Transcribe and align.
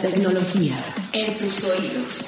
tecnología 0.00 0.76
en 1.12 1.38
tus 1.38 1.64
oídos. 1.64 2.26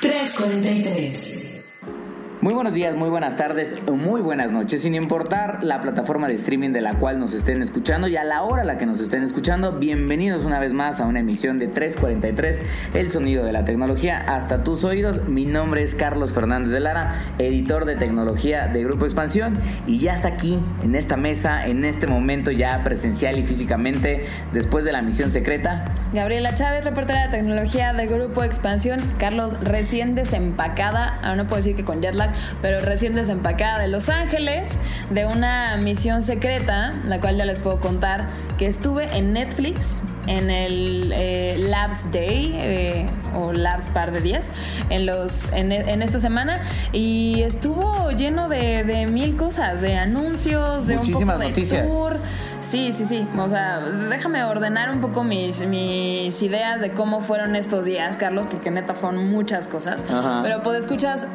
¡343! 0.00 1.47
Muy 2.40 2.54
buenos 2.54 2.72
días, 2.72 2.94
muy 2.94 3.08
buenas 3.08 3.34
tardes, 3.34 3.82
muy 3.90 4.20
buenas 4.20 4.52
noches, 4.52 4.82
sin 4.82 4.94
importar 4.94 5.64
la 5.64 5.80
plataforma 5.80 6.28
de 6.28 6.34
streaming 6.34 6.70
de 6.70 6.80
la 6.80 6.94
cual 6.94 7.18
nos 7.18 7.34
estén 7.34 7.60
escuchando 7.62 8.06
y 8.06 8.16
a 8.16 8.22
la 8.22 8.44
hora 8.44 8.62
a 8.62 8.64
la 8.64 8.78
que 8.78 8.86
nos 8.86 9.00
estén 9.00 9.24
escuchando, 9.24 9.72
bienvenidos 9.72 10.44
una 10.44 10.60
vez 10.60 10.72
más 10.72 11.00
a 11.00 11.06
una 11.06 11.18
emisión 11.18 11.58
de 11.58 11.66
343, 11.66 12.62
el 12.94 13.10
sonido 13.10 13.44
de 13.44 13.52
la 13.52 13.64
tecnología 13.64 14.18
hasta 14.20 14.62
tus 14.62 14.84
oídos. 14.84 15.26
Mi 15.26 15.46
nombre 15.46 15.82
es 15.82 15.96
Carlos 15.96 16.32
Fernández 16.32 16.70
de 16.70 16.78
Lara, 16.78 17.34
editor 17.38 17.86
de 17.86 17.96
tecnología 17.96 18.68
de 18.68 18.84
Grupo 18.84 19.04
Expansión 19.04 19.58
y 19.88 19.98
ya 19.98 20.14
está 20.14 20.28
aquí 20.28 20.60
en 20.84 20.94
esta 20.94 21.16
mesa, 21.16 21.66
en 21.66 21.84
este 21.84 22.06
momento 22.06 22.52
ya 22.52 22.84
presencial 22.84 23.36
y 23.36 23.42
físicamente, 23.42 24.26
después 24.52 24.84
de 24.84 24.92
la 24.92 25.02
misión 25.02 25.32
secreta. 25.32 25.92
Gabriela 26.12 26.54
Chávez, 26.54 26.84
reportera 26.84 27.24
de 27.24 27.36
tecnología 27.36 27.92
de 27.94 28.06
Grupo 28.06 28.44
Expansión. 28.44 29.00
Carlos, 29.18 29.58
recién 29.60 30.14
desempacada, 30.14 31.18
aún 31.24 31.38
no 31.38 31.48
puedo 31.48 31.56
decir 31.56 31.74
que 31.74 31.84
con 31.84 32.00
jetlag 32.28 32.58
pero 32.62 32.80
recién 32.82 33.14
desempacada 33.14 33.78
de 33.80 33.88
Los 33.88 34.08
Ángeles, 34.08 34.78
de 35.10 35.26
una 35.26 35.76
misión 35.76 36.22
secreta, 36.22 36.92
la 37.04 37.20
cual 37.20 37.36
ya 37.36 37.44
les 37.44 37.58
puedo 37.58 37.80
contar, 37.80 38.26
que 38.58 38.66
estuve 38.66 39.16
en 39.16 39.32
Netflix 39.32 40.02
en 40.26 40.50
el 40.50 41.12
eh, 41.14 41.56
Labs 41.58 42.10
Day 42.12 42.52
eh, 42.54 43.06
o 43.34 43.52
Labs 43.52 43.88
par 43.88 44.12
de 44.12 44.20
días 44.20 44.50
en, 44.90 45.06
los, 45.06 45.50
en, 45.52 45.72
esta 45.72 46.20
semana 46.20 46.60
y 46.92 47.42
estuvo 47.42 48.10
lleno 48.10 48.48
de, 48.48 49.06
mil 49.10 49.36
cosas, 49.36 49.80
de 49.80 49.96
anuncios, 49.96 50.86
de 50.86 50.98
un 50.98 51.12
poco 51.12 51.18
de 51.38 51.48
noticias. 51.48 51.86
tour. 51.86 52.16
Sí, 52.60 52.92
sí, 52.92 53.04
sí. 53.04 53.26
O 53.38 53.48
sea, 53.48 53.80
déjame 53.80 54.42
ordenar 54.44 54.90
un 54.90 55.00
poco 55.00 55.22
mis, 55.22 55.64
mis 55.66 56.42
ideas 56.42 56.80
de 56.80 56.90
cómo 56.90 57.20
fueron 57.20 57.54
estos 57.56 57.84
días, 57.84 58.16
Carlos, 58.16 58.46
porque 58.50 58.70
neta 58.70 58.94
fueron 58.94 59.30
muchas 59.30 59.68
cosas. 59.68 60.04
Pero 60.42 60.62
pues 60.62 60.80
escuchas 60.80 61.28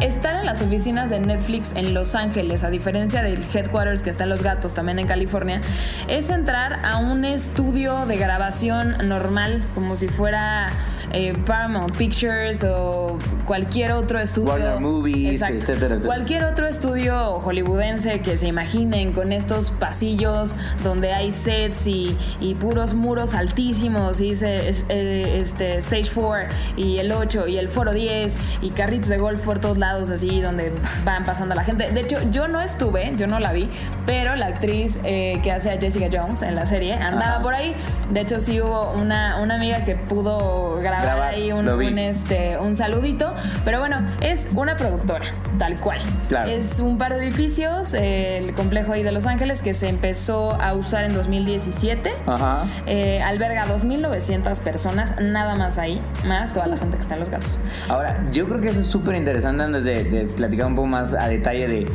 Estar 0.00 0.38
en 0.38 0.44
las 0.44 0.60
oficinas 0.60 1.08
de 1.08 1.20
Netflix 1.20 1.72
en 1.74 1.94
Los 1.94 2.14
Ángeles, 2.14 2.64
a 2.64 2.70
diferencia 2.70 3.22
del 3.22 3.42
headquarters 3.42 4.02
que 4.02 4.10
está 4.10 4.24
en 4.24 4.30
Los 4.30 4.42
Gatos, 4.42 4.74
también 4.74 4.98
en 4.98 5.06
California, 5.06 5.62
es 6.06 6.28
entrar 6.28 6.80
a 6.84 6.98
un 6.98 7.24
estudio 7.24 8.04
de 8.04 8.18
grabación 8.18 9.08
normal, 9.08 9.62
como 9.74 9.96
si 9.96 10.08
fuera 10.08 10.68
eh, 11.12 11.34
Paramount 11.46 11.96
Pictures 11.96 12.64
o 12.64 13.18
cualquier 13.46 13.92
otro 13.92 14.18
estudio. 14.18 14.50
Warner 14.50 14.80
Movies, 14.80 15.42
etcétera, 15.42 15.98
Cualquier 16.04 16.44
otro 16.44 16.66
estudio 16.66 17.34
hollywoodense 17.34 18.20
que 18.20 18.36
se 18.36 18.48
imaginen 18.48 19.12
con 19.12 19.32
estos 19.32 19.70
pasillos 19.70 20.56
donde 20.82 21.12
hay 21.12 21.32
sets 21.32 21.86
y, 21.86 22.16
puros 22.60 22.94
muros 22.94 23.34
altísimos 23.34 24.20
y 24.20 24.30
dice 24.30 24.72
eh, 24.88 25.40
este, 25.42 25.76
Stage 25.78 26.10
4 26.14 26.48
y 26.76 26.98
el 26.98 27.12
8 27.12 27.48
y 27.48 27.58
el 27.58 27.68
Foro 27.68 27.92
10 27.92 28.38
y 28.62 28.70
carritos 28.70 29.08
de 29.10 29.18
golf 29.18 29.40
por 29.40 29.58
todos 29.58 29.76
lados 29.76 30.08
así 30.08 30.40
donde 30.40 30.72
van 31.04 31.24
pasando 31.24 31.54
la 31.54 31.64
gente. 31.64 31.90
De 31.90 32.00
hecho, 32.00 32.18
yo 32.30 32.48
no 32.48 32.62
estuve, 32.62 33.12
yo 33.16 33.26
no 33.26 33.38
la 33.38 33.52
vi, 33.52 33.68
pero 34.06 34.36
la 34.36 34.46
actriz 34.46 34.98
eh, 35.04 35.38
que 35.42 35.52
hace 35.52 35.70
a 35.70 35.78
Jessica 35.78 36.06
Jones 36.10 36.42
en 36.42 36.54
la 36.54 36.64
serie 36.66 36.94
andaba 36.94 37.42
por 37.42 37.54
ahí. 37.54 37.74
De 38.10 38.20
hecho, 38.20 38.40
sí 38.40 38.60
hubo 38.60 38.92
una, 38.92 39.40
una 39.40 39.56
amiga 39.56 39.84
que 39.84 39.96
pudo 39.96 40.76
grabar 40.80 40.95
ahí 40.96 41.52
un, 41.52 41.68
este, 41.98 42.58
un 42.58 42.76
saludito. 42.76 43.34
Pero 43.64 43.80
bueno, 43.80 44.06
es 44.20 44.48
una 44.54 44.76
productora, 44.76 45.24
tal 45.58 45.76
cual. 45.80 46.00
Es 46.46 46.80
un 46.80 46.98
par 46.98 47.14
de 47.14 47.24
edificios, 47.24 47.94
el 47.94 48.54
complejo 48.54 48.92
ahí 48.92 49.02
de 49.02 49.12
Los 49.12 49.26
Ángeles, 49.26 49.62
que 49.62 49.74
se 49.74 49.88
empezó 49.88 50.60
a 50.60 50.74
usar 50.74 51.04
en 51.04 51.14
2017. 51.14 52.12
Ajá. 52.26 52.66
Eh, 52.86 53.22
alberga 53.22 53.66
2.900 53.66 54.60
personas, 54.60 55.20
nada 55.20 55.54
más 55.54 55.78
ahí, 55.78 56.00
más 56.26 56.52
toda 56.52 56.66
la 56.66 56.76
gente 56.76 56.96
que 56.96 57.02
está 57.02 57.14
en 57.14 57.20
Los 57.20 57.30
Gatos. 57.30 57.58
Ahora, 57.88 58.22
yo 58.32 58.46
creo 58.46 58.60
que 58.60 58.68
eso 58.68 58.80
es 58.80 58.86
súper 58.86 59.14
interesante 59.14 59.64
antes 59.64 59.84
de, 59.84 60.26
platicar 60.36 60.66
un 60.66 60.74
poco 60.74 60.88
más 60.88 61.14
a 61.14 61.28
detalle 61.28 61.68
de 61.68 61.86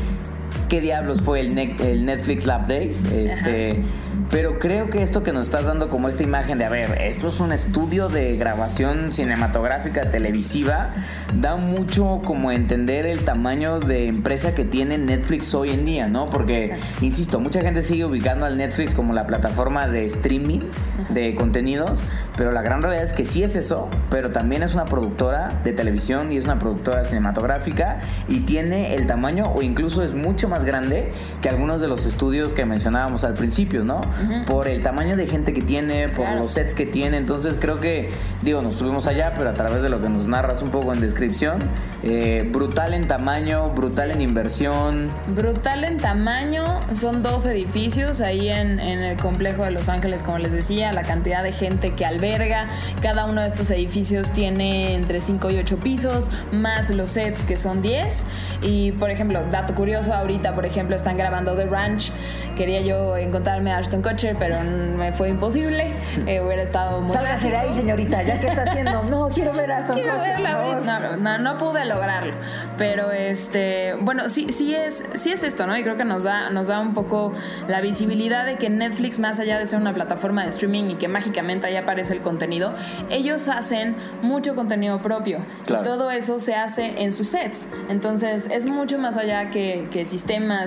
qué 0.71 0.79
diablos 0.79 1.19
fue 1.19 1.41
el, 1.41 1.57
el 1.57 2.05
Netflix 2.05 2.45
Lab 2.45 2.65
Days. 2.65 3.03
Este, 3.03 3.83
pero 4.29 4.57
creo 4.57 4.89
que 4.89 5.03
esto 5.03 5.21
que 5.21 5.33
nos 5.33 5.43
estás 5.43 5.65
dando 5.65 5.89
como 5.89 6.07
esta 6.07 6.23
imagen 6.23 6.57
de, 6.57 6.63
a 6.63 6.69
ver, 6.69 6.97
esto 7.01 7.27
es 7.27 7.41
un 7.41 7.51
estudio 7.51 8.07
de 8.07 8.37
grabación 8.37 9.11
cinematográfica 9.11 10.09
televisiva, 10.09 10.91
da 11.35 11.57
mucho 11.57 12.21
como 12.23 12.53
entender 12.53 13.05
el 13.05 13.25
tamaño 13.25 13.81
de 13.81 14.07
empresa 14.07 14.55
que 14.55 14.63
tiene 14.63 14.97
Netflix 14.97 15.53
hoy 15.53 15.71
en 15.71 15.83
día, 15.83 16.07
¿no? 16.07 16.27
Porque, 16.27 16.77
insisto, 17.01 17.41
mucha 17.41 17.59
gente 17.59 17.81
sigue 17.81 18.05
ubicando 18.05 18.45
al 18.45 18.57
Netflix 18.57 18.93
como 18.93 19.11
la 19.11 19.27
plataforma 19.27 19.89
de 19.89 20.05
streaming 20.05 20.61
de 21.09 21.35
contenidos, 21.35 22.01
pero 22.37 22.53
la 22.53 22.61
gran 22.61 22.81
realidad 22.81 23.03
es 23.03 23.11
que 23.11 23.25
sí 23.25 23.43
es 23.43 23.57
eso, 23.57 23.89
pero 24.09 24.31
también 24.31 24.63
es 24.63 24.73
una 24.73 24.85
productora 24.85 25.59
de 25.65 25.73
televisión 25.73 26.31
y 26.31 26.37
es 26.37 26.45
una 26.45 26.59
productora 26.59 27.03
cinematográfica 27.03 27.99
y 28.29 28.41
tiene 28.41 28.95
el 28.95 29.07
tamaño 29.07 29.51
o 29.53 29.61
incluso 29.61 30.01
es 30.03 30.13
mucho 30.13 30.47
más 30.47 30.60
grande 30.65 31.11
que 31.41 31.49
algunos 31.49 31.81
de 31.81 31.87
los 31.87 32.05
estudios 32.05 32.53
que 32.53 32.65
mencionábamos 32.65 33.23
al 33.23 33.33
principio, 33.33 33.83
¿no? 33.83 34.01
Por 34.47 34.67
el 34.67 34.81
tamaño 34.81 35.15
de 35.15 35.27
gente 35.27 35.53
que 35.53 35.61
tiene, 35.61 36.09
por 36.09 36.29
los 36.31 36.51
sets 36.51 36.75
que 36.75 36.85
tiene, 36.85 37.17
entonces 37.17 37.57
creo 37.59 37.79
que, 37.79 38.09
digo, 38.41 38.61
nos 38.61 38.73
estuvimos 38.73 39.07
allá, 39.07 39.33
pero 39.37 39.49
a 39.49 39.53
través 39.53 39.81
de 39.81 39.89
lo 39.89 40.01
que 40.01 40.09
nos 40.09 40.27
narras 40.27 40.61
un 40.61 40.69
poco 40.69 40.93
en 40.93 40.99
descripción, 40.99 41.59
eh, 42.03 42.47
brutal 42.51 42.93
en 42.93 43.07
tamaño, 43.07 43.69
brutal 43.69 44.11
en 44.11 44.21
inversión. 44.21 45.09
Brutal 45.27 45.83
en 45.83 45.97
tamaño, 45.97 46.79
son 46.93 47.23
dos 47.23 47.45
edificios 47.45 48.21
ahí 48.21 48.49
en, 48.49 48.79
en 48.79 48.99
el 48.99 49.17
complejo 49.17 49.63
de 49.63 49.71
Los 49.71 49.89
Ángeles, 49.89 50.23
como 50.23 50.37
les 50.37 50.53
decía, 50.53 50.91
la 50.91 51.03
cantidad 51.03 51.43
de 51.43 51.51
gente 51.51 51.93
que 51.93 52.05
alberga, 52.05 52.65
cada 53.01 53.25
uno 53.25 53.41
de 53.41 53.47
estos 53.47 53.69
edificios 53.71 54.31
tiene 54.31 54.93
entre 54.93 55.19
5 55.19 55.51
y 55.51 55.57
8 55.57 55.77
pisos, 55.77 56.29
más 56.51 56.89
los 56.89 57.11
sets 57.11 57.43
que 57.43 57.57
son 57.57 57.81
10. 57.81 58.25
Y 58.61 58.91
por 58.93 59.09
ejemplo, 59.09 59.43
dato 59.49 59.75
curioso, 59.75 60.13
ahorita 60.13 60.50
por 60.55 60.65
ejemplo 60.65 60.95
están 60.95 61.17
grabando 61.17 61.55
The 61.55 61.65
Ranch, 61.65 62.11
quería 62.55 62.81
yo 62.81 63.17
encontrarme 63.17 63.71
a 63.71 63.77
Ashton 63.77 64.01
Kutcher, 64.01 64.35
pero 64.37 64.57
me 64.63 65.13
fue 65.13 65.29
imposible, 65.29 65.91
eh, 66.27 66.41
hubiera 66.41 66.63
estado 66.63 67.01
muy... 67.01 67.09
Sálgase 67.09 67.49
de 67.49 67.57
ahí 67.57 67.73
señorita, 67.73 68.23
¿ya 68.23 68.39
qué 68.39 68.47
está 68.47 68.63
haciendo? 68.63 69.03
No, 69.03 69.29
quiero 69.33 69.53
ver 69.53 69.71
a 69.71 69.77
Ashton 69.79 69.99
Kutcher, 69.99 70.39
No, 70.39 71.17
no, 71.17 71.37
no, 71.37 71.57
pude 71.57 71.85
lograrlo, 71.85 72.33
pero 72.77 73.11
este, 73.11 73.95
bueno, 74.01 74.29
sí, 74.29 74.51
sí 74.51 74.73
es, 74.73 75.05
sí 75.15 75.31
es 75.31 75.43
esto, 75.43 75.67
¿no? 75.67 75.77
Y 75.77 75.83
creo 75.83 75.97
que 75.97 76.05
nos 76.05 76.23
da, 76.23 76.49
nos 76.49 76.67
da 76.67 76.79
un 76.79 76.93
poco 76.93 77.33
la 77.67 77.81
visibilidad 77.81 78.45
de 78.45 78.57
que 78.57 78.69
Netflix, 78.69 79.19
más 79.19 79.39
allá 79.39 79.59
de 79.59 79.65
ser 79.65 79.79
una 79.79 79.93
plataforma 79.93 80.43
de 80.43 80.49
streaming 80.49 80.91
y 80.91 80.95
que 80.95 81.07
mágicamente 81.07 81.67
ahí 81.67 81.75
aparece 81.75 82.13
el 82.13 82.21
contenido, 82.21 82.73
ellos 83.09 83.47
hacen 83.47 83.95
mucho 84.21 84.55
contenido 84.55 85.01
propio. 85.01 85.39
Y 85.63 85.83
todo 85.83 86.11
eso 86.11 86.39
se 86.39 86.55
hace 86.55 87.03
en 87.03 87.11
sus 87.11 87.29
sets. 87.29 87.67
Entonces 87.89 88.47
es 88.51 88.65
mucho 88.65 88.97
más 88.97 89.17
allá 89.17 89.49
que, 89.51 89.87
que 89.91 90.05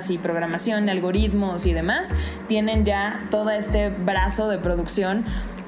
y 0.09 0.19
programación, 0.19 0.89
algoritmos 0.89 1.67
y 1.67 1.73
demás. 1.73 2.15
Tienen 2.47 2.85
ya 2.85 3.27
todo 3.31 3.51
este 3.51 3.91
brazo 3.91 4.49
de 4.49 4.59
producción 4.59 5.25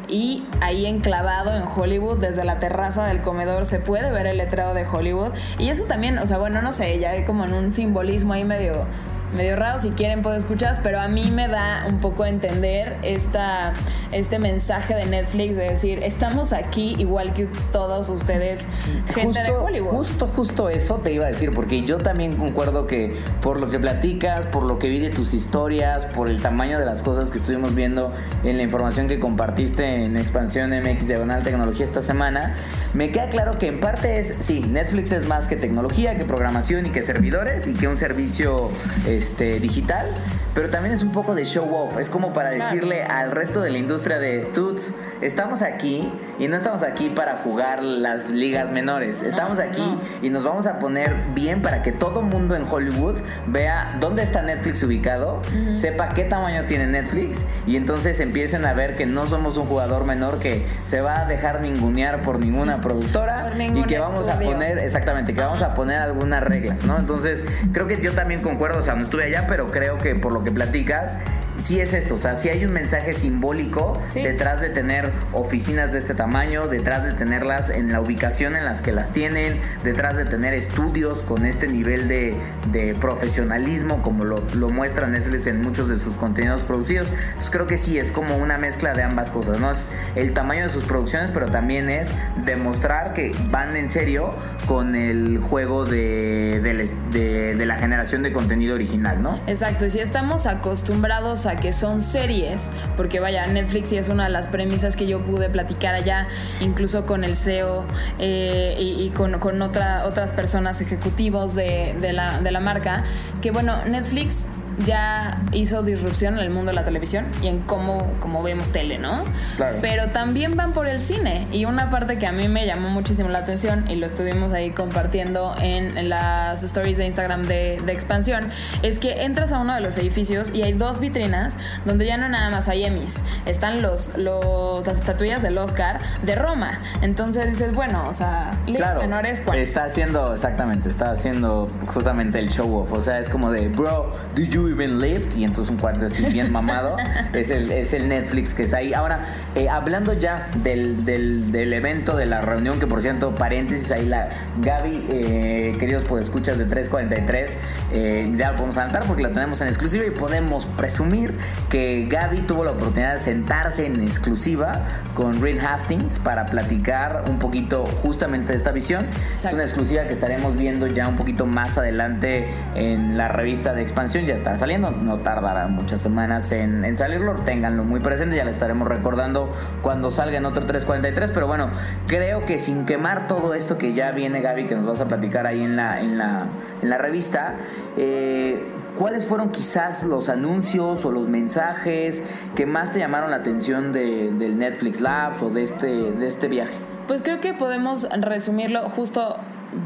y 0.08 0.44
ahí 0.60 0.86
enclavado 0.86 1.54
en 1.56 1.64
Hollywood, 1.64 2.18
desde 2.18 2.44
la 2.44 2.58
terraza 2.58 3.06
del 3.06 3.20
comedor, 3.22 3.66
se 3.66 3.80
puede 3.80 4.10
ver 4.10 4.26
el 4.26 4.36
letrero 4.36 4.74
de 4.74 4.86
Hollywood. 4.86 5.32
Y 5.58 5.68
eso 5.68 5.84
también, 5.84 6.18
o 6.18 6.26
sea, 6.26 6.38
bueno, 6.38 6.62
no 6.62 6.72
sé, 6.72 6.98
ya 7.00 7.10
hay 7.10 7.24
como 7.24 7.44
en 7.44 7.54
un 7.54 7.72
simbolismo 7.72 8.32
ahí 8.32 8.44
medio 8.44 8.86
medio 9.34 9.56
raro, 9.56 9.78
si 9.78 9.90
quieren 9.90 10.22
puedo 10.22 10.36
escuchar, 10.36 10.76
pero 10.82 11.00
a 11.00 11.08
mí 11.08 11.30
me 11.30 11.48
da 11.48 11.84
un 11.88 12.00
poco 12.00 12.22
a 12.22 12.28
entender 12.28 12.96
esta, 13.02 13.72
este 14.12 14.38
mensaje 14.38 14.94
de 14.94 15.06
Netflix 15.06 15.56
de 15.56 15.64
decir, 15.64 16.00
estamos 16.02 16.52
aquí 16.52 16.96
igual 16.98 17.32
que 17.34 17.46
todos 17.72 18.08
ustedes, 18.08 18.66
gente 19.14 19.42
de 19.42 19.50
Hollywood. 19.50 19.90
Justo, 19.90 20.26
justo 20.26 20.68
eso 20.68 20.96
te 20.96 21.12
iba 21.12 21.24
a 21.24 21.28
decir, 21.28 21.50
porque 21.52 21.82
yo 21.82 21.98
también 21.98 22.36
concuerdo 22.36 22.86
que 22.86 23.16
por 23.42 23.60
lo 23.60 23.68
que 23.68 23.78
platicas, 23.78 24.46
por 24.46 24.62
lo 24.62 24.78
que 24.78 24.88
vi 24.88 25.00
de 25.00 25.10
tus 25.10 25.34
historias, 25.34 26.06
por 26.06 26.28
el 26.28 26.40
tamaño 26.40 26.78
de 26.78 26.84
las 26.84 27.02
cosas 27.02 27.30
que 27.30 27.38
estuvimos 27.38 27.74
viendo 27.74 28.12
en 28.44 28.56
la 28.56 28.62
información 28.62 29.08
que 29.08 29.18
compartiste 29.18 30.04
en 30.04 30.16
Expansión 30.16 30.70
MX 30.70 31.06
Diagonal 31.06 31.42
Tecnología 31.42 31.84
esta 31.84 32.02
semana, 32.02 32.56
me 32.94 33.10
queda 33.10 33.28
claro 33.28 33.58
que 33.58 33.68
en 33.68 33.80
parte 33.80 34.18
es, 34.18 34.34
sí, 34.38 34.60
Netflix 34.60 35.12
es 35.12 35.26
más 35.26 35.48
que 35.48 35.56
tecnología, 35.56 36.16
que 36.16 36.24
programación 36.24 36.86
y 36.86 36.90
que 36.90 37.02
servidores 37.02 37.66
y 37.66 37.74
que 37.74 37.88
un 37.88 37.96
servicio 37.96 38.70
este, 39.16 39.60
digital, 39.60 40.06
pero 40.54 40.70
también 40.70 40.94
es 40.94 41.02
un 41.02 41.12
poco 41.12 41.34
de 41.34 41.44
show 41.44 41.68
off. 41.74 41.98
Es 41.98 42.08
como 42.08 42.32
para 42.32 42.50
decirle 42.50 43.02
al 43.02 43.30
resto 43.30 43.60
de 43.60 43.70
la 43.70 43.78
industria 43.78 44.18
de 44.18 44.50
Tuts, 44.54 44.92
estamos 45.20 45.62
aquí 45.62 46.10
y 46.38 46.48
no 46.48 46.56
estamos 46.56 46.82
aquí 46.82 47.10
para 47.10 47.36
jugar 47.38 47.82
las 47.82 48.30
ligas 48.30 48.70
menores. 48.70 49.22
Estamos 49.22 49.58
aquí 49.58 49.98
y 50.22 50.30
nos 50.30 50.44
vamos 50.44 50.66
a 50.66 50.78
poner 50.78 51.14
bien 51.34 51.62
para 51.62 51.82
que 51.82 51.92
todo 51.92 52.22
mundo 52.22 52.56
en 52.56 52.64
Hollywood 52.64 53.18
vea 53.46 53.96
dónde 54.00 54.22
está 54.22 54.42
Netflix 54.42 54.82
ubicado, 54.82 55.42
sepa 55.74 56.10
qué 56.10 56.24
tamaño 56.24 56.64
tiene 56.66 56.86
Netflix 56.86 57.44
y 57.66 57.76
entonces 57.76 58.20
empiecen 58.20 58.64
a 58.64 58.72
ver 58.72 58.94
que 58.94 59.06
no 59.06 59.26
somos 59.26 59.56
un 59.56 59.66
jugador 59.66 60.04
menor 60.04 60.38
que 60.38 60.66
se 60.84 61.00
va 61.00 61.20
a 61.20 61.24
dejar 61.26 61.60
ningunear 61.60 62.22
por 62.22 62.38
ninguna 62.38 62.80
productora 62.80 63.52
y 63.58 63.82
que 63.84 63.98
vamos 63.98 64.28
a 64.28 64.38
poner, 64.38 64.78
exactamente, 64.78 65.34
que 65.34 65.40
vamos 65.40 65.62
a 65.62 65.74
poner 65.74 66.00
algunas 66.00 66.42
reglas, 66.42 66.84
¿no? 66.84 66.98
Entonces, 66.98 67.44
creo 67.72 67.86
que 67.86 68.00
yo 68.00 68.12
también 68.12 68.40
concuerdo, 68.40 68.78
o 68.78 68.82
sea, 68.82 68.94
estuve 69.06 69.24
allá, 69.24 69.46
pero 69.48 69.66
creo 69.68 69.98
que 69.98 70.14
por 70.14 70.32
lo 70.32 70.44
que 70.44 70.52
platicas, 70.52 71.18
sí 71.58 71.80
es 71.80 71.94
esto, 71.94 72.14
o 72.16 72.18
sea, 72.18 72.36
sí 72.36 72.48
hay 72.48 72.64
un 72.64 72.72
mensaje 72.72 73.12
simbólico 73.14 74.00
Sí. 74.10 74.22
detrás 74.22 74.60
de 74.60 74.68
tener 74.70 75.12
oficinas 75.32 75.92
de 75.92 75.98
este 75.98 76.14
tamaño, 76.14 76.68
detrás 76.68 77.04
de 77.04 77.12
tenerlas 77.12 77.70
en 77.70 77.92
la 77.92 78.00
ubicación 78.00 78.54
en 78.56 78.64
las 78.64 78.82
que 78.82 78.92
las 78.92 79.12
tienen, 79.12 79.58
detrás 79.84 80.16
de 80.16 80.24
tener 80.24 80.54
estudios 80.54 81.22
con 81.22 81.44
este 81.44 81.66
nivel 81.68 82.08
de, 82.08 82.36
de 82.72 82.94
profesionalismo 82.94 84.02
como 84.02 84.24
lo, 84.24 84.42
lo 84.54 84.68
muestra 84.68 85.06
Netflix 85.08 85.46
en 85.46 85.60
muchos 85.60 85.88
de 85.88 85.96
sus 85.96 86.16
contenidos 86.16 86.62
producidos. 86.62 87.08
Entonces 87.28 87.50
creo 87.50 87.66
que 87.66 87.78
sí 87.78 87.98
es 87.98 88.12
como 88.12 88.36
una 88.36 88.58
mezcla 88.58 88.92
de 88.92 89.02
ambas 89.02 89.30
cosas, 89.30 89.58
¿no? 89.60 89.70
Es 89.70 89.90
el 90.14 90.32
tamaño 90.34 90.64
de 90.64 90.68
sus 90.68 90.84
producciones, 90.84 91.30
pero 91.32 91.50
también 91.50 91.88
es 91.88 92.10
demostrar 92.44 93.12
que 93.12 93.32
van 93.50 93.76
en 93.76 93.88
serio 93.88 94.30
con 94.66 94.94
el 94.94 95.38
juego 95.38 95.84
de, 95.84 96.60
de- 96.60 97.54
de 97.56 97.66
la 97.66 97.76
generación 97.78 98.22
de 98.22 98.32
contenido 98.32 98.74
original, 98.74 99.22
¿no? 99.22 99.38
Exacto, 99.46 99.86
y 99.86 99.90
si 99.90 100.00
estamos 100.00 100.46
acostumbrados 100.46 101.45
que 101.54 101.72
son 101.72 102.00
series, 102.00 102.72
porque 102.96 103.20
vaya, 103.20 103.46
Netflix 103.46 103.90
sí 103.90 103.96
es 103.96 104.08
una 104.08 104.24
de 104.24 104.30
las 104.30 104.48
premisas 104.48 104.96
que 104.96 105.06
yo 105.06 105.20
pude 105.20 105.48
platicar 105.48 105.94
allá, 105.94 106.26
incluso 106.60 107.06
con 107.06 107.22
el 107.22 107.36
CEO 107.36 107.84
eh, 108.18 108.74
y, 108.78 109.10
con, 109.10 109.38
con 109.38 109.62
otra, 109.62 110.04
otras 110.06 110.32
personas 110.32 110.80
ejecutivos 110.80 111.54
de 111.54 112.12
la 112.12 112.60
marca, 112.60 113.04
que 113.40 113.52
bueno, 113.52 113.84
Netflix 113.84 114.48
ya 114.84 115.42
hizo 115.52 115.82
disrupción 115.82 116.34
en 116.34 116.40
el 116.40 116.50
mundo 116.50 116.70
de 116.70 116.74
la 116.74 116.84
televisión 116.84 117.26
y 117.42 117.48
en 117.48 117.60
cómo, 117.60 118.12
cómo 118.20 118.42
vemos 118.42 118.68
tele, 118.72 118.98
¿no? 118.98 119.24
Claro. 119.56 119.78
Pero 119.80 120.08
también 120.08 120.56
van 120.56 120.72
por 120.72 120.86
el 120.86 121.00
cine. 121.00 121.46
Y 121.52 121.64
una 121.64 121.90
parte 121.90 122.18
que 122.18 122.26
a 122.26 122.32
mí 122.32 122.48
me 122.48 122.66
llamó 122.66 122.88
muchísimo 122.90 123.28
la 123.28 123.38
atención 123.38 123.88
y 123.90 123.96
lo 123.96 124.06
estuvimos 124.06 124.52
ahí 124.52 124.70
compartiendo 124.70 125.54
en, 125.60 125.96
en 125.96 126.08
las 126.08 126.62
stories 126.62 126.98
de 126.98 127.06
Instagram 127.06 127.44
de, 127.44 127.80
de 127.84 127.92
expansión, 127.92 128.50
es 128.82 128.98
que 128.98 129.22
entras 129.24 129.52
a 129.52 129.58
uno 129.58 129.74
de 129.74 129.80
los 129.80 129.96
edificios 129.98 130.52
y 130.52 130.62
hay 130.62 130.72
dos 130.72 131.00
vitrinas 131.00 131.54
donde 131.84 132.06
ya 132.06 132.16
no 132.16 132.28
nada 132.28 132.50
más 132.50 132.68
hay 132.68 132.84
Emmys, 132.84 133.22
están 133.46 133.82
los, 133.82 134.16
los, 134.18 134.86
las 134.86 134.98
estatuillas 134.98 135.42
del 135.42 135.56
Oscar 135.58 135.98
de 136.22 136.34
Roma. 136.34 136.80
Entonces 137.02 137.46
dices, 137.46 137.72
bueno, 137.72 138.04
o 138.08 138.14
sea, 138.14 138.58
Claro, 138.66 139.06
no 139.06 139.18
eres 139.18 139.40
cuál. 139.40 139.58
está 139.58 139.84
haciendo, 139.84 140.34
exactamente, 140.34 140.88
está 140.88 141.10
haciendo 141.10 141.68
justamente 141.86 142.38
el 142.38 142.50
show 142.50 142.74
off. 142.76 142.92
O 142.92 143.00
sea, 143.00 143.18
es 143.18 143.28
como 143.28 143.50
de, 143.50 143.68
bro, 143.68 144.12
do 144.34 144.42
you 144.42 144.65
even? 144.68 144.96
Y 145.36 145.44
entonces 145.44 145.70
un 145.70 145.78
cuarto 145.78 146.06
así 146.06 146.24
bien 146.26 146.52
mamado. 146.52 146.96
es, 147.32 147.50
el, 147.50 147.70
es 147.70 147.92
el 147.94 148.08
Netflix 148.08 148.54
que 148.54 148.62
está 148.62 148.78
ahí. 148.78 148.94
Ahora, 148.94 149.24
eh, 149.54 149.68
hablando 149.68 150.12
ya 150.12 150.50
del, 150.62 151.04
del, 151.04 151.52
del 151.52 151.72
evento, 151.72 152.16
de 152.16 152.26
la 152.26 152.40
reunión, 152.40 152.78
que 152.78 152.86
por 152.86 153.02
cierto, 153.02 153.34
paréntesis, 153.34 153.90
ahí 153.90 154.06
la 154.06 154.28
Gaby, 154.60 155.06
eh, 155.10 155.72
queridos 155.78 156.04
pues 156.04 156.24
escuchas 156.24 156.58
de 156.58 156.64
343, 156.64 157.58
eh, 157.92 158.32
ya 158.34 158.50
lo 158.50 158.56
podemos 158.56 158.76
adelantar 158.76 159.04
porque 159.06 159.22
la 159.22 159.32
tenemos 159.32 159.60
en 159.60 159.68
exclusiva 159.68 160.04
y 160.04 160.10
podemos 160.10 160.64
presumir 160.64 161.34
que 161.68 162.06
Gaby 162.08 162.42
tuvo 162.42 162.64
la 162.64 162.72
oportunidad 162.72 163.14
de 163.14 163.20
sentarse 163.20 163.86
en 163.86 164.02
exclusiva 164.02 164.86
con 165.14 165.40
Reed 165.40 165.60
Hastings 165.60 166.18
para 166.20 166.46
platicar 166.46 167.24
un 167.28 167.38
poquito 167.38 167.84
justamente 168.02 168.52
de 168.52 168.58
esta 168.58 168.72
visión. 168.72 169.06
Es 169.34 169.52
una 169.52 169.62
exclusiva 169.62 170.04
que 170.04 170.12
estaremos 170.12 170.56
viendo 170.56 170.86
ya 170.86 171.08
un 171.08 171.16
poquito 171.16 171.46
más 171.46 171.78
adelante 171.78 172.48
en 172.74 173.16
la 173.16 173.28
revista 173.28 173.74
de 173.74 173.82
expansión. 173.82 174.26
Ya 174.26 174.34
saliendo, 174.56 174.90
no 174.90 175.18
tardará 175.18 175.68
muchas 175.68 176.00
semanas 176.00 176.50
en, 176.52 176.84
en 176.84 176.96
salirlo. 176.96 177.34
Ténganlo 177.44 177.84
muy 177.84 178.00
presente, 178.00 178.36
ya 178.36 178.44
lo 178.44 178.50
estaremos 178.50 178.88
recordando 178.88 179.52
cuando 179.82 180.10
salga 180.10 180.38
en 180.38 180.44
otro 180.46 180.66
343. 180.66 181.30
Pero 181.32 181.46
bueno, 181.46 181.70
creo 182.06 182.44
que 182.44 182.58
sin 182.58 182.84
quemar 182.86 183.26
todo 183.26 183.54
esto 183.54 183.78
que 183.78 183.92
ya 183.92 184.10
viene 184.12 184.40
Gaby, 184.40 184.66
que 184.66 184.74
nos 184.74 184.86
vas 184.86 185.00
a 185.00 185.08
platicar 185.08 185.46
ahí 185.46 185.62
en 185.62 185.76
la, 185.76 186.00
en 186.00 186.18
la, 186.18 186.46
en 186.82 186.88
la 186.90 186.98
revista, 186.98 187.54
eh, 187.96 188.64
¿cuáles 188.96 189.26
fueron 189.26 189.50
quizás 189.50 190.02
los 190.02 190.28
anuncios 190.28 191.04
o 191.04 191.12
los 191.12 191.28
mensajes 191.28 192.22
que 192.54 192.66
más 192.66 192.92
te 192.92 192.98
llamaron 192.98 193.30
la 193.30 193.36
atención 193.36 193.92
de- 193.92 194.32
del 194.32 194.58
Netflix 194.58 195.00
Labs 195.00 195.42
o 195.42 195.50
de 195.50 195.62
este, 195.62 195.86
de 196.12 196.26
este 196.26 196.48
viaje? 196.48 196.74
Pues 197.06 197.22
creo 197.22 197.40
que 197.40 197.54
podemos 197.54 198.08
resumirlo 198.20 198.88
justo. 198.90 199.36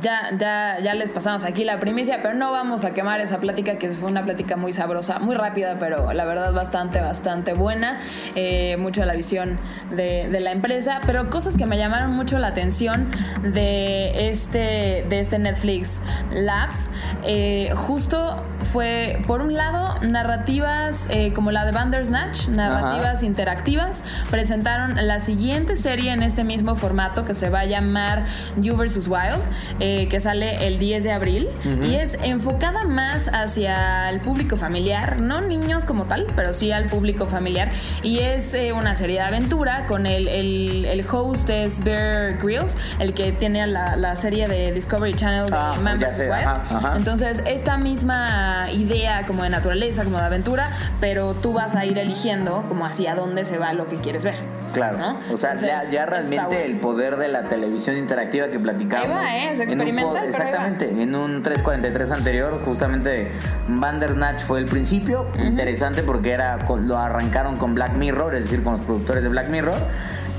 Ya, 0.03 0.31
ya, 0.39 0.79
ya 0.81 0.95
les 0.95 1.11
pasamos 1.11 1.43
aquí 1.43 1.65
la 1.65 1.81
primicia, 1.81 2.21
pero 2.23 2.35
no 2.35 2.53
vamos 2.53 2.85
a 2.85 2.93
quemar 2.93 3.21
esa 3.21 3.41
plática, 3.41 3.77
que 3.79 3.89
fue 3.89 4.11
una 4.11 4.23
plática 4.25 4.57
muy 4.57 4.73
sabrosa, 4.73 5.19
muy 5.19 5.35
rápida, 5.35 5.79
pero 5.79 6.13
la 6.13 6.25
verdad 6.25 6.53
bastante, 6.53 7.01
bastante 7.01 7.55
buena. 7.55 7.99
Eh, 8.35 8.77
mucho 8.79 9.01
de 9.01 9.07
la 9.07 9.15
visión 9.15 9.59
de, 9.91 10.29
de 10.31 10.41
la 10.41 10.53
empresa, 10.53 11.01
pero 11.07 11.29
cosas 11.31 11.57
que 11.57 11.67
me 11.67 11.77
llamaron 11.77 12.13
mucho 12.13 12.39
la 12.39 12.49
atención 12.49 13.11
de 13.43 14.29
este, 14.29 15.05
de 15.09 15.21
este 15.21 15.39
Netflix 15.39 16.01
Labs. 16.31 16.91
eh, 17.25 17.73
justo 17.75 18.45
fue, 18.73 19.21
por 19.27 19.41
un 19.41 19.55
lado, 19.55 19.99
narrativas 20.03 21.07
eh, 21.11 21.33
como 21.33 21.51
la 21.51 21.65
de 21.65 21.73
Bandersnatch, 21.73 22.49
narrativas 22.49 23.17
Ajá. 23.17 23.27
interactivas. 23.27 24.05
Presentaron 24.31 24.95
la 25.07 25.21
siguiente 25.21 25.77
serie 25.77 26.13
en 26.13 26.23
este 26.23 26.45
mismo 26.45 26.77
formato 26.77 27.25
que 27.25 27.35
se 27.35 27.51
va 27.51 27.61
a 27.61 27.65
llamar 27.65 28.25
You 28.57 28.77
vs. 28.77 29.09
Wild, 29.09 29.41
eh, 29.79 30.09
que 30.09 30.21
sale 30.21 30.67
el 30.67 30.79
10 30.79 31.05
de 31.05 31.13
abril 31.13 31.49
y 31.83 31.95
es 31.95 32.15
enfocada 32.23 32.85
más 32.85 33.29
hacia 33.33 34.09
el 34.11 34.21
público 34.21 34.57
familiar, 34.57 35.21
no 35.21 35.41
niños 35.41 35.85
como 35.85 36.05
tal, 36.05 36.27
pero 36.37 36.53
sí 36.53 36.73
al 36.73 36.87
público 36.87 37.25
familiar. 37.25 37.71
Y 38.03 38.19
es 38.21 38.53
eh, 38.55 38.73
una 38.73 38.95
serie 38.95 39.17
de 39.17 39.23
aventura 39.27 39.87
con 39.87 40.07
el, 40.07 40.29
el, 40.29 40.85
el 40.85 41.07
host 41.11 41.49
es 41.51 41.83
Bear 41.85 42.39
Grylls, 42.43 42.77
el 42.99 43.15
que 43.15 43.33
tiene 43.33 43.67
la, 43.67 43.97
la 43.97 44.17
serie 44.17 44.49
de 44.49 44.73
Discovery 44.73 45.15
Channel 45.15 45.47
de 45.47 45.57
Ah, 45.57 45.75
Man 45.83 45.99
ya 45.99 46.09
vs. 46.09 46.17
sé, 46.17 46.23
Wild. 46.31 46.35
ajá, 46.35 46.63
ajá. 46.77 46.95
Entonces, 46.97 47.43
esta 47.47 47.77
misma 47.77 48.69
idea 48.73 49.23
como 49.27 49.43
de 49.43 49.51
naturaleza, 49.51 50.05
como 50.05 50.19
de 50.19 50.25
aventura, 50.25 50.71
pero 51.01 51.35
tú 51.35 51.53
vas 51.53 51.75
a 51.77 51.85
ir 51.85 51.99
eligiendo 51.99 52.65
como 52.69 52.85
hacia 52.87 53.15
dónde 53.15 53.45
se 53.45 53.59
va 53.59 53.73
lo 53.73 53.87
que 53.87 53.97
quieres 54.01 54.25
ver. 54.25 54.37
Claro, 54.73 54.99
¿no? 54.99 55.19
o 55.33 55.37
sea, 55.37 55.55
ya, 55.55 55.67
Entonces, 55.69 55.91
ya 55.91 56.01
está 56.01 56.07
realmente 56.07 56.47
bueno. 56.47 56.65
el 56.65 56.81
poder 56.81 57.17
de 57.17 57.29
la 57.29 57.49
televisión 57.49 57.97
interactiva 57.97 58.49
que 58.49 58.59
platicamos. 58.59 59.07
Ahí 59.07 59.13
va, 59.13 59.37
¿eh? 59.37 59.53
Es 59.53 59.61
en 59.61 59.81
un 59.81 59.87
pero 59.87 59.99
ahí 59.99 60.05
va. 60.05 60.25
Exactamente, 60.25 61.03
en 61.03 61.15
un 61.15 61.43
343 61.43 62.11
anterior, 62.13 62.63
justamente 62.65 63.31
Bandersnatch 63.69 64.43
fue 64.43 64.59
el 64.61 64.67
principio, 64.67 65.27
interesante 65.39 66.03
porque 66.03 66.33
era 66.33 66.59
lo 66.87 66.97
arrancaron 66.97 67.57
con 67.57 67.75
Black 67.75 67.95
Mirror, 67.95 68.35
es 68.35 68.45
decir, 68.45 68.63
con 68.63 68.75
los 68.75 68.85
productores 68.85 69.23
de 69.23 69.29
Black 69.29 69.49
Mirror. 69.49 69.77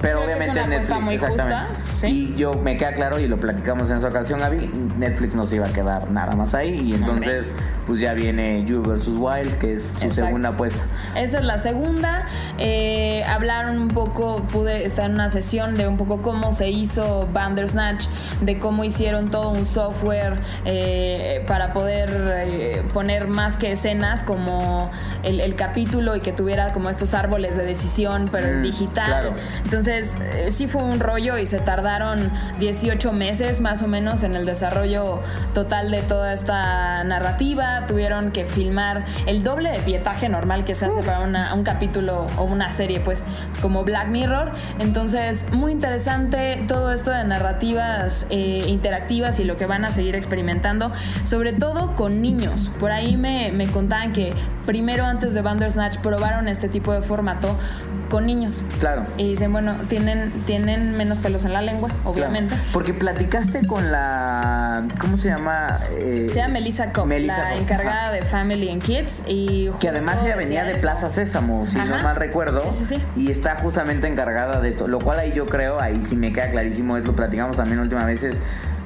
Pero 0.02 0.22
Creo 0.24 0.26
que 0.26 0.32
es 0.32 0.38
obviamente 0.50 0.60
una 0.68 0.78
Netflix, 0.78 1.02
muy 1.02 1.16
exactamente. 1.16 1.66
justa, 1.68 1.94
¿sí? 1.94 2.08
Y 2.08 2.36
yo 2.36 2.54
me 2.56 2.78
queda 2.78 2.94
claro 2.94 3.20
y 3.20 3.28
lo 3.28 3.40
platicamos 3.40 3.90
en 3.92 3.98
esa 3.98 4.08
ocasión, 4.08 4.40
Gaby, 4.40 4.70
Netflix 4.98 5.36
no 5.36 5.46
se 5.48 5.58
iba 5.58 5.68
a 5.68 5.74
quedar 5.74 6.10
nada 6.12 6.36
más 6.36 6.54
ahí 6.56 6.80
y 6.90 6.94
entonces 6.96 7.56
pues 7.86 8.00
ya 8.00 8.14
viene 8.14 8.64
You 8.66 8.82
vs 8.82 9.08
Wild, 9.10 9.58
que 9.60 9.74
es 9.76 9.84
su 9.84 10.06
Exacto. 10.06 10.14
segunda 10.26 10.50
apuesta. 10.50 10.84
Esa 11.16 11.38
es 11.40 11.44
la 11.44 11.58
segunda. 11.58 12.26
Eh, 12.58 13.24
hablaron 13.28 13.78
un 13.80 13.88
poco, 13.90 14.38
pude 14.52 14.86
estar 14.86 15.06
en 15.06 15.14
una 15.14 15.30
sesión 15.30 15.76
de 15.76 15.88
un 15.88 15.98
poco 15.98 16.22
cómo 16.22 16.52
se 16.52 16.70
hizo 16.70 17.28
Bandersnatch, 17.32 18.06
de 18.42 18.60
cómo 18.60 18.84
hicieron 18.84 19.30
todo 19.30 19.50
un 19.52 19.66
software 19.66 20.40
eh, 20.66 21.44
para 21.48 21.74
poder 21.74 22.10
eh, 22.44 22.84
poner 22.94 23.28
más 23.28 23.56
que 23.58 23.72
escenas 23.74 24.24
como 24.24 24.90
el, 25.24 25.40
el 25.40 25.56
capítulo 25.56 26.16
y 26.16 26.20
que 26.22 26.32
tuviera 26.32 26.74
como 26.74 26.90
estos 26.90 27.14
árboles 27.14 27.56
de 27.56 27.66
decisión, 27.66 28.26
pero 28.32 28.48
Mm, 28.52 28.64
digital. 28.64 29.06
claro. 29.06 29.34
Entonces, 29.64 29.91
eh, 29.92 30.52
sí 30.52 30.68
fue 30.68 30.84
un 30.84 31.00
rollo 31.00 31.38
y 31.38 31.46
se 31.46 31.60
tardaron 31.60 32.32
18 32.60 33.12
meses 33.14 33.62
más 33.62 33.82
o 33.84 33.88
menos 33.88 34.24
en 34.24 34.36
el 34.36 34.46
desarrollo 34.46 35.20
total 35.54 35.92
de 35.92 36.02
toda 36.02 36.34
esta 36.34 37.04
narrativa. 37.04 37.86
Tuvieron 37.88 38.32
que 38.32 38.46
filmar 38.46 39.06
el 39.26 39.44
doble 39.44 39.72
de 39.72 39.80
pietaje 39.80 40.30
normal 40.30 40.66
que 40.66 40.76
se 40.76 40.86
hace 40.86 41.02
para 41.04 41.20
una- 41.22 41.54
un 41.54 41.64
capítulo 41.64 42.28
o 42.38 42.44
una 42.44 42.72
serie, 42.72 43.00
pues, 43.00 43.24
como 43.62 43.84
Black 43.84 44.08
Mirror. 44.08 44.52
Entonces, 44.80 45.46
muy 45.52 45.72
interesante 45.72 46.64
todo 46.68 46.92
esto 46.92 47.12
de 47.12 47.24
narrativas 47.24 48.26
eh, 48.30 48.64
interactivas 48.68 49.40
y 49.40 49.44
lo 49.44 49.58
que 49.58 49.66
van 49.66 49.86
a 49.86 49.92
seguir 49.92 50.16
experimentando, 50.16 50.92
sobre 51.24 51.54
todo 51.54 51.96
con 51.96 52.22
niños. 52.22 52.72
Por 52.80 52.92
ahí 52.92 53.18
me, 53.18 53.52
me 53.52 53.68
contaban 53.68 54.14
que 54.14 54.34
primero, 54.66 55.06
antes 55.06 55.34
de 55.34 55.42
Bandersnatch, 55.42 55.98
probaron 56.00 56.48
este 56.48 56.70
tipo 56.70 56.94
de 56.94 57.02
formato 57.02 57.58
con 58.12 58.26
niños. 58.28 58.62
Claro. 58.80 59.06
Y 59.18 59.30
dicen, 59.30 59.52
bueno, 59.52 59.76
tienen, 59.88 60.30
tienen 60.46 60.96
menos 60.98 61.18
pelos 61.18 61.46
en 61.46 61.54
la 61.54 61.62
lengua, 61.62 61.90
obviamente. 62.04 62.54
Claro, 62.54 62.70
Porque 62.74 62.94
platicaste 62.94 63.66
con 63.66 63.92
la. 63.92 64.84
¿Cómo 65.00 65.18
se 65.18 65.30
llama? 65.30 65.80
Eh, 65.98 66.28
Se 66.30 66.36
llama 66.36 66.54
Melissa 66.54 66.92
Cobb, 66.92 67.08
Melissa 67.08 67.38
la 67.40 67.50
Cobb, 67.54 67.62
encargada 67.62 68.04
ajá. 68.04 68.12
de 68.12 68.22
Family 68.22 68.70
and 68.70 68.84
Kids. 68.84 69.24
Y 69.26 69.70
Que 69.80 69.90
además 69.90 70.24
ella 70.24 70.36
venía 70.36 70.64
de 70.66 70.74
eso. 70.74 70.82
Plaza 70.82 71.10
Sésamo, 71.10 71.66
si 71.66 71.80
no 71.80 71.98
mal 72.04 72.18
recuerdo. 72.18 72.62
Sí, 72.74 72.86
sí, 72.86 72.96
sí. 72.96 73.02
Y 73.16 73.32
está 73.32 73.56
justamente 73.56 74.08
encargada 74.08 74.60
de 74.60 74.70
esto. 74.70 74.88
Lo 74.88 75.00
cual 75.00 75.20
ahí 75.20 75.32
yo 75.32 75.46
creo, 75.46 75.82
ahí 75.82 76.02
sí 76.04 76.16
me 76.16 76.34
queda 76.34 76.50
clarísimo, 76.50 76.98
es 76.98 77.06
lo 77.06 77.16
platicamos 77.16 77.56
también 77.56 77.80
última 77.80 78.06
vez, 78.06 78.24
es 78.24 78.40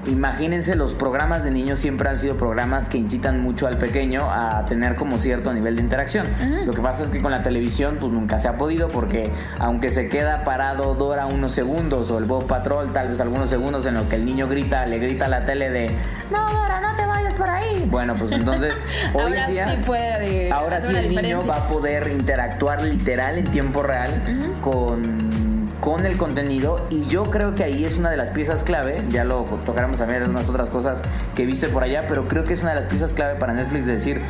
imagínense, 0.08 0.76
los 0.76 0.96
programas 0.96 1.44
de 1.44 1.52
niños 1.52 1.80
siempre 1.80 2.10
han 2.10 2.18
sido 2.18 2.38
programas 2.38 2.90
que 2.90 2.98
incitan 2.98 3.40
mucho 3.42 3.68
al 3.68 3.78
pequeño 3.78 4.30
a 4.30 4.66
tener 4.66 4.96
como 4.96 5.18
cierto 5.18 5.54
nivel 5.54 5.76
de 5.76 5.82
interacción. 5.82 6.28
Lo 6.66 6.74
que 6.74 6.82
pasa 6.82 7.04
es 7.04 7.10
que 7.10 7.22
con 7.22 7.32
la 7.32 7.44
televisión 7.44 7.98
pues 8.00 8.12
nunca 8.12 8.40
se 8.40 8.48
ha 8.48 8.58
podido 8.58 8.88
porque 8.88 9.32
aunque 9.60 9.92
se 9.92 10.10
queda 10.10 10.44
parado 10.44 10.96
Dora 10.96 11.26
unos 11.26 11.52
segundos 11.52 12.12
o 12.12 12.18
el 12.18 12.26
Bob 12.26 12.48
Patrol 12.48 12.92
tal 12.94 13.10
vez 13.10 13.20
algunos 13.20 13.50
segundos 13.50 13.86
en 13.86 13.96
lo 13.96 14.08
que 14.08 14.16
el 14.16 14.26
niño 14.26 14.48
grita, 14.48 14.86
le 14.86 15.00
grita 15.00 15.26
a 15.26 15.30
la 15.30 15.46
tele 15.46 15.70
de 15.70 15.96
no 16.32 16.52
Dora, 16.52 16.82
no 16.82 16.96
te 16.96 17.06
vayas 17.06 17.34
por 17.34 17.50
ahí. 17.50 17.88
Bueno, 17.90 18.16
pues 18.16 18.32
entonces 18.32 18.76
hoy 19.14 19.24
Ahora 19.24 19.48
día 19.48 19.68
sí 19.68 19.78
puede 19.86 20.52
ahora 20.52 20.82
sí 20.82 20.96
el 20.96 21.10
niño 21.10 21.40
va 21.48 21.58
a 21.58 21.68
poder 21.68 22.08
interactuar 22.12 22.82
literal 22.82 23.38
en 23.38 23.46
tiempo 23.52 23.84
real 23.84 24.12
con 24.62 25.25
con 25.86 26.04
el 26.08 26.18
contenido 26.18 26.88
y 26.90 27.06
yo 27.06 27.26
creo 27.26 27.54
que 27.54 27.64
ahí 27.64 27.86
es 27.86 28.00
una 28.00 28.10
de 28.10 28.18
las 28.18 28.32
piezas 28.32 28.64
clave, 28.64 28.98
ya 29.10 29.24
lo 29.24 29.44
tocaremos 29.44 30.00
también 30.00 30.24
en 30.24 30.32
unas 30.32 30.50
otras 30.50 30.72
cosas 30.72 31.04
que 31.36 31.46
viste 31.46 31.68
por 31.68 31.84
allá, 31.84 32.06
pero 32.08 32.28
creo 32.28 32.44
que 32.44 32.56
es 32.56 32.64
una 32.64 32.72
de 32.74 32.82
las 32.82 32.90
piezas 32.90 33.14
clave 33.14 33.36
para 33.36 33.54
Netflix 33.54 33.86
de 33.86 33.94
decir, 33.94 34.22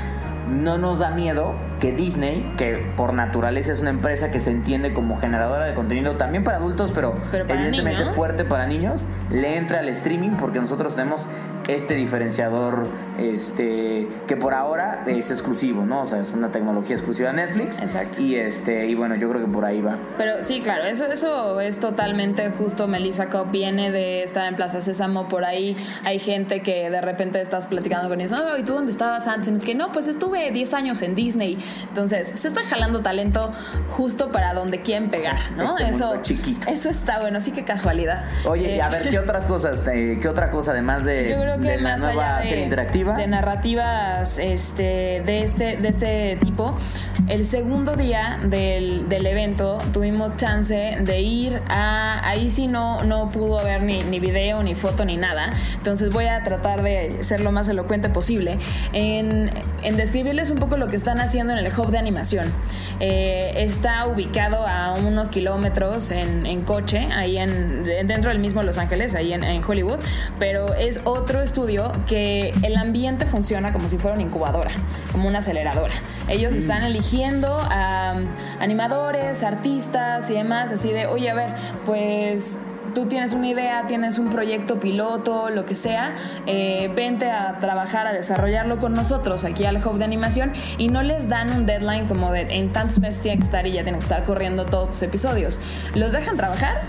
no 0.49 0.77
nos 0.77 0.99
da 0.99 1.11
miedo 1.11 1.55
que 1.79 1.91
Disney, 1.91 2.53
que 2.57 2.91
por 2.95 3.13
naturaleza 3.13 3.71
es 3.71 3.79
una 3.81 3.89
empresa 3.89 4.31
que 4.31 4.39
se 4.39 4.51
entiende 4.51 4.93
como 4.93 5.17
generadora 5.17 5.65
de 5.65 5.73
contenido 5.73 6.15
también 6.15 6.43
para 6.43 6.57
adultos, 6.57 6.91
pero, 6.93 7.15
Pero 7.31 7.45
para 7.45 7.59
evidentemente 7.61 8.01
niños. 8.03 8.15
fuerte 8.15 8.45
para 8.45 8.65
niños, 8.65 9.07
le 9.29 9.57
entra 9.57 9.79
al 9.79 9.89
streaming 9.89 10.31
porque 10.39 10.59
nosotros 10.59 10.95
tenemos 10.95 11.27
este 11.67 11.95
diferenciador 11.95 12.87
este 13.17 14.07
que 14.27 14.37
por 14.37 14.53
ahora 14.53 15.03
es 15.07 15.31
exclusivo, 15.31 15.85
¿no? 15.85 16.01
O 16.01 16.05
sea, 16.05 16.19
es 16.19 16.31
una 16.31 16.51
tecnología 16.51 16.95
exclusiva 16.95 17.29
de 17.29 17.35
Netflix. 17.37 17.79
Exacto. 17.81 18.21
Y 18.21 18.35
este 18.35 18.87
y 18.87 18.95
bueno, 18.95 19.15
yo 19.15 19.29
creo 19.29 19.45
que 19.45 19.51
por 19.51 19.65
ahí 19.65 19.81
va. 19.81 19.97
Pero 20.17 20.41
sí, 20.41 20.61
claro, 20.61 20.85
eso, 20.85 21.05
eso 21.07 21.59
es 21.59 21.79
totalmente 21.79 22.49
justo. 22.51 22.87
Melissa 22.87 23.29
Cobb 23.29 23.51
viene 23.51 23.91
de 23.91 24.23
estar 24.23 24.45
en 24.47 24.55
Plaza 24.55 24.81
Sésamo, 24.81 25.27
por 25.27 25.43
ahí 25.43 25.75
hay 26.03 26.19
gente 26.19 26.61
que 26.61 26.89
de 26.89 27.01
repente 27.01 27.41
estás 27.41 27.67
platicando 27.67 28.09
con 28.09 28.19
ellos, 28.21 28.31
"Ah, 28.33 28.57
¿y 28.59 28.63
tú 28.63 28.73
dónde 28.73 28.91
estabas 28.91 29.27
antes? 29.27 29.51
Y 29.63 29.65
que 29.65 29.75
no, 29.75 29.91
pues 29.91 30.07
estuve 30.07 30.51
10 30.51 30.73
años 30.73 31.01
en 31.01 31.15
Disney. 31.15 31.57
Entonces, 31.87 32.39
se 32.39 32.47
está 32.47 32.61
jalando 32.63 33.01
talento 33.01 33.53
justo 33.89 34.31
para 34.31 34.53
donde 34.53 34.81
quieren 34.81 35.09
pegar, 35.09 35.37
¿no? 35.55 35.77
Este 35.77 35.89
eso, 35.89 36.21
chiquito. 36.21 36.67
eso 36.67 36.89
está 36.89 37.19
bueno, 37.19 37.41
sí 37.41 37.51
que 37.51 37.63
casualidad. 37.63 38.25
Oye, 38.45 38.75
y 38.75 38.79
Eh, 38.79 38.81
a 38.81 38.89
ver, 38.89 39.09
¿qué 39.09 39.19
otras 39.19 39.45
cosas? 39.45 39.81
eh, 39.87 40.19
¿Qué 40.21 40.27
otra 40.27 40.49
cosa 40.51 40.71
además 40.71 41.05
de, 41.05 41.29
yo 41.29 41.39
creo 41.39 41.57
que 41.57 41.69
de 41.69 41.77
la 41.77 41.89
más 41.91 42.01
nueva 42.01 42.37
allá 42.37 42.55
de, 42.55 42.61
interactiva? 42.61 43.17
de 43.17 43.27
narrativas 43.27 44.37
este, 44.39 45.21
de, 45.25 45.41
este, 45.41 45.77
de 45.77 45.87
este 45.89 46.37
tipo, 46.41 46.77
el 47.27 47.45
segundo 47.45 47.95
día 47.95 48.39
del, 48.43 49.07
del 49.09 49.25
evento 49.25 49.77
tuvimos 49.93 50.35
chance 50.35 50.97
de 51.01 51.21
ir 51.21 51.61
a... 51.69 52.21
Ahí 52.27 52.49
sí 52.51 52.67
no, 52.67 53.03
no 53.03 53.29
pudo 53.29 53.59
haber 53.59 53.81
ni, 53.83 53.99
ni 54.03 54.19
video, 54.19 54.63
ni 54.63 54.75
foto, 54.75 55.05
ni 55.05 55.17
nada. 55.17 55.53
Entonces 55.75 56.09
voy 56.11 56.25
a 56.25 56.43
tratar 56.43 56.81
de 56.81 57.23
ser 57.23 57.39
lo 57.41 57.51
más 57.51 57.67
elocuente 57.67 58.09
posible 58.09 58.57
en, 58.93 59.49
en 59.83 59.97
describirles 59.97 60.49
un 60.49 60.57
poco 60.57 60.77
lo 60.77 60.87
que 60.87 60.95
están 60.95 61.19
haciendo 61.19 61.53
en 61.57 61.65
el 61.65 61.71
hub 61.77 61.91
de 61.91 61.97
animación. 61.97 62.51
Eh, 62.99 63.53
está 63.57 64.07
ubicado 64.07 64.67
a 64.67 64.93
unos 64.93 65.29
kilómetros 65.29 66.11
en, 66.11 66.45
en 66.45 66.61
coche, 66.61 67.07
ahí 67.13 67.37
en, 67.37 67.83
dentro 67.83 68.29
del 68.29 68.39
mismo 68.39 68.63
Los 68.63 68.77
Ángeles, 68.77 69.15
ahí 69.15 69.33
en, 69.33 69.43
en 69.43 69.63
Hollywood, 69.63 69.99
pero 70.39 70.73
es 70.73 70.99
otro 71.03 71.41
estudio 71.41 71.91
que 72.07 72.53
el 72.63 72.77
ambiente 72.77 73.25
funciona 73.25 73.73
como 73.73 73.89
si 73.89 73.97
fuera 73.97 74.15
una 74.15 74.23
incubadora, 74.23 74.71
como 75.11 75.27
una 75.27 75.39
aceleradora. 75.39 75.93
Ellos 76.27 76.55
están 76.55 76.83
eligiendo 76.83 77.47
a 77.69 78.15
animadores, 78.59 79.43
artistas 79.43 80.29
y 80.29 80.33
demás, 80.33 80.71
así 80.71 80.91
de, 80.91 81.07
oye, 81.07 81.29
a 81.29 81.33
ver, 81.33 81.49
pues 81.85 82.59
tú 82.95 83.05
tienes 83.05 83.33
una 83.33 83.47
idea, 83.47 83.85
tienes 83.85 84.17
un 84.17 84.29
proyecto 84.29 84.79
piloto, 84.79 85.51
lo 85.51 85.65
que 85.65 85.75
sea, 85.75 86.15
eh, 86.47 86.91
vente 86.95 87.29
a 87.29 87.59
trabajar, 87.59 88.07
a 88.07 88.13
desarrollarlo 88.13 88.79
con 88.79 88.93
nosotros 88.93 89.43
aquí 89.43 89.65
al 89.65 89.85
Hub 89.85 89.97
de 89.97 90.05
Animación 90.05 90.53
y 90.79 90.87
no 90.87 91.03
les 91.03 91.27
dan 91.27 91.51
un 91.51 91.65
deadline 91.67 92.07
como 92.07 92.31
de 92.31 92.41
en 92.41 92.71
tantos 92.71 92.99
meses 92.99 93.21
tiene 93.21 93.37
que 93.37 93.43
estar 93.43 93.67
y 93.67 93.73
ya 93.73 93.83
tienen 93.83 93.99
que 93.99 94.05
estar 94.05 94.23
corriendo 94.23 94.65
todos 94.65 94.89
tus 94.91 95.03
episodios. 95.03 95.59
Los 95.93 96.13
dejan 96.13 96.37
trabajar 96.37 96.81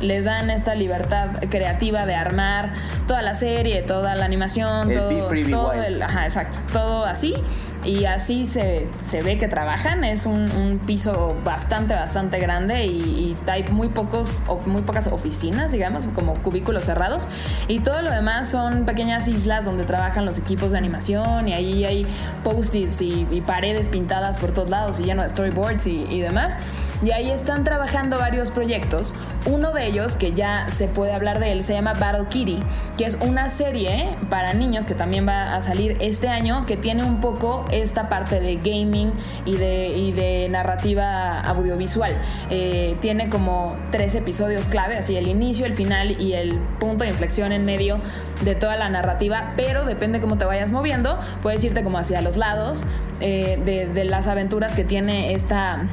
les 0.00 0.24
dan 0.24 0.50
esta 0.50 0.74
libertad 0.74 1.28
creativa 1.48 2.06
de 2.06 2.16
armar 2.16 2.72
toda 3.06 3.22
la 3.22 3.34
serie, 3.34 3.82
toda 3.82 4.16
la 4.16 4.24
animación, 4.24 4.90
El 4.90 4.98
todo, 4.98 5.08
Be 5.08 5.22
Free, 5.28 5.42
Be 5.44 5.50
todo 5.52 5.72
el, 5.74 6.02
ajá, 6.02 6.24
exacto, 6.24 6.58
todo 6.72 7.04
así 7.04 7.36
y 7.84 8.04
así 8.04 8.46
se, 8.46 8.88
se 9.08 9.22
ve 9.22 9.38
que 9.38 9.48
trabajan. 9.48 10.04
Es 10.04 10.26
un, 10.26 10.80
piso 10.86 11.36
bastante, 11.44 11.94
bastante 11.94 12.38
grande 12.38 12.86
y, 12.86 13.36
hay 13.46 13.64
muy 13.64 13.88
pocos, 13.88 14.42
muy 14.66 14.82
pocas 14.82 15.06
oficinas, 15.06 15.72
digamos, 15.72 16.06
como 16.14 16.34
cubículos 16.42 16.84
cerrados 16.84 17.28
y 17.68 17.80
todo 17.80 18.02
lo 18.02 18.10
demás 18.10 18.48
son 18.48 18.84
pequeñas 18.84 19.28
islas 19.28 19.64
donde 19.64 19.84
trabajan 19.84 20.24
los 20.24 20.38
equipos 20.38 20.72
de 20.72 20.78
animación 20.78 21.48
y 21.48 21.52
ahí 21.52 21.84
hay 21.84 22.06
post-its 22.44 23.02
y, 23.02 23.42
paredes 23.46 23.88
pintadas 23.88 24.38
por 24.38 24.52
todos 24.52 24.68
lados 24.68 25.00
y 25.00 25.04
lleno 25.04 25.22
de 25.22 25.28
storyboards 25.28 25.86
y 25.86 26.20
demás. 26.20 26.56
Y 27.02 27.10
ahí 27.10 27.30
están 27.30 27.64
trabajando 27.64 28.18
varios 28.18 28.52
proyectos. 28.52 29.12
Uno 29.46 29.72
de 29.72 29.86
ellos, 29.86 30.14
que 30.14 30.34
ya 30.34 30.68
se 30.70 30.86
puede 30.86 31.12
hablar 31.12 31.40
de 31.40 31.50
él, 31.50 31.64
se 31.64 31.72
llama 31.72 31.94
Battle 31.94 32.26
Kitty, 32.28 32.62
que 32.96 33.04
es 33.04 33.18
una 33.20 33.48
serie 33.48 34.16
para 34.30 34.54
niños 34.54 34.86
que 34.86 34.94
también 34.94 35.26
va 35.26 35.54
a 35.56 35.62
salir 35.62 35.96
este 36.00 36.28
año, 36.28 36.64
que 36.64 36.76
tiene 36.76 37.02
un 37.02 37.20
poco 37.20 37.64
esta 37.72 38.08
parte 38.08 38.38
de 38.38 38.56
gaming 38.56 39.12
y 39.44 39.56
de, 39.56 39.88
y 39.88 40.12
de 40.12 40.48
narrativa 40.48 41.40
audiovisual. 41.40 42.12
Eh, 42.50 42.96
tiene 43.00 43.28
como 43.28 43.76
tres 43.90 44.14
episodios 44.14 44.68
clave, 44.68 44.96
así 44.96 45.16
el 45.16 45.26
inicio, 45.26 45.66
el 45.66 45.74
final 45.74 46.20
y 46.20 46.34
el 46.34 46.58
punto 46.78 47.02
de 47.02 47.10
inflexión 47.10 47.50
en 47.50 47.64
medio 47.64 48.00
de 48.44 48.54
toda 48.54 48.76
la 48.76 48.88
narrativa, 48.88 49.54
pero 49.56 49.84
depende 49.84 50.20
cómo 50.20 50.38
te 50.38 50.44
vayas 50.44 50.70
moviendo, 50.70 51.18
puedes 51.42 51.64
irte 51.64 51.82
como 51.82 51.98
hacia 51.98 52.20
los 52.20 52.36
lados 52.36 52.84
eh, 53.20 53.60
de, 53.64 53.86
de 53.86 54.04
las 54.04 54.28
aventuras 54.28 54.72
que 54.74 54.84
tiene 54.84 55.34
esta 55.34 55.88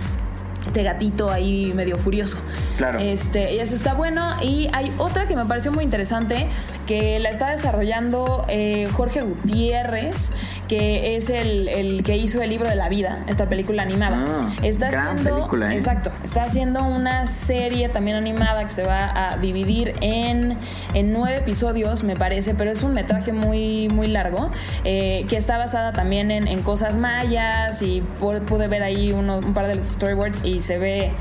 este 0.69 0.83
gatito 0.83 1.31
ahí 1.31 1.73
medio 1.73 1.97
furioso. 1.97 2.37
Claro. 2.77 2.99
Este, 2.99 3.55
y 3.55 3.59
eso 3.59 3.73
está 3.73 3.95
bueno. 3.95 4.35
Y 4.41 4.69
hay 4.71 4.93
otra 4.99 5.27
que 5.27 5.35
me 5.35 5.45
pareció 5.45 5.71
muy 5.71 5.83
interesante, 5.83 6.47
que 6.89 7.19
la 7.19 7.29
está 7.29 7.51
desarrollando 7.51 8.43
eh, 8.47 8.87
Jorge 8.93 9.21
Gutiérrez, 9.21 10.31
que 10.67 11.15
es 11.15 11.29
el, 11.29 11.67
el 11.67 12.01
que 12.03 12.17
hizo 12.17 12.41
el 12.41 12.49
libro 12.49 12.67
de 12.67 12.75
la 12.75 12.89
vida, 12.89 13.23
esta 13.27 13.47
película 13.47 13.83
animada. 13.83 14.17
Ah, 14.27 14.53
está 14.63 14.89
gran 14.89 15.09
haciendo, 15.09 15.35
película, 15.35 15.71
¿eh? 15.71 15.77
exacto, 15.77 16.11
está 16.23 16.41
haciendo 16.41 16.83
una 16.83 17.27
serie 17.27 17.89
también 17.89 18.15
animada 18.17 18.63
que 18.63 18.71
se 18.71 18.81
va 18.83 19.11
a 19.13 19.37
dividir 19.37 19.93
en, 20.01 20.57
en 20.95 21.13
nueve 21.13 21.37
episodios, 21.37 22.03
me 22.03 22.15
parece, 22.15 22.55
pero 22.55 22.71
es 22.71 22.81
un 22.81 22.93
metraje 22.93 23.33
muy, 23.33 23.87
muy 23.89 24.07
largo, 24.07 24.49
eh, 24.83 25.27
que 25.29 25.37
está 25.37 25.59
basada 25.59 25.93
también 25.93 26.31
en, 26.31 26.47
en 26.47 26.63
cosas 26.63 26.97
mayas 26.97 27.83
y 27.83 28.01
pu- 28.19 28.41
pude 28.45 28.67
ver 28.67 28.81
ahí 28.81 29.11
uno- 29.11 29.37
un 29.37 29.53
par 29.53 29.67
de 29.67 29.75
los 29.75 29.85
storyboards 29.89 30.43
y 30.43 30.61
se 30.61 30.79
ve 30.79 31.11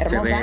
hermosa, 0.00 0.40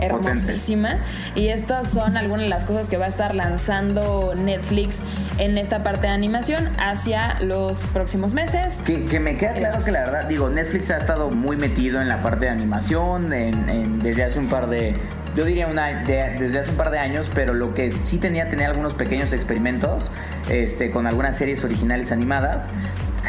hermosísima. 0.00 0.98
Y 1.34 1.48
estas 1.48 1.90
son 1.90 2.16
algunas 2.16 2.44
de 2.44 2.48
las 2.48 2.64
cosas 2.64 2.88
que 2.88 2.96
va 2.96 3.06
a 3.06 3.08
estar 3.08 3.34
lanzando 3.34 4.34
Netflix 4.36 5.00
en 5.38 5.58
esta 5.58 5.82
parte 5.82 6.06
de 6.06 6.12
animación 6.12 6.70
hacia 6.78 7.38
los 7.40 7.78
próximos 7.92 8.34
meses. 8.34 8.80
Que, 8.84 9.04
que 9.04 9.20
me 9.20 9.36
queda 9.36 9.54
claro 9.54 9.84
que 9.84 9.90
la 9.92 10.00
verdad, 10.00 10.24
digo, 10.26 10.48
Netflix 10.50 10.90
ha 10.90 10.96
estado 10.96 11.30
muy 11.30 11.56
metido 11.56 12.00
en 12.00 12.08
la 12.08 12.20
parte 12.22 12.46
de 12.46 12.50
animación 12.50 13.32
en- 13.32 13.68
en- 13.68 13.98
desde 13.98 14.24
hace 14.24 14.38
un 14.38 14.48
par 14.48 14.68
de, 14.68 14.94
yo 15.34 15.44
diría 15.44 15.66
una, 15.66 16.02
de- 16.04 16.34
desde 16.38 16.58
hace 16.58 16.70
un 16.70 16.76
par 16.76 16.90
de 16.90 16.98
años, 16.98 17.30
pero 17.34 17.54
lo 17.54 17.74
que 17.74 17.92
sí 17.92 18.18
tenía, 18.18 18.48
tenía 18.48 18.66
algunos 18.68 18.94
pequeños 18.94 19.32
experimentos 19.32 20.10
este, 20.48 20.90
con 20.90 21.06
algunas 21.06 21.36
series 21.36 21.64
originales 21.64 22.12
animadas. 22.12 22.66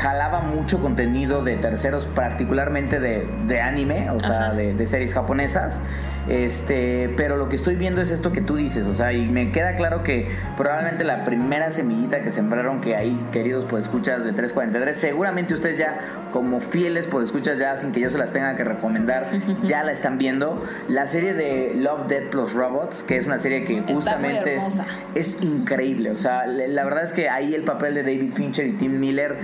Jalaba 0.02 0.42
mucho 0.42 0.80
contenido 0.80 1.44
de 1.44 1.58
terceros, 1.58 2.08
particularmente 2.08 3.00
de, 3.00 3.28
de 3.48 3.62
anime, 3.62 4.10
o 4.12 4.20
sea, 4.20 4.52
de, 4.52 4.74
de 4.74 4.86
series 4.86 5.14
japonesas. 5.14 5.82
Este, 6.30 7.14
pero 7.16 7.38
lo 7.38 7.48
que 7.48 7.56
estoy 7.56 7.76
viendo 7.76 8.02
es 8.02 8.12
esto 8.12 8.34
que 8.34 8.42
tú 8.42 8.58
dices, 8.58 8.86
o 8.86 8.94
sea, 8.94 9.14
y 9.14 9.30
me 9.30 9.52
queda 9.52 9.76
claro 9.76 10.04
que 10.04 10.28
probablemente 10.58 11.06
la 11.06 11.24
primera 11.24 11.70
semillita 11.70 12.22
que 12.22 12.30
sembraron 12.30 12.82
que 12.82 12.98
hay, 12.98 13.16
queridos 13.32 13.66
pues 13.66 13.84
escuchas 13.84 14.26
de 14.26 14.34
343, 14.34 15.00
seguramente 15.00 15.54
ustedes 15.54 15.78
ya 15.78 16.00
como 16.32 16.60
fieles 16.60 17.08
pues 17.08 17.28
escuchas 17.28 17.60
ya 17.60 17.78
sin 17.78 17.94
que 17.94 18.02
yo 18.02 18.10
se 18.10 18.18
las 18.18 18.34
tenga 18.34 18.56
que 18.58 18.66
recomendar, 18.66 19.28
ya 19.64 19.84
la 19.84 19.94
están 19.94 20.18
viendo. 20.18 20.62
La 20.90 21.08
serie 21.08 21.34
de 21.34 21.74
Love 21.76 22.08
Dead 22.08 22.24
Plus 22.30 22.54
Robots, 22.54 23.04
que 23.04 23.16
es 23.16 23.28
una 23.28 23.38
serie 23.38 23.64
que 23.64 23.82
justamente 23.82 24.58
es, 25.16 25.42
increíble, 25.42 26.12
o 26.12 26.18
sea, 26.18 26.46
la 26.46 26.84
verdad 26.84 27.04
es 27.04 27.14
que 27.14 27.30
ahí 27.30 27.56
el 27.56 27.64
papel 27.64 27.94
de 27.94 28.04
David 28.04 28.34
Fincher 28.34 28.68
y 28.68 28.74
Tim 28.74 29.00
Miller, 29.00 29.38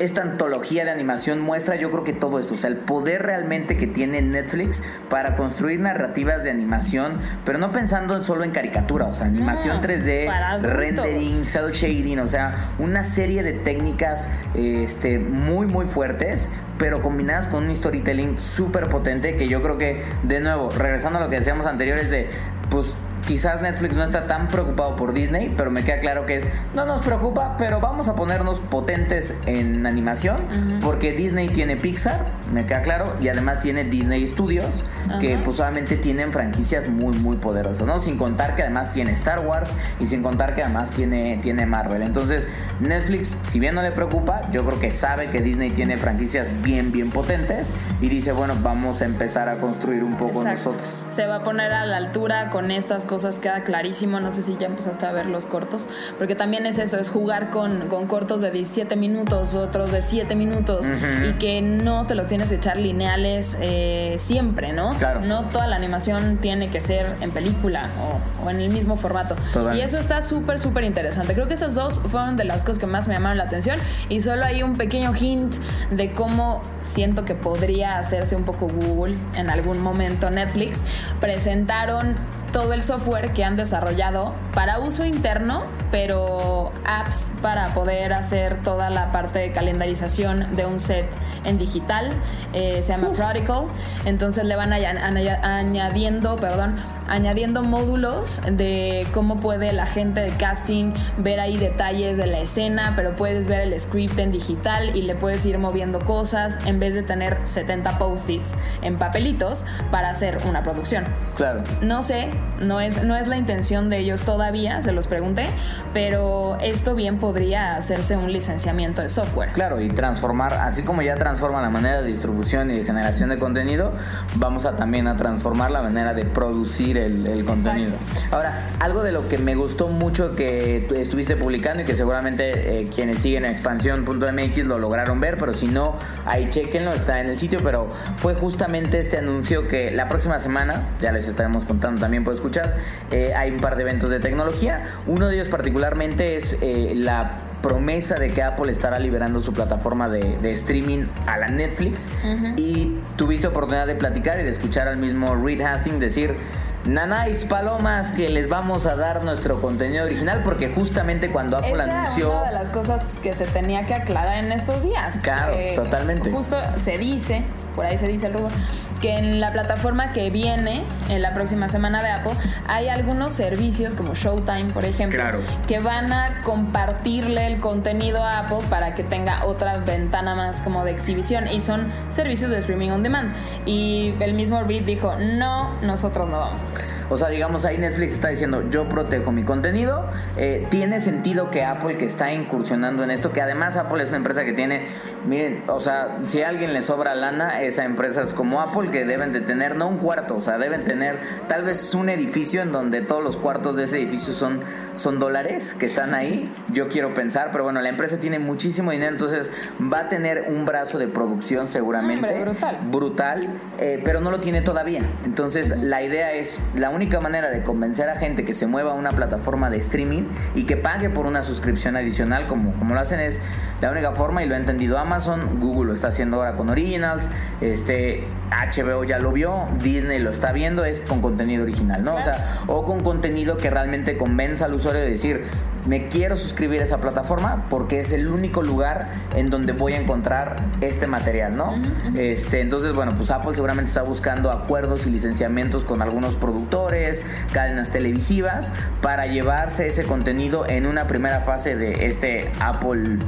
esta 0.00 0.22
antología 0.22 0.84
de 0.84 0.90
animación 0.90 1.40
muestra 1.40 1.76
yo 1.76 1.90
creo 1.90 2.04
que 2.04 2.12
todo 2.12 2.38
esto, 2.38 2.54
o 2.54 2.56
sea, 2.56 2.70
el 2.70 2.76
poder 2.76 3.22
realmente 3.22 3.76
que 3.76 3.86
tiene 3.86 4.20
Netflix 4.22 4.82
para 5.08 5.34
construir 5.36 5.80
narrativas 5.80 6.44
de 6.44 6.50
animación, 6.50 7.18
pero 7.44 7.58
no 7.58 7.72
pensando 7.72 8.16
en- 8.16 8.22
solo 8.24 8.44
en 8.44 8.50
caricatura, 8.50 9.06
o 9.06 9.12
sea, 9.12 9.26
animación 9.26 9.76
No, 9.76 9.82
3D, 9.82 10.26
para 10.26 10.50
adultos. 10.52 10.72
rendering, 10.76 11.44
cel 11.44 11.70
shading, 11.72 12.18
o 12.18 12.26
sea, 12.26 12.72
una 12.78 13.04
serie 13.04 13.42
de 13.42 13.52
técnicas 13.52 14.28
este, 14.54 15.18
muy, 15.18 15.66
muy 15.66 15.86
fuertes, 15.86 16.50
pero 16.78 17.02
combinadas 17.02 17.46
con 17.46 17.64
un 17.64 17.74
storytelling 17.76 18.38
súper 18.38 18.88
potente 18.88 19.36
que 19.36 19.46
yo 19.48 19.60
creo 19.62 19.76
que, 19.78 20.02
de 20.22 20.40
nuevo, 20.40 20.70
regresando 20.70 21.18
a 21.18 21.22
lo 21.22 21.28
que 21.30 21.36
decíamos 21.36 21.66
anteriores 21.66 22.10
de, 22.10 22.28
pues, 22.70 22.94
quizás 23.26 23.62
Netflix 23.62 23.96
no 23.96 24.04
está 24.04 24.22
tan 24.22 24.48
preocupado 24.48 24.96
por 24.96 25.12
Disney, 25.12 25.52
pero 25.56 25.70
me 25.70 25.84
queda 25.84 26.00
claro 26.00 26.26
que 26.26 26.36
es, 26.36 26.50
no 26.74 26.86
nos 26.86 27.02
preocupa, 27.02 27.56
pero 27.56 27.80
vamos 27.80 28.08
a 28.08 28.14
ponernos 28.14 28.60
potentes 28.60 29.34
en 29.46 29.86
animación, 29.86 30.40
porque 30.80 31.12
Disney 31.12 31.48
tiene 31.48 31.76
Pixar, 31.76 32.24
me 32.52 32.66
queda 32.66 32.82
claro, 32.82 33.16
y 33.20 33.28
además 33.28 33.60
tiene 33.60 33.84
Disney 33.84 34.26
Studios, 34.26 34.84
que 35.20 35.38
pues 35.38 35.56
solamente 35.56 35.96
tienen 35.96 36.32
franquicias 36.32 36.88
muy, 36.88 37.16
muy 37.18 37.36
poderosas, 37.36 37.86
¿no? 37.86 38.00
Sin 38.00 38.16
contar 38.16 38.54
que 38.54 38.62
además 38.62 38.90
tiene 38.90 39.12
Star 39.12 39.46
Wars 39.46 39.70
y 39.98 40.06
sin 40.06 40.22
contar 40.22 40.54
que 40.54 40.62
además 40.62 40.90
tiene, 40.90 41.38
tiene 41.42 41.66
Marvel. 41.66 42.02
Entonces, 42.02 42.48
Netflix, 42.80 43.36
si 43.46 43.60
bien 43.60 43.74
no 43.74 43.82
le 43.82 43.92
preocupa, 43.92 44.40
yo 44.50 44.64
creo 44.64 44.78
que 44.80 44.90
sabe 44.90 45.30
que 45.30 45.40
Disney 45.40 45.70
tiene 45.70 45.96
franquicias 45.96 46.48
bien, 46.62 46.92
bien 46.92 47.10
potentes 47.10 47.72
y 48.00 48.08
dice, 48.08 48.32
bueno, 48.32 48.54
vamos 48.62 49.02
a 49.02 49.04
empezar 49.04 49.48
a 49.48 49.58
construir 49.58 50.02
un 50.02 50.16
poco 50.16 50.44
nosotros. 50.44 51.06
Se 51.10 51.26
va 51.26 51.36
a 51.36 51.42
poner 51.42 51.72
a 51.72 51.86
la 51.86 51.96
altura 51.96 52.50
con 52.50 52.70
estas 52.70 53.04
cosas, 53.10 53.40
queda 53.40 53.64
clarísimo. 53.64 54.20
No 54.20 54.30
sé 54.30 54.42
si 54.42 54.56
ya 54.56 54.68
empezaste 54.68 55.04
a 55.04 55.10
ver 55.10 55.26
los 55.26 55.44
cortos, 55.44 55.88
porque 56.16 56.36
también 56.36 56.64
es 56.64 56.78
eso, 56.78 56.96
es 56.98 57.10
jugar 57.10 57.50
con, 57.50 57.88
con 57.88 58.06
cortos 58.06 58.40
de 58.40 58.52
17 58.52 58.94
minutos, 58.94 59.52
otros 59.54 59.90
de 59.90 60.00
7 60.00 60.36
minutos, 60.36 60.86
y 61.28 61.32
que 61.34 61.60
no 61.60 62.06
te 62.06 62.14
los 62.14 62.28
tienes 62.28 62.50
que 62.50 62.54
echar 62.54 62.76
lineales 62.76 63.56
eh, 63.60 64.16
siempre, 64.20 64.72
¿no? 64.72 64.90
Claro. 64.90 65.20
No 65.22 65.48
toda 65.48 65.66
la 65.66 65.74
animación 65.74 66.38
tiene 66.38 66.70
que 66.70 66.80
ser 66.80 67.16
en 67.20 67.32
película 67.32 67.90
o, 68.00 68.46
o 68.46 68.50
en 68.50 68.60
el 68.60 68.70
mismo 68.70 68.96
formato. 68.96 69.34
Y 69.74 69.80
eso 69.80 69.98
está 69.98 70.22
súper, 70.22 70.60
súper 70.60 70.84
interesante. 70.84 71.34
Creo 71.34 71.48
que 71.48 71.54
esas 71.54 71.74
dos 71.74 72.00
fueron 72.00 72.36
de 72.36 72.44
las 72.44 72.62
cosas 72.62 72.78
que 72.78 72.86
más 72.86 73.08
me 73.08 73.14
llamaron 73.14 73.38
la 73.38 73.44
atención 73.44 73.78
y 74.08 74.20
solo 74.20 74.44
hay 74.44 74.62
un 74.62 74.76
pequeño 74.76 75.12
hint 75.14 75.56
de 75.90 76.12
cómo 76.12 76.62
siento 76.82 77.24
que 77.24 77.34
podría 77.34 77.98
hacerse 77.98 78.36
un 78.36 78.44
poco 78.44 78.68
Google 78.68 79.16
en 79.34 79.50
algún 79.50 79.82
momento 79.82 80.30
Netflix. 80.30 80.82
Presentaron 81.20 82.14
todo 82.52 82.72
el 82.72 82.82
software 82.82 83.32
que 83.32 83.44
han 83.44 83.56
desarrollado 83.56 84.34
para 84.54 84.78
uso 84.78 85.04
interno, 85.04 85.62
pero 85.90 86.72
apps 86.84 87.30
para 87.42 87.68
poder 87.74 88.12
hacer 88.12 88.62
toda 88.62 88.90
la 88.90 89.12
parte 89.12 89.38
de 89.38 89.52
calendarización 89.52 90.56
de 90.56 90.66
un 90.66 90.80
set 90.80 91.06
en 91.44 91.58
digital. 91.58 92.10
Eh, 92.52 92.82
se 92.82 92.92
llama 92.92 93.12
Prodigal. 93.12 93.66
Entonces 94.04 94.44
le 94.44 94.56
van 94.56 94.72
añadiendo, 94.72 96.36
perdón, 96.36 96.76
añadiendo 97.10 97.62
módulos 97.62 98.40
de 98.50 99.06
cómo 99.12 99.36
puede 99.36 99.72
la 99.72 99.86
gente 99.86 100.20
de 100.20 100.30
casting 100.30 100.94
ver 101.18 101.40
ahí 101.40 101.58
detalles 101.58 102.16
de 102.16 102.26
la 102.26 102.38
escena, 102.38 102.94
pero 102.96 103.14
puedes 103.14 103.48
ver 103.48 103.60
el 103.60 103.78
script 103.78 104.18
en 104.18 104.30
digital 104.30 104.96
y 104.96 105.02
le 105.02 105.14
puedes 105.14 105.44
ir 105.44 105.58
moviendo 105.58 105.98
cosas 106.04 106.58
en 106.66 106.80
vez 106.80 106.94
de 106.94 107.02
tener 107.02 107.38
70 107.44 107.98
post-its 107.98 108.54
en 108.82 108.96
papelitos 108.96 109.66
para 109.90 110.08
hacer 110.08 110.38
una 110.48 110.62
producción. 110.62 111.04
Claro. 111.36 111.62
No 111.82 112.02
sé 112.02 112.30
no 112.60 112.80
es, 112.80 113.02
no 113.04 113.16
es 113.16 113.26
la 113.26 113.36
intención 113.36 113.88
de 113.88 113.98
ellos 113.98 114.22
todavía, 114.22 114.82
se 114.82 114.92
los 114.92 115.06
pregunté, 115.06 115.46
pero 115.92 116.58
esto 116.60 116.94
bien 116.94 117.18
podría 117.18 117.76
hacerse 117.76 118.16
un 118.16 118.30
licenciamiento 118.32 119.02
de 119.02 119.08
software. 119.08 119.52
Claro, 119.52 119.80
y 119.80 119.88
transformar, 119.88 120.54
así 120.54 120.82
como 120.82 121.02
ya 121.02 121.16
transforma 121.16 121.62
la 121.62 121.70
manera 121.70 122.02
de 122.02 122.08
distribución 122.08 122.70
y 122.70 122.78
de 122.78 122.84
generación 122.84 123.30
de 123.30 123.38
contenido, 123.38 123.92
vamos 124.36 124.66
a 124.66 124.76
también 124.76 125.08
a 125.08 125.16
transformar 125.16 125.70
la 125.70 125.82
manera 125.82 126.14
de 126.14 126.24
producir 126.24 126.98
el, 127.06 127.44
contenido. 127.44 127.96
Ahora, 128.30 128.70
algo 128.78 129.02
de 129.02 129.12
lo 129.12 129.28
que 129.28 129.38
me 129.38 129.54
gustó 129.54 129.88
mucho 129.88 130.34
que 130.36 130.88
estuviste 130.96 131.36
publicando 131.36 131.82
y 131.82 131.84
que 131.84 131.94
seguramente 131.94 132.80
eh, 132.80 132.88
quienes 132.94 133.20
siguen 133.20 133.44
expansión.mx 133.44 134.58
lo 134.66 134.78
lograron 134.78 135.20
ver, 135.20 135.36
pero 135.36 135.52
si 135.52 135.66
no, 135.66 135.96
ahí 136.26 136.48
chequenlo, 136.50 136.92
está 136.92 137.20
en 137.20 137.28
el 137.28 137.36
sitio, 137.36 137.60
pero 137.62 137.88
fue 138.16 138.34
justamente 138.34 138.98
este 138.98 139.18
anuncio 139.18 139.66
que 139.66 139.90
la 139.90 140.08
próxima 140.08 140.38
semana, 140.38 140.88
ya 141.00 141.12
les 141.12 141.28
estaremos 141.28 141.64
contando 141.64 142.00
también 142.00 142.24
por 142.24 142.34
escuchas, 142.34 142.74
eh, 143.10 143.32
hay 143.34 143.50
un 143.50 143.60
par 143.60 143.76
de 143.76 143.82
eventos 143.82 144.10
de 144.10 144.20
tecnología. 144.20 144.84
Uno 145.06 145.28
de 145.28 145.34
ellos 145.34 145.48
particularmente 145.48 146.36
es 146.36 146.56
eh, 146.60 146.92
la 146.94 147.36
promesa 147.62 148.16
de 148.16 148.30
que 148.30 148.42
Apple 148.42 148.70
estará 148.70 148.98
liberando 148.98 149.40
su 149.40 149.52
plataforma 149.52 150.08
de, 150.08 150.38
streaming 150.50 151.04
a 151.26 151.36
la 151.36 151.48
Netflix. 151.48 152.08
Y 152.56 152.98
tuviste 153.16 153.46
oportunidad 153.46 153.86
de 153.86 153.94
platicar 153.94 154.40
y 154.40 154.44
de 154.44 154.50
escuchar 154.50 154.88
al 154.88 154.96
mismo 154.96 155.36
Reed 155.36 155.60
Hastings 155.60 156.00
decir 156.00 156.36
Nanáis 156.84 157.44
Palomas 157.44 158.12
que 158.12 158.30
les 158.30 158.48
vamos 158.48 158.86
a 158.86 158.96
dar 158.96 159.22
nuestro 159.22 159.60
contenido 159.60 160.04
original 160.04 160.40
porque 160.42 160.68
justamente 160.68 161.30
cuando 161.30 161.58
Apple 161.58 161.82
anunció 161.82 162.30
una 162.30 162.44
de 162.44 162.52
las 162.52 162.70
cosas 162.70 163.20
que 163.22 163.32
se 163.32 163.44
tenía 163.46 163.84
que 163.86 163.94
aclarar 163.94 164.42
en 164.44 164.52
estos 164.52 164.82
días. 164.84 165.18
Claro, 165.22 165.54
totalmente. 165.74 166.30
Justo 166.32 166.56
se 166.76 166.96
dice, 166.96 167.44
por 167.80 167.86
ahí 167.86 167.96
se 167.96 168.08
dice 168.08 168.26
el 168.26 168.34
rumor, 168.34 168.52
que 169.00 169.16
en 169.16 169.40
la 169.40 169.54
plataforma 169.54 170.10
que 170.10 170.28
viene 170.28 170.84
en 171.08 171.22
la 171.22 171.32
próxima 171.32 171.70
semana 171.70 172.02
de 172.02 172.10
Apple 172.10 172.34
hay 172.68 172.88
algunos 172.88 173.32
servicios 173.32 173.94
como 173.94 174.12
Showtime, 174.12 174.66
por 174.74 174.84
ejemplo, 174.84 175.22
que 175.66 175.78
van 175.78 176.12
a 176.12 176.42
compartirle 176.42 177.46
el 177.46 177.58
contenido 177.58 178.22
a 178.22 178.40
Apple 178.40 178.58
para 178.68 178.92
que 178.92 179.02
tenga 179.02 179.46
otra 179.46 179.78
ventana 179.78 180.34
más 180.34 180.60
como 180.60 180.84
de 180.84 180.90
exhibición 180.90 181.48
y 181.48 181.62
son 181.62 181.88
servicios 182.10 182.50
de 182.50 182.58
streaming 182.58 182.90
on 182.90 183.02
demand. 183.02 183.32
Y 183.64 184.14
el 184.20 184.34
mismo 184.34 184.62
Reed 184.62 184.84
dijo, 184.84 185.16
no, 185.16 185.80
nosotros 185.80 186.28
no 186.28 186.38
vamos 186.38 186.60
a 186.60 186.64
hacer 186.64 186.80
eso. 186.80 186.94
O 187.08 187.16
sea, 187.16 187.30
digamos, 187.30 187.64
ahí 187.64 187.78
Netflix 187.78 188.12
está 188.12 188.28
diciendo, 188.28 188.68
yo 188.68 188.90
protejo 188.90 189.32
mi 189.32 189.44
contenido. 189.44 190.06
Eh, 190.36 190.66
tiene 190.68 191.00
sentido 191.00 191.50
que 191.50 191.64
Apple, 191.64 191.96
que 191.96 192.04
está 192.04 192.34
incursionando 192.34 193.04
en 193.04 193.10
esto, 193.10 193.30
que 193.30 193.40
además 193.40 193.78
Apple 193.78 194.02
es 194.02 194.10
una 194.10 194.18
empresa 194.18 194.44
que 194.44 194.52
tiene, 194.52 194.86
miren, 195.26 195.64
o 195.68 195.80
sea, 195.80 196.18
si 196.22 196.42
a 196.42 196.48
alguien 196.48 196.72
le 196.72 196.80
sobra 196.82 197.14
lana, 197.14 197.62
esa 197.62 197.84
empresa 197.84 198.22
es 198.22 198.32
como 198.32 198.60
Apple, 198.60 198.90
que 198.90 199.04
deben 199.04 199.32
de 199.32 199.40
tener, 199.40 199.76
no 199.76 199.88
un 199.88 199.98
cuarto, 199.98 200.36
o 200.36 200.42
sea, 200.42 200.58
deben 200.58 200.84
tener 200.84 201.18
tal 201.48 201.64
vez 201.64 201.94
un 201.94 202.08
edificio 202.08 202.62
en 202.62 202.72
donde 202.72 203.00
todos 203.00 203.22
los 203.22 203.36
cuartos 203.36 203.76
de 203.76 203.84
ese 203.84 203.98
edificio 203.98 204.32
son, 204.32 204.60
son 204.94 205.18
dólares 205.18 205.74
que 205.74 205.86
están 205.86 206.14
ahí. 206.14 206.52
Yo 206.72 206.88
quiero 206.88 207.14
pensar, 207.14 207.50
pero 207.52 207.64
bueno, 207.64 207.80
la 207.80 207.88
empresa 207.88 208.18
tiene 208.18 208.38
muchísimo 208.38 208.90
dinero, 208.90 209.12
entonces 209.12 209.50
va 209.80 210.00
a 210.00 210.08
tener 210.08 210.46
un 210.48 210.64
brazo 210.64 210.98
de 210.98 211.08
producción 211.08 211.68
seguramente. 211.68 212.40
brutal. 212.40 212.78
Brutal, 212.90 213.48
eh, 213.78 214.00
pero 214.04 214.20
no 214.20 214.30
lo 214.30 214.40
tiene 214.40 214.62
todavía. 214.62 215.02
Entonces, 215.24 215.76
la 215.80 216.02
idea 216.02 216.32
es, 216.32 216.58
la 216.74 216.90
única 216.90 217.20
manera 217.20 217.50
de 217.50 217.62
convencer 217.62 218.08
a 218.08 218.16
gente 218.16 218.44
que 218.44 218.54
se 218.54 218.66
mueva 218.66 218.92
a 218.92 218.94
una 218.94 219.10
plataforma 219.10 219.70
de 219.70 219.78
streaming 219.78 220.24
y 220.54 220.64
que 220.64 220.76
pague 220.76 221.10
por 221.10 221.26
una 221.26 221.42
suscripción 221.42 221.96
adicional, 221.96 222.46
como, 222.46 222.72
como 222.74 222.94
lo 222.94 223.00
hacen, 223.00 223.20
es 223.20 223.40
la 223.80 223.90
única 223.90 224.12
forma, 224.12 224.42
y 224.42 224.46
lo 224.46 224.54
ha 224.54 224.58
entendido 224.58 224.98
Amazon, 224.98 225.09
Google 225.18 225.88
lo 225.88 225.94
está 225.94 226.08
haciendo 226.08 226.38
ahora 226.38 226.56
con 226.56 226.70
Originals, 226.70 227.28
este, 227.60 228.24
HBO 228.50 229.04
ya 229.04 229.18
lo 229.18 229.32
vio, 229.32 229.68
Disney 229.82 230.18
lo 230.18 230.30
está 230.30 230.52
viendo, 230.52 230.84
es 230.84 231.00
con 231.00 231.20
contenido 231.20 231.62
original, 231.62 232.02
¿no? 232.02 232.16
O 232.16 232.22
sea, 232.22 232.62
o 232.66 232.84
con 232.84 233.02
contenido 233.02 233.56
que 233.56 233.70
realmente 233.70 234.16
convenza 234.16 234.64
al 234.64 234.74
usuario 234.74 235.00
de 235.00 235.10
decir, 235.10 235.44
me 235.86 236.08
quiero 236.08 236.36
suscribir 236.36 236.80
a 236.80 236.84
esa 236.84 237.00
plataforma 237.00 237.66
porque 237.70 238.00
es 238.00 238.12
el 238.12 238.28
único 238.28 238.62
lugar 238.62 239.08
en 239.34 239.50
donde 239.50 239.72
voy 239.72 239.94
a 239.94 240.00
encontrar 240.00 240.56
este 240.80 241.06
material, 241.06 241.56
¿no? 241.56 241.74
Este, 242.16 242.60
entonces, 242.60 242.92
bueno, 242.92 243.14
pues 243.16 243.30
Apple 243.30 243.54
seguramente 243.54 243.88
está 243.88 244.02
buscando 244.02 244.50
acuerdos 244.50 245.06
y 245.06 245.10
licenciamientos 245.10 245.84
con 245.84 246.02
algunos 246.02 246.36
productores, 246.36 247.24
cadenas 247.52 247.90
televisivas, 247.90 248.72
para 249.00 249.26
llevarse 249.26 249.86
ese 249.86 250.04
contenido 250.04 250.68
en 250.68 250.86
una 250.86 251.06
primera 251.06 251.40
fase 251.40 251.76
de 251.76 252.06
este 252.06 252.50
Apple, 252.60 253.18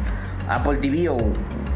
Apple 0.48 0.78
TV 0.78 1.08
o 1.08 1.18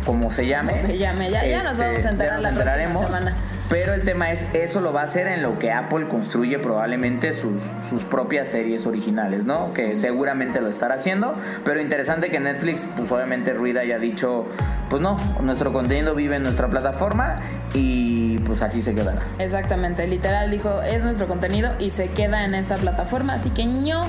como 0.06 0.30
se 0.30 0.46
llame. 0.46 0.78
se 0.78 0.96
llame, 0.96 1.30
ya, 1.30 1.44
ya 1.44 1.62
nos 1.62 1.72
este, 1.72 1.84
vamos 1.84 2.06
a 2.06 2.08
enterar 2.08 2.40
la 2.40 2.52
próxima 2.52 3.04
semana. 3.04 3.36
Pero 3.68 3.94
el 3.94 4.04
tema 4.04 4.30
es, 4.30 4.46
eso 4.54 4.80
lo 4.80 4.92
va 4.92 5.00
a 5.00 5.04
hacer 5.04 5.26
en 5.26 5.42
lo 5.42 5.58
que 5.58 5.72
Apple 5.72 6.06
construye 6.06 6.60
probablemente 6.60 7.32
sus, 7.32 7.60
sus 7.88 8.04
propias 8.04 8.46
series 8.46 8.86
originales, 8.86 9.44
¿no? 9.44 9.72
Que 9.72 9.96
seguramente 9.96 10.60
lo 10.60 10.68
estará 10.68 10.94
haciendo. 10.94 11.34
Pero 11.64 11.80
interesante 11.80 12.30
que 12.30 12.38
Netflix, 12.38 12.86
pues 12.94 13.10
obviamente 13.10 13.54
Ruida 13.54 13.80
haya 13.80 13.98
dicho, 13.98 14.46
pues 14.88 15.02
no, 15.02 15.16
nuestro 15.42 15.72
contenido 15.72 16.14
vive 16.14 16.36
en 16.36 16.44
nuestra 16.44 16.70
plataforma 16.70 17.40
y 17.74 18.38
pues 18.40 18.62
aquí 18.62 18.82
se 18.82 18.94
quedará. 18.94 19.20
Exactamente, 19.40 20.06
literal 20.06 20.48
dijo, 20.50 20.82
es 20.82 21.02
nuestro 21.02 21.26
contenido 21.26 21.72
y 21.80 21.90
se 21.90 22.08
queda 22.08 22.44
en 22.44 22.54
esta 22.54 22.76
plataforma, 22.76 23.34
así 23.34 23.50
que 23.50 23.64
ño 23.64 24.04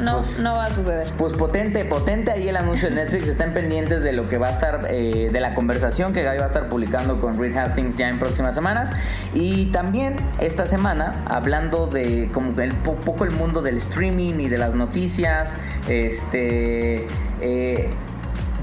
no, 0.00 0.18
pues, 0.18 0.38
no 0.38 0.54
va 0.54 0.66
a 0.66 0.72
suceder. 0.72 1.12
Pues 1.16 1.32
potente, 1.32 1.84
potente 1.84 2.30
ahí 2.30 2.48
el 2.48 2.56
anuncio 2.56 2.88
de 2.88 2.96
Netflix. 2.96 3.28
Estén 3.28 3.52
pendientes 3.52 4.02
de 4.02 4.12
lo 4.12 4.28
que 4.28 4.38
va 4.38 4.48
a 4.48 4.50
estar, 4.50 4.86
eh, 4.88 5.30
de 5.32 5.40
la 5.40 5.54
conversación 5.54 6.12
que 6.12 6.26
Guy 6.26 6.38
va 6.38 6.44
a 6.44 6.46
estar 6.46 6.68
publicando 6.68 7.20
con 7.20 7.38
Reed 7.38 7.56
Hastings 7.56 7.96
ya 7.96 8.08
en 8.08 8.18
próximas 8.18 8.54
semanas. 8.54 8.92
Y 9.32 9.66
también 9.66 10.16
esta 10.40 10.66
semana, 10.66 11.24
hablando 11.26 11.86
de 11.86 12.30
como 12.32 12.60
el 12.60 12.74
poco 12.74 13.24
el 13.24 13.30
mundo 13.30 13.62
del 13.62 13.76
streaming 13.78 14.34
y 14.40 14.48
de 14.48 14.58
las 14.58 14.74
noticias, 14.74 15.56
este. 15.88 17.06
Eh, 17.40 17.90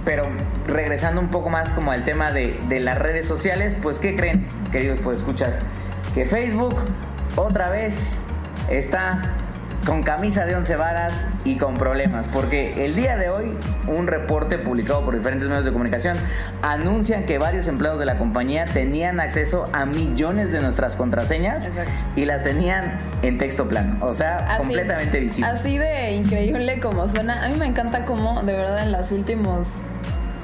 pero 0.04 0.24
regresando 0.66 1.22
un 1.22 1.30
poco 1.30 1.50
más 1.52 1.74
como 1.74 1.92
al 1.92 2.04
tema 2.04 2.32
de, 2.32 2.58
de 2.68 2.80
las 2.80 2.98
redes 2.98 3.28
sociales, 3.28 3.76
pues 3.82 4.00
¿qué 4.00 4.16
creen, 4.16 4.48
queridos 4.72 5.00
pues 5.04 5.18
escuchas? 5.18 5.60
Que 6.16 6.26
Facebook 6.26 6.76
otra 7.36 7.70
vez 7.70 8.20
está 8.70 9.22
con 9.86 10.04
camisa 10.04 10.46
de 10.46 10.56
once 10.56 10.76
varas 10.76 11.28
y 11.44 11.58
con 11.58 11.78
problemas, 11.78 12.28
porque 12.28 12.86
el 12.86 12.96
día 12.96 13.18
de 13.18 13.30
hoy 13.30 13.58
un 13.88 14.08
reporte 14.08 14.58
publicado 14.58 15.04
por 15.04 15.16
diferentes 15.16 15.48
medios 15.48 15.66
de 15.66 15.72
comunicación 15.72 16.18
anuncian 16.62 17.26
que 17.26 17.38
varios 17.38 17.68
empleados 17.68 18.00
de 18.00 18.06
la 18.06 18.18
compañía 18.18 18.66
tenían 18.66 19.20
acceso 19.20 19.66
a 19.74 19.86
millones 19.86 20.52
de 20.52 20.62
nuestras 20.62 20.96
contraseñas 20.96 21.68
y 22.16 22.26
las 22.26 22.44
tenían 22.44 23.00
en 23.24 23.38
texto 23.38 23.68
plano, 23.68 23.98
o 24.02 24.14
sea, 24.14 24.58
completamente 24.58 25.20
visible. 25.20 25.50
Así 25.50 25.78
de 25.78 26.12
increíble 26.12 26.80
como 26.80 27.08
suena. 27.08 27.46
A 27.46 27.50
mí 27.50 27.56
me 27.56 27.66
encanta 27.66 28.06
cómo 28.06 28.44
de 28.44 28.56
verdad 28.56 28.84
en 28.84 28.92
los 28.92 29.12
últimos 29.12 29.70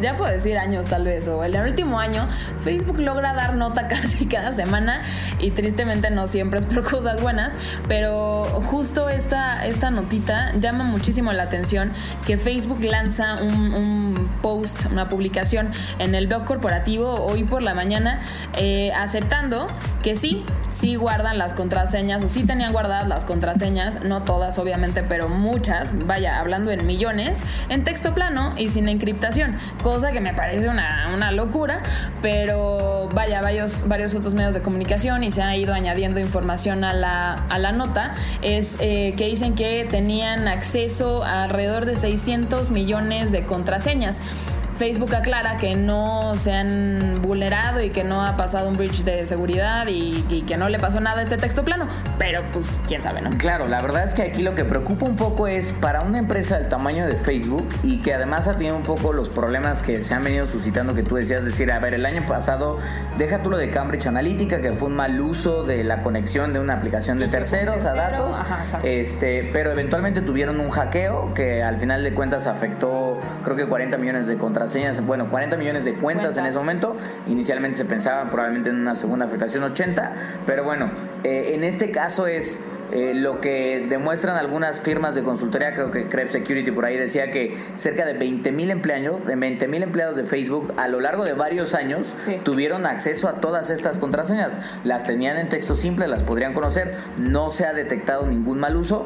ya 0.02 0.16
puedo 0.16 0.32
decir 0.32 0.58
años 0.58 0.86
tal 0.88 1.06
vez, 1.06 1.28
o 1.28 1.44
el 1.44 1.56
último 1.56 2.00
año, 2.00 2.28
Facebook 2.64 3.00
logra 3.00 3.34
dar 3.34 3.56
nota 3.56 3.88
casi 3.88 4.26
cada 4.26 4.52
semana 4.52 5.02
y 5.40 5.52
tristemente 5.52 6.10
no 6.10 6.28
siempre 6.28 6.60
es 6.60 6.66
por 6.66 6.84
cosas 6.84 7.22
buenas, 7.22 7.56
pero 7.88 8.44
justo 8.44 9.10
esta, 9.10 9.66
esta 9.66 9.92
notita 9.92 10.54
llama 10.60 10.84
muchísimo 10.84 11.32
la 11.34 11.44
atención 11.44 11.92
que 12.26 12.38
Facebook 12.38 12.82
lanza 12.82 13.36
un, 13.42 14.30
post, 14.42 14.86
una 14.92 15.10
publicación 15.10 15.72
en 16.00 16.14
el 16.14 16.28
blog 16.28 16.46
corporativo 16.46 17.26
hoy 17.26 17.44
por 17.44 17.62
la 17.62 17.74
mañana 17.74 18.22
eh, 18.56 18.92
aceptando 18.94 19.68
que 20.04 20.16
sí, 20.16 20.46
sí 20.70 20.96
guardan 20.96 21.38
las 21.38 21.54
contraseñas 21.54 22.24
o 22.24 22.28
sí 22.28 22.44
tenían 22.44 22.72
guardadas 22.72 23.08
las 23.08 23.26
contraseñas, 23.26 24.04
no 24.04 24.24
todas 24.24 24.58
obviamente, 24.60 25.04
pero 25.04 25.30
muchas, 25.30 25.94
vaya, 26.06 26.40
hablando 26.40 26.72
en 26.72 26.86
millones, 26.86 27.42
en 27.70 27.84
texto 27.84 28.14
plano 28.14 28.54
y 28.58 28.70
sin 28.70 28.88
encriptación 28.90 29.58
cosa 29.90 30.12
que 30.12 30.20
me 30.20 30.34
parece 30.34 30.68
una, 30.68 31.32
locura, 31.32 31.82
pero 32.22 33.08
vaya, 33.14 33.42
varios, 33.42 33.88
varios 33.88 34.14
otros 34.16 34.34
medios 34.34 34.54
de 34.54 34.62
comunicación 34.62 35.24
y 35.24 35.32
se 35.32 35.42
ha 35.42 35.56
ido 35.56 35.74
añadiendo 35.74 36.20
información 36.20 36.84
a 36.84 36.94
la, 36.94 37.34
a 37.34 37.58
la 37.58 37.72
nota, 37.72 38.14
es 38.42 38.76
eh, 38.82 39.14
que 39.18 39.28
dicen 39.28 39.56
que 39.56 39.88
tenían 39.90 40.50
acceso 40.50 41.24
a 41.24 41.44
alrededor 41.44 41.86
de 41.86 41.96
600 41.96 42.70
millones 42.70 43.32
de 43.32 43.46
contraseñas. 43.46 44.20
Facebook 44.78 45.16
aclara 45.16 45.58
que 45.58 45.76
no 45.76 46.36
se 46.38 46.54
han 46.54 47.20
vulnerado 47.22 47.82
y 47.82 47.90
que 47.90 48.04
no 48.04 48.24
ha 48.24 48.38
pasado 48.38 48.70
un 48.70 48.76
breach 48.76 49.04
de 49.04 49.26
seguridad 49.26 49.88
y, 49.88 50.44
que 50.48 50.56
no 50.56 50.70
le 50.70 50.78
pasó 50.80 51.00
nada 51.00 51.20
a 51.20 51.24
este 51.24 51.38
texto 51.38 51.66
plano, 51.66 51.88
pero 52.20 52.42
pues 52.54 52.68
quién 52.88 53.02
sabe, 53.02 53.22
¿no? 53.22 53.32
Claro, 53.32 53.68
la 53.68 53.82
verdad 53.82 54.06
es 54.06 54.14
que 54.14 54.22
aquí 54.22 54.44
lo 54.44 54.54
que 54.54 54.64
preocupa 54.66 55.06
un 55.06 55.16
poco 55.16 55.48
es 55.48 55.74
para 55.74 56.02
una 56.02 56.20
empresa 56.20 56.60
del 56.60 56.70
tamaño 56.70 57.08
de 57.08 57.16
Facebook 57.16 57.68
y 57.84 58.02
que 58.02 58.14
además 58.14 58.48
ha 58.48 58.56
tenido 58.56 58.76
un 58.76 58.84
poco 58.84 59.14
los 59.14 59.30
problemas 59.30 59.82
que 59.82 60.02
se 60.02 60.14
han 60.14 60.22
venido 60.22 60.46
suscitando 60.46 60.94
que 60.94 61.04
tú 61.04 61.16
decías, 61.16 61.44
decir, 61.44 61.72
a 61.72 61.80
ver, 61.80 61.96
el 61.96 62.06
año 62.06 62.26
pasado, 62.28 62.78
deja 63.18 63.42
tú 63.42 63.50
lo 63.50 63.58
de 63.58 63.72
Cambridge 63.72 64.06
Analytica, 64.06 64.62
que 64.62 64.72
fue 64.74 64.90
un 64.90 64.96
mal 64.96 65.20
uso 65.20 65.64
de 65.64 65.84
la 65.84 66.02
conexión 66.02 66.54
de 66.54 66.60
una 66.60 66.76
aplicación 66.76 67.18
de 67.18 67.28
terceros 67.28 67.84
a 67.84 67.94
datos, 67.94 68.38
este, 68.84 69.50
pero 69.52 69.72
eventualmente 69.72 70.22
tuvieron 70.22 70.60
un 70.60 70.70
hackeo 70.70 71.34
que 71.34 71.64
al 71.64 71.78
final 71.78 72.04
de 72.04 72.14
cuentas 72.14 72.46
afectó 72.46 73.17
creo 73.44 73.56
que 73.56 73.66
40 73.66 73.98
millones 73.98 74.28
de 74.28 74.38
contratos 74.38 74.58
bueno, 75.06 75.30
40 75.30 75.58
millones 75.58 75.86
de 75.86 75.96
cuentas, 75.96 76.38
en 76.38 76.46
ese 76.46 76.58
momento. 76.58 76.96
Inicialmente 77.28 77.78
se 77.78 77.86
pensaba 77.86 78.30
probablemente 78.30 78.70
en 78.70 78.78
una 78.78 78.96
segunda 78.96 79.26
afectación 79.26 79.64
80, 79.64 80.14
pero 80.46 80.64
bueno, 80.64 80.92
eh, 81.24 81.52
en 81.54 81.64
este 81.64 81.92
caso 81.92 82.28
es... 82.28 82.60
Eh, 82.90 83.14
lo 83.14 83.42
que 83.42 83.86
demuestran 83.90 84.38
algunas 84.38 84.80
firmas 84.80 85.14
de 85.14 85.22
consultoría, 85.22 85.74
creo 85.74 85.92
que 85.92 86.08
Krebs 86.08 86.32
Security 86.32 86.72
por 86.72 86.86
ahí 86.86 86.96
decía 86.96 87.32
que 87.32 87.58
cerca 87.76 88.06
de 88.06 88.14
20 88.14 88.50
mil 88.54 88.72
empleados, 88.72 89.26
de 89.26 89.36
20 89.36 89.68
mil 89.68 89.84
empleados 89.84 90.16
de 90.16 90.24
Facebook 90.24 90.74
a 90.78 90.88
lo 90.88 91.02
largo 91.02 91.26
de 91.26 91.34
varios 91.34 91.76
años 91.76 92.16
tuvieron 92.46 92.86
acceso 92.86 93.28
a 93.28 93.42
todas 93.42 93.72
estas 93.72 93.98
contraseñas. 93.98 94.62
Las 94.86 95.04
tenían 95.04 95.36
en 95.36 95.50
texto 95.50 95.76
simple, 95.76 96.08
las 96.08 96.24
podrían 96.24 96.54
conocer, 96.54 96.96
no 97.18 97.50
se 97.50 97.66
ha 97.66 97.74
detectado 97.74 98.26
ningún 98.26 98.58
mal 98.60 98.78
uso, 98.78 99.06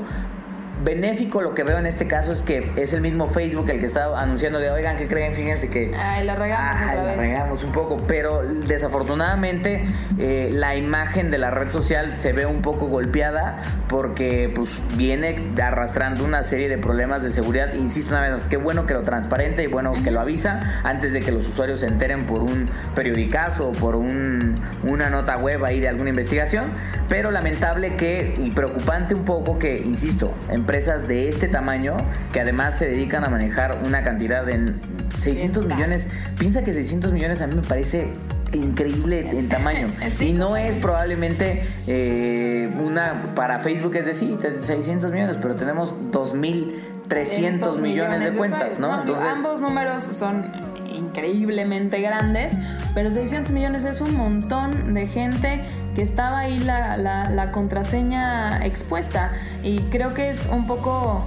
benéfico 0.83 1.41
lo 1.41 1.53
que 1.53 1.63
veo 1.63 1.77
en 1.77 1.85
este 1.85 2.07
caso 2.07 2.31
es 2.31 2.43
que 2.43 2.71
es 2.75 2.93
el 2.93 3.01
mismo 3.01 3.27
Facebook 3.27 3.69
el 3.69 3.79
que 3.79 3.85
está 3.85 4.19
anunciando 4.19 4.59
de, 4.59 4.71
oigan, 4.71 4.97
¿qué 4.97 5.07
creen? 5.07 5.33
Fíjense 5.33 5.69
que... 5.69 5.91
Ay, 6.03 6.25
lo 6.25 6.35
regamos 6.35 6.81
otra 6.81 7.03
vez. 7.03 7.17
regamos 7.17 7.63
un 7.63 7.71
poco, 7.71 7.97
pero 8.07 8.43
desafortunadamente 8.43 9.83
eh, 10.17 10.49
la 10.51 10.75
imagen 10.75 11.31
de 11.31 11.37
la 11.37 11.51
red 11.51 11.69
social 11.69 12.17
se 12.17 12.33
ve 12.33 12.45
un 12.45 12.61
poco 12.61 12.87
golpeada 12.87 13.57
porque 13.87 14.51
pues 14.53 14.69
viene 14.95 15.53
arrastrando 15.61 16.23
una 16.23 16.43
serie 16.43 16.69
de 16.69 16.77
problemas 16.77 17.21
de 17.23 17.31
seguridad. 17.31 17.73
Insisto 17.73 18.13
una 18.15 18.29
vez, 18.29 18.47
qué 18.47 18.57
bueno 18.57 18.85
que 18.85 18.93
lo 18.93 19.01
transparente 19.01 19.63
y 19.63 19.67
bueno 19.67 19.93
que 20.03 20.11
lo 20.11 20.19
avisa 20.19 20.81
antes 20.83 21.13
de 21.13 21.21
que 21.21 21.31
los 21.31 21.47
usuarios 21.47 21.81
se 21.81 21.87
enteren 21.87 22.25
por 22.25 22.41
un 22.41 22.65
periodicazo 22.95 23.69
o 23.69 23.71
por 23.71 23.95
un, 23.95 24.55
una 24.83 25.09
nota 25.09 25.37
web 25.37 25.63
ahí 25.65 25.79
de 25.79 25.89
alguna 25.89 26.09
investigación, 26.09 26.71
pero 27.09 27.31
lamentable 27.31 27.95
que 27.95 28.35
y 28.37 28.51
preocupante 28.51 29.13
un 29.13 29.25
poco 29.25 29.59
que, 29.59 29.77
insisto, 29.77 30.33
en 30.49 30.65
empresas 30.71 31.05
de 31.05 31.27
este 31.27 31.49
tamaño 31.49 31.97
que 32.31 32.39
además 32.39 32.77
se 32.77 32.87
dedican 32.87 33.25
a 33.25 33.29
manejar 33.29 33.79
una 33.85 34.03
cantidad 34.03 34.45
de 34.45 34.73
600 35.17 35.65
millones. 35.65 36.07
Piensa 36.39 36.63
que 36.63 36.71
600 36.71 37.11
millones 37.11 37.41
a 37.41 37.47
mí 37.47 37.55
me 37.55 37.61
parece 37.61 38.13
increíble 38.53 39.29
en 39.37 39.49
tamaño. 39.49 39.87
y 40.21 40.31
no 40.31 40.55
es 40.55 40.77
probablemente 40.77 41.63
eh, 41.87 42.73
una 42.79 43.33
para 43.35 43.59
Facebook 43.59 43.97
es 43.97 44.05
decir, 44.05 44.39
600 44.61 45.11
millones, 45.11 45.37
pero 45.41 45.57
tenemos 45.57 45.93
2.300 46.09 47.81
millones 47.81 48.23
de 48.23 48.31
cuentas, 48.31 48.79
¿no? 48.79 49.01
Entonces, 49.01 49.27
ambos 49.27 49.59
números 49.59 50.03
son 50.03 50.70
increíblemente 50.95 52.01
grandes, 52.01 52.53
pero 52.93 53.11
600 53.11 53.51
millones 53.51 53.83
es 53.83 54.01
un 54.01 54.15
montón 54.15 54.93
de 54.93 55.07
gente 55.07 55.63
que 55.95 56.01
estaba 56.01 56.39
ahí 56.39 56.59
la, 56.59 56.97
la, 56.97 57.29
la 57.29 57.51
contraseña 57.51 58.65
expuesta. 58.65 59.31
Y 59.63 59.79
creo 59.83 60.13
que 60.13 60.29
es 60.29 60.47
un 60.51 60.67
poco 60.67 61.25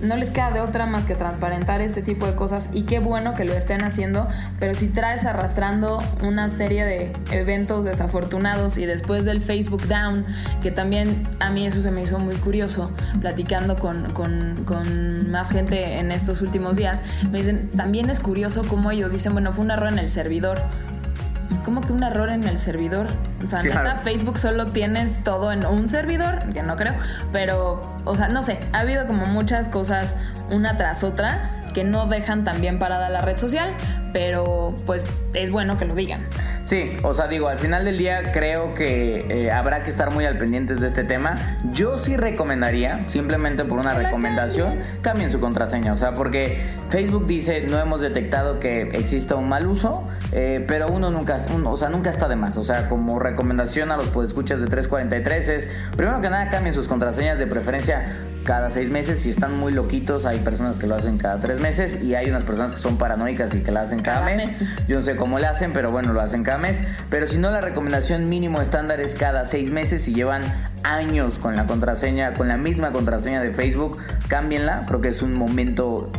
no 0.00 0.16
les 0.16 0.30
queda 0.30 0.50
de 0.50 0.60
otra 0.60 0.86
más 0.86 1.04
que 1.04 1.14
transparentar 1.14 1.80
este 1.80 2.02
tipo 2.02 2.26
de 2.26 2.34
cosas 2.34 2.68
y 2.72 2.82
qué 2.82 2.98
bueno 2.98 3.34
que 3.34 3.44
lo 3.44 3.54
estén 3.54 3.82
haciendo, 3.82 4.28
pero 4.58 4.74
si 4.74 4.88
traes 4.88 5.24
arrastrando 5.24 5.98
una 6.22 6.50
serie 6.50 6.84
de 6.84 7.12
eventos 7.30 7.84
desafortunados 7.84 8.76
y 8.78 8.86
después 8.86 9.24
del 9.24 9.40
Facebook 9.40 9.86
Down, 9.86 10.26
que 10.62 10.70
también 10.70 11.26
a 11.40 11.50
mí 11.50 11.66
eso 11.66 11.80
se 11.80 11.90
me 11.90 12.02
hizo 12.02 12.18
muy 12.18 12.36
curioso, 12.36 12.90
platicando 13.20 13.76
con, 13.76 14.10
con, 14.12 14.54
con 14.64 15.30
más 15.30 15.50
gente 15.50 15.98
en 15.98 16.12
estos 16.12 16.40
últimos 16.40 16.76
días, 16.76 17.02
me 17.30 17.38
dicen, 17.38 17.70
también 17.70 18.10
es 18.10 18.20
curioso 18.20 18.64
cómo 18.68 18.90
ellos 18.90 19.12
dicen, 19.12 19.32
bueno, 19.32 19.52
fue 19.52 19.64
un 19.64 19.70
error 19.70 19.92
en 19.92 19.98
el 19.98 20.08
servidor, 20.08 20.62
como 21.64 21.80
que 21.80 21.92
un 21.92 22.02
error 22.02 22.30
en 22.30 22.44
el 22.44 22.58
servidor. 22.58 23.08
O 23.44 23.48
sea, 23.48 23.62
neta, 23.62 23.96
Facebook 23.96 24.38
solo 24.38 24.66
tienes 24.66 25.22
todo 25.22 25.52
en 25.52 25.64
un 25.66 25.88
servidor, 25.88 26.38
que 26.52 26.62
no 26.62 26.76
creo, 26.76 26.94
pero, 27.32 27.80
o 28.04 28.14
sea, 28.14 28.28
no 28.28 28.42
sé, 28.42 28.60
ha 28.72 28.80
habido 28.80 29.06
como 29.06 29.26
muchas 29.26 29.68
cosas 29.68 30.14
una 30.50 30.76
tras 30.76 31.04
otra 31.04 31.50
que 31.76 31.84
no 31.84 32.06
dejan 32.06 32.42
tan 32.42 32.62
bien 32.62 32.78
parada 32.78 33.10
la 33.10 33.20
red 33.20 33.36
social, 33.36 33.74
pero 34.14 34.74
pues 34.86 35.04
es 35.34 35.50
bueno 35.50 35.76
que 35.76 35.84
lo 35.84 35.94
digan. 35.94 36.26
Sí, 36.64 36.96
o 37.02 37.12
sea, 37.12 37.28
digo, 37.28 37.48
al 37.48 37.58
final 37.58 37.84
del 37.84 37.98
día 37.98 38.32
creo 38.32 38.72
que 38.72 39.18
eh, 39.28 39.50
habrá 39.50 39.82
que 39.82 39.90
estar 39.90 40.10
muy 40.10 40.24
al 40.24 40.38
pendientes 40.38 40.80
de 40.80 40.86
este 40.86 41.04
tema. 41.04 41.36
Yo 41.72 41.98
sí 41.98 42.16
recomendaría, 42.16 43.06
simplemente 43.10 43.62
por 43.64 43.78
una 43.78 43.92
recomendación, 43.92 44.78
cambien. 45.02 45.30
su 45.30 45.38
contraseña. 45.38 45.92
O 45.92 45.98
sea, 45.98 46.14
porque 46.14 46.58
Facebook 46.88 47.26
dice 47.26 47.66
no 47.68 47.78
hemos 47.78 48.00
detectado 48.00 48.58
que 48.58 48.80
exista 48.94 49.34
un 49.34 49.50
mal 49.50 49.66
uso, 49.66 50.08
eh, 50.32 50.64
pero 50.66 50.88
uno 50.88 51.10
nunca, 51.10 51.36
o 51.62 51.76
sea, 51.76 51.90
nunca 51.90 52.08
está 52.08 52.26
de 52.26 52.36
más. 52.36 52.56
O 52.56 52.64
sea, 52.64 52.88
como 52.88 53.18
recomendación 53.18 53.92
a 53.92 53.98
los 53.98 54.08
podescuchas 54.08 54.62
de 54.62 54.68
343 54.68 55.48
es, 55.50 55.68
primero 55.94 56.22
que 56.22 56.30
nada, 56.30 56.48
cambien 56.48 56.72
sus 56.72 56.88
contraseñas 56.88 57.38
de 57.38 57.46
preferencia 57.46 58.14
cada 58.46 58.70
seis 58.70 58.88
meses. 58.88 59.20
Si 59.20 59.28
están 59.28 59.58
muy 59.58 59.72
loquitos, 59.72 60.24
hay 60.24 60.38
personas 60.38 60.78
que 60.78 60.86
lo 60.86 60.94
hacen 60.94 61.18
cada 61.18 61.38
tres 61.38 61.60
meses 61.60 61.98
y 62.02 62.14
hay 62.14 62.30
unas 62.30 62.44
personas 62.44 62.72
que 62.72 62.78
son 62.78 62.96
paranoicas 62.96 63.54
y 63.54 63.60
que 63.60 63.70
lo 63.70 63.80
hacen 63.80 63.98
cada, 63.98 64.24
mes. 64.24 64.62
Yo 64.88 64.98
no 64.98 65.04
sé 65.04 65.16
cómo 65.16 65.38
le 65.38 65.46
hacen, 65.46 65.72
pero 65.72 65.90
bueno, 65.90 66.14
lo 66.14 66.22
hacen 66.22 66.42
cada 66.42 66.56
mes. 66.56 66.82
Pero 67.10 67.26
si 67.26 67.36
no, 67.36 67.50
la 67.50 67.60
recomendación 67.60 68.30
mínimo 68.30 68.62
estándar 68.62 69.00
es 69.00 69.14
cada 69.14 69.44
seis 69.44 69.70
meses. 69.70 70.04
Si 70.04 70.14
llevan 70.14 70.42
años 70.84 71.38
con 71.38 71.56
la 71.56 71.66
contraseña, 71.66 72.32
con 72.32 72.48
la 72.48 72.56
misma 72.56 72.92
contraseña 72.92 73.42
de 73.42 73.52
Facebook, 73.52 73.98
cámbienla. 74.28 74.86
Creo 74.86 75.02
que 75.02 75.08
es 75.08 75.20
un 75.20 75.34
momento 75.34 76.10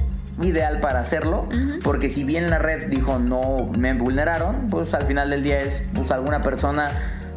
ideal 0.42 0.80
para 0.82 1.00
hacerlo, 1.00 1.50
porque 1.84 2.10
si 2.10 2.24
bien 2.24 2.52
la 2.52 2.60
red 2.60 2.90
dijo 2.90 3.18
no 3.18 3.72
me 3.76 3.94
vulneraron, 3.94 4.68
pues 4.70 4.94
al 4.94 5.08
final 5.08 5.32
del 5.32 5.42
día 5.42 5.60
es 5.62 5.84
pues 5.96 6.12
alguna 6.12 6.44
persona 6.44 6.92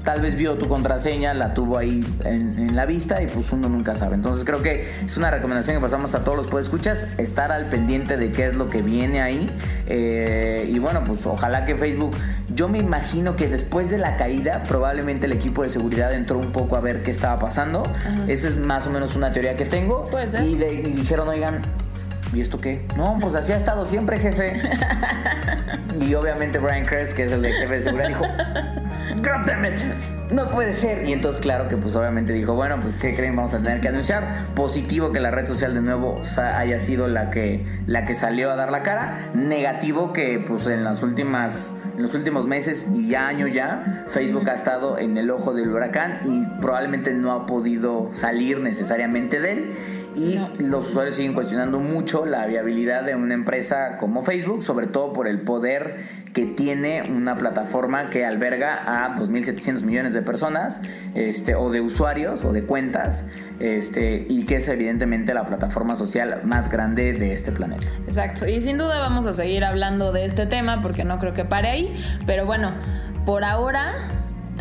tal 0.04 0.20
vez 0.20 0.34
vio 0.34 0.56
tu 0.56 0.68
contraseña, 0.68 1.34
la 1.34 1.54
tuvo 1.54 1.78
ahí 1.78 2.04
en, 2.24 2.74
la 2.74 2.86
vista 2.86 3.22
y 3.22 3.26
pues 3.26 3.52
uno 3.52 3.68
nunca 3.68 3.94
sabe. 3.94 4.14
Entonces 4.14 4.44
creo 4.44 4.62
que 4.62 4.88
es 5.04 5.16
una 5.16 5.30
recomendación 5.30 5.76
que 5.76 5.82
pasamos 5.82 6.14
a 6.14 6.24
todos 6.24 6.36
los 6.36 6.46
podescuchas, 6.46 7.06
estar 7.18 7.52
al 7.52 7.66
pendiente 7.66 8.16
de 8.16 8.30
qué 8.32 8.46
es 8.46 8.54
lo 8.54 8.68
que 8.68 8.82
viene 8.82 9.20
ahí. 9.20 9.50
Eh, 9.86 10.70
y 10.72 10.78
bueno, 10.78 11.02
pues 11.04 11.26
ojalá 11.26 11.64
que 11.64 11.76
Facebook, 11.76 12.16
yo 12.54 12.68
me 12.68 12.78
imagino 12.78 13.36
que 13.36 13.48
después 13.48 13.90
de 13.90 13.98
la 13.98 14.16
caída, 14.16 14.62
probablemente 14.62 15.26
el 15.26 15.32
equipo 15.32 15.62
de 15.62 15.70
seguridad 15.70 16.12
entró 16.12 16.38
un 16.38 16.52
poco 16.52 16.76
a 16.76 16.80
ver 16.80 17.02
qué 17.02 17.10
estaba 17.10 17.38
pasando. 17.38 17.82
Esa 18.28 18.48
es 18.48 18.56
más 18.56 18.86
o 18.86 18.90
menos 18.90 19.16
una 19.16 19.32
teoría 19.32 19.56
que 19.56 19.64
tengo. 19.64 20.04
Y, 20.44 20.56
le, 20.56 20.74
y 20.74 20.92
dijeron, 20.92 21.28
oigan, 21.28 21.62
¿y 22.32 22.40
esto 22.40 22.58
qué? 22.58 22.86
No, 22.96 23.18
pues 23.20 23.34
así 23.34 23.52
ha 23.52 23.56
estado 23.56 23.84
siempre, 23.84 24.18
jefe. 24.18 24.60
y 26.00 26.14
obviamente 26.14 26.58
Brian 26.58 26.84
Krebs, 26.84 27.14
que 27.14 27.24
es 27.24 27.32
el 27.32 27.42
de 27.42 27.52
jefe 27.52 27.74
de 27.74 27.80
seguridad, 27.80 28.08
dijo, 28.08 28.24
God 29.22 29.46
damn 29.46 29.64
it 29.64 29.80
no 30.32 30.48
puede 30.48 30.74
ser. 30.74 31.08
Y 31.08 31.12
entonces, 31.12 31.40
claro 31.40 31.68
que 31.68 31.76
pues 31.76 31.96
obviamente 31.96 32.32
dijo, 32.32 32.54
bueno, 32.54 32.78
pues 32.80 32.96
¿qué 32.96 33.14
creen? 33.14 33.36
Vamos 33.36 33.54
a 33.54 33.58
tener 33.58 33.80
que 33.80 33.88
anunciar. 33.88 34.46
Positivo 34.54 35.12
que 35.12 35.20
la 35.20 35.30
red 35.30 35.46
social 35.46 35.74
de 35.74 35.82
nuevo 35.82 36.22
haya 36.36 36.78
sido 36.78 37.08
la 37.08 37.30
que, 37.30 37.64
la 37.86 38.04
que 38.04 38.14
salió 38.14 38.50
a 38.50 38.56
dar 38.56 38.70
la 38.70 38.82
cara. 38.82 39.30
Negativo 39.34 40.12
que 40.12 40.42
pues 40.46 40.66
en 40.66 40.84
las 40.84 41.02
últimas, 41.02 41.74
en 41.96 42.02
los 42.02 42.14
últimos 42.14 42.46
meses 42.46 42.86
y 42.94 43.14
años 43.14 43.52
ya, 43.52 44.04
Facebook 44.08 44.48
ha 44.48 44.54
estado 44.54 44.98
en 44.98 45.16
el 45.16 45.30
ojo 45.30 45.52
del 45.52 45.70
huracán 45.70 46.20
y 46.24 46.46
probablemente 46.60 47.12
no 47.14 47.32
ha 47.32 47.46
podido 47.46 48.08
salir 48.12 48.60
necesariamente 48.60 49.40
de 49.40 49.52
él 49.52 49.70
y 50.14 50.38
los 50.58 50.90
usuarios 50.90 51.16
siguen 51.16 51.34
cuestionando 51.34 51.78
mucho 51.78 52.26
la 52.26 52.46
viabilidad 52.46 53.04
de 53.04 53.14
una 53.14 53.34
empresa 53.34 53.96
como 53.96 54.22
Facebook, 54.22 54.62
sobre 54.62 54.86
todo 54.86 55.12
por 55.12 55.28
el 55.28 55.40
poder 55.42 55.98
que 56.32 56.46
tiene 56.46 57.02
una 57.10 57.36
plataforma 57.36 58.10
que 58.10 58.24
alberga 58.24 59.04
a 59.04 59.16
2.700 59.16 59.82
millones 59.82 60.14
de 60.14 60.22
personas, 60.22 60.80
este, 61.14 61.54
o 61.54 61.70
de 61.70 61.80
usuarios, 61.80 62.44
o 62.44 62.52
de 62.52 62.64
cuentas, 62.64 63.24
este, 63.58 64.26
y 64.28 64.46
que 64.46 64.56
es 64.56 64.68
evidentemente 64.68 65.34
la 65.34 65.46
plataforma 65.46 65.96
social 65.96 66.40
más 66.44 66.70
grande 66.70 67.12
de 67.12 67.34
este 67.34 67.52
planeta. 67.52 67.86
Exacto, 68.06 68.46
y 68.46 68.60
sin 68.60 68.78
duda 68.78 68.98
vamos 68.98 69.26
a 69.26 69.34
seguir 69.34 69.64
hablando 69.64 70.12
de 70.12 70.24
este 70.24 70.46
tema 70.46 70.80
porque 70.80 71.04
no 71.04 71.18
creo 71.18 71.32
que 71.32 71.44
pare 71.44 71.68
ahí, 71.68 71.96
pero 72.26 72.46
bueno, 72.46 72.72
por 73.26 73.44
ahora 73.44 73.92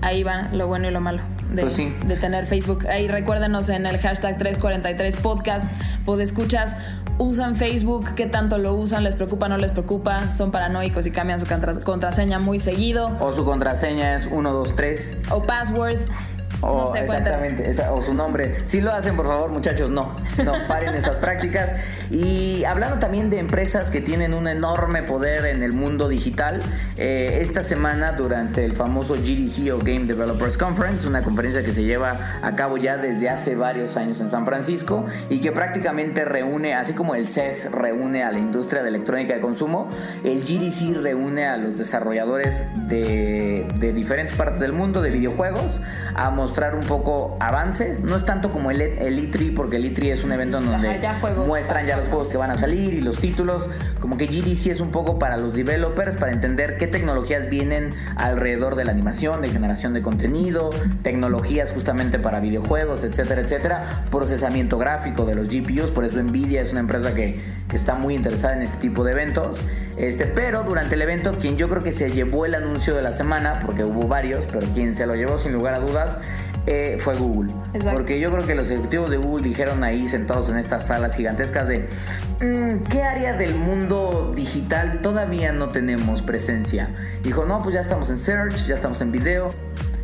ahí 0.01 0.23
va 0.23 0.49
lo 0.53 0.67
bueno 0.67 0.87
y 0.87 0.91
lo 0.91 1.01
malo 1.01 1.21
de, 1.51 1.61
pues 1.61 1.77
de 1.77 2.17
tener 2.17 2.45
Facebook. 2.45 2.87
Ahí 2.87 3.07
recuérdenos 3.07 3.69
en 3.69 3.85
el 3.85 3.97
hashtag 3.97 4.37
343 4.37 5.17
podcast, 5.17 5.69
escuchas 6.21 6.75
usan 7.19 7.55
Facebook, 7.55 8.15
qué 8.15 8.25
tanto 8.25 8.57
lo 8.57 8.73
usan, 8.73 9.03
les 9.03 9.15
preocupa, 9.15 9.49
no 9.49 9.57
les 9.57 9.71
preocupa, 9.71 10.33
son 10.33 10.51
paranoicos 10.51 11.05
y 11.05 11.11
cambian 11.11 11.39
su 11.39 11.45
contraseña 11.83 12.39
muy 12.39 12.59
seguido. 12.59 13.15
O 13.19 13.31
su 13.31 13.45
contraseña 13.45 14.15
es 14.15 14.23
123. 14.23 15.17
O 15.31 15.41
password. 15.41 15.99
O, 16.61 16.93
exactamente, 16.95 17.71
o 17.89 18.01
su 18.01 18.13
nombre. 18.13 18.55
Si 18.65 18.81
lo 18.81 18.91
hacen, 18.91 19.15
por 19.15 19.27
favor, 19.27 19.49
muchachos, 19.49 19.89
no. 19.89 20.13
No 20.43 20.53
paren 20.67 20.93
esas 20.93 21.17
prácticas. 21.19 21.73
Y 22.09 22.63
hablando 22.65 22.99
también 22.99 23.29
de 23.29 23.39
empresas 23.39 23.89
que 23.89 24.01
tienen 24.01 24.33
un 24.33 24.47
enorme 24.47 25.03
poder 25.03 25.45
en 25.45 25.63
el 25.63 25.71
mundo 25.71 26.09
digital, 26.09 26.61
eh, 26.97 27.39
esta 27.41 27.61
semana 27.61 28.11
durante 28.11 28.65
el 28.65 28.73
famoso 28.73 29.15
GDC 29.15 29.73
o 29.73 29.79
Game 29.79 30.05
Developers 30.05 30.57
Conference, 30.57 31.07
una 31.07 31.21
conferencia 31.21 31.63
que 31.63 31.71
se 31.71 31.83
lleva 31.83 32.19
a 32.41 32.55
cabo 32.55 32.77
ya 32.77 32.97
desde 32.97 33.29
hace 33.29 33.55
varios 33.55 33.95
años 33.95 34.19
en 34.19 34.29
San 34.29 34.45
Francisco 34.45 35.05
y 35.29 35.39
que 35.39 35.51
prácticamente 35.51 36.25
reúne, 36.25 36.73
así 36.73 36.93
como 36.93 37.15
el 37.15 37.29
CES 37.29 37.71
reúne 37.71 38.23
a 38.23 38.31
la 38.31 38.39
industria 38.39 38.83
de 38.83 38.89
electrónica 38.89 39.33
de 39.33 39.39
consumo, 39.39 39.89
el 40.23 40.41
GDC 40.41 41.01
reúne 41.01 41.45
a 41.47 41.57
los 41.57 41.77
desarrolladores 41.77 42.63
de, 42.87 43.65
de 43.79 43.93
diferentes 43.93 44.35
partes 44.35 44.59
del 44.59 44.73
mundo 44.73 45.01
de 45.01 45.11
videojuegos 45.11 45.79
a 46.15 46.29
mostrar 46.29 46.48
un 46.75 46.85
poco 46.85 47.37
avances. 47.39 48.01
No 48.01 48.15
es 48.15 48.25
tanto 48.25 48.51
como 48.51 48.71
el, 48.71 48.81
el 48.81 49.31
E3, 49.31 49.53
porque 49.53 49.77
el 49.77 49.93
E3 49.93 50.11
es 50.11 50.23
un 50.23 50.31
evento 50.31 50.57
en 50.57 50.65
donde 50.65 50.99
muestran 51.45 51.85
ya 51.85 51.97
los 51.97 52.07
juegos 52.07 52.29
que 52.29 52.37
van 52.37 52.51
a 52.51 52.57
salir 52.57 52.93
y 52.93 53.01
los 53.01 53.17
títulos. 53.17 53.69
Como 53.99 54.17
que 54.17 54.27
GDC 54.27 54.67
es 54.67 54.79
un 54.79 54.91
poco 54.91 55.19
para 55.19 55.37
los 55.37 55.53
developers, 55.53 56.17
para 56.17 56.31
entender 56.31 56.77
qué 56.77 56.87
tecnologías 56.87 57.49
vienen 57.49 57.91
alrededor 58.15 58.75
de 58.75 58.85
la 58.85 58.91
animación, 58.91 59.41
de 59.41 59.49
generación 59.49 59.93
de 59.93 60.01
contenido, 60.01 60.69
tecnologías 61.03 61.71
justamente 61.71 62.19
para 62.19 62.39
videojuegos, 62.39 63.03
etcétera, 63.03 63.41
etcétera. 63.41 64.05
Procesamiento 64.11 64.77
gráfico 64.77 65.25
de 65.25 65.35
los 65.35 65.49
GPUs, 65.49 65.91
por 65.91 66.05
eso 66.05 66.21
Nvidia 66.21 66.61
es 66.61 66.71
una 66.71 66.81
empresa 66.81 67.13
que, 67.13 67.39
que 67.67 67.75
está 67.75 67.95
muy 67.95 68.15
interesada 68.15 68.55
en 68.55 68.61
este 68.61 68.77
tipo 68.77 69.03
de 69.03 69.11
eventos. 69.11 69.61
Este, 69.99 70.25
pero 70.25 70.63
durante 70.63 70.95
el 70.95 71.01
evento, 71.01 71.33
quien 71.37 71.57
yo 71.57 71.67
creo 71.67 71.83
que 71.83 71.91
se 71.91 72.09
llevó 72.09 72.45
el 72.45 72.55
anuncio 72.55 72.95
de 72.95 73.01
la 73.01 73.11
semana, 73.11 73.59
porque 73.65 73.83
hubo 73.83 74.07
varios, 74.07 74.47
pero 74.47 74.65
quien 74.73 74.93
se 74.93 75.05
lo 75.05 75.13
llevó 75.13 75.37
sin 75.37 75.51
lugar 75.51 75.75
a 75.75 75.79
dudas, 75.79 76.17
eh, 76.67 76.97
fue 76.99 77.15
Google. 77.15 77.51
Porque 77.91 78.19
yo 78.19 78.31
creo 78.31 78.45
que 78.45 78.55
los 78.55 78.71
ejecutivos 78.71 79.09
de 79.09 79.17
Google 79.17 79.43
dijeron 79.43 79.83
ahí 79.83 80.07
sentados 80.07 80.49
en 80.49 80.57
estas 80.57 80.87
salas 80.87 81.15
gigantescas 81.15 81.67
de 81.67 81.85
mm, 82.39 82.83
¿qué 82.89 83.03
área 83.03 83.33
del 83.33 83.55
mundo 83.55 84.31
digital 84.33 85.01
todavía 85.01 85.51
no 85.51 85.67
tenemos 85.67 86.21
presencia? 86.21 86.93
Dijo, 87.21 87.45
no, 87.45 87.59
pues 87.59 87.75
ya 87.75 87.81
estamos 87.81 88.09
en 88.09 88.17
search, 88.17 88.65
ya 88.65 88.75
estamos 88.75 89.01
en 89.01 89.11
video. 89.11 89.53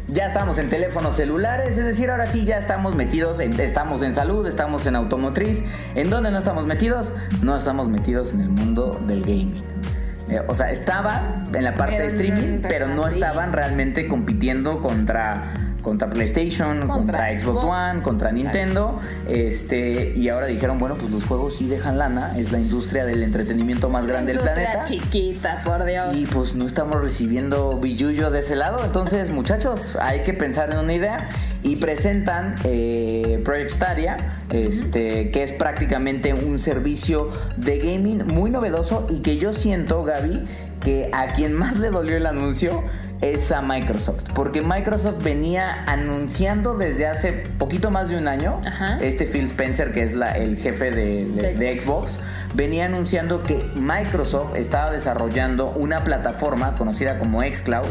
Ya 0.08 0.28
estamos 0.28 0.60
en 0.60 0.70
teléfonos 0.70 1.16
celulares, 1.16 1.78
es 1.78 1.86
decir, 1.86 2.12
ahora 2.12 2.28
sí 2.28 2.46
ya 2.46 2.60
estamos 2.60 2.94
metidos, 2.94 3.40
en, 3.40 3.60
estamos 3.60 4.04
en 4.04 4.14
salud, 4.14 4.46
estamos 4.46 4.86
en 4.86 4.96
automotriz. 4.96 5.64
¿En 5.96 6.12
dónde 6.12 6.30
no 6.30 6.38
estamos 6.38 6.68
metidos? 6.68 7.12
No 7.42 7.56
estamos 7.56 7.90
metidos 7.90 8.34
en 8.34 8.42
el 8.42 8.50
mundo 8.50 9.02
del 9.08 9.22
gaming. 9.22 9.75
Eh, 10.30 10.42
o 10.48 10.56
sea, 10.56 10.72
estaba 10.72 11.44
en 11.54 11.64
la 11.64 11.76
parte 11.76 12.00
de 12.00 12.08
streaming, 12.08 12.62
pero 12.62 12.88
no 12.88 13.08
estaban 13.08 13.54
realmente 13.54 14.08
compitiendo 14.08 14.80
contra 14.80 15.65
contra 15.86 16.10
PlayStation, 16.10 16.88
contra, 16.88 17.38
Xbox, 17.38 17.64
One, 17.64 18.02
contra 18.02 18.32
Nintendo, 18.32 19.00
este 19.28 20.14
y 20.16 20.30
ahora 20.30 20.48
dijeron, 20.48 20.80
bueno, 20.80 20.96
pues 20.96 21.12
los 21.12 21.24
juegos 21.26 21.58
sí 21.58 21.68
dejan 21.68 22.00
lana, 22.00 22.36
es 22.40 22.52
la 22.52 22.58
industria 22.58 23.06
del 23.06 23.22
entretenimiento 23.22 23.88
más 23.88 24.08
grande 24.08 24.34
del 24.34 24.42
planeta. 24.42 24.84
chiquita, 24.84 25.62
por 25.64 25.86
Dios. 25.86 26.16
Y 26.16 26.26
pues 26.26 26.56
no 26.56 26.66
estamos 26.66 27.00
recibiendo 27.00 27.78
billuyo 27.80 28.32
de 28.32 28.40
ese 28.40 28.56
lado, 28.56 28.84
entonces, 28.84 29.32
muchachos, 29.40 29.96
hay 30.02 30.24
que 30.24 30.34
pensar 30.34 30.72
en 30.74 30.80
una 30.80 30.94
idea. 30.94 31.30
Y 31.62 31.78
presentan 31.78 32.56
eh, 32.64 33.42
Project 33.44 33.70
Stadia, 33.72 34.18
este, 34.52 35.32
que 35.32 35.44
es 35.44 35.52
prácticamente 35.52 36.34
un 36.34 36.60
servicio 36.60 37.30
de 37.58 37.80
gaming 37.80 38.26
muy 38.28 38.52
novedoso 38.52 39.08
y 39.10 39.20
que 39.20 39.38
yo 39.38 39.52
siento, 39.52 40.04
Gaby, 40.04 40.46
que 40.84 41.10
a 41.12 41.28
quien 41.28 41.54
más 41.54 41.78
le 41.78 41.90
dolió 41.90 42.18
el 42.18 42.28
anuncio 42.28 42.84
es 43.22 43.52
a 43.52 43.62
Microsoft. 43.62 44.24
Porque 44.34 44.62
Microsoft 44.62 45.24
venía 45.24 45.84
anunciando 45.86 46.78
desde 46.78 47.08
hace 47.08 47.34
poquito 47.58 47.92
más 47.92 48.10
de 48.10 48.18
un 48.18 48.28
año, 48.28 48.62
este 49.02 49.26
Phil 49.26 49.46
Spencer, 49.46 49.92
que 49.92 50.04
es 50.04 50.14
la, 50.14 50.38
el 50.38 50.58
jefe 50.58 50.92
de, 50.92 51.78
Xbox, 51.80 52.20
venía 52.54 52.86
anunciando 52.86 53.44
que 53.44 53.66
Microsoft 53.76 54.56
estaba 54.56 54.92
desarrollando 54.92 55.72
una 55.72 56.04
plataforma 56.04 56.76
conocida 56.76 57.18
como 57.18 57.42
Xcloud, 57.42 57.88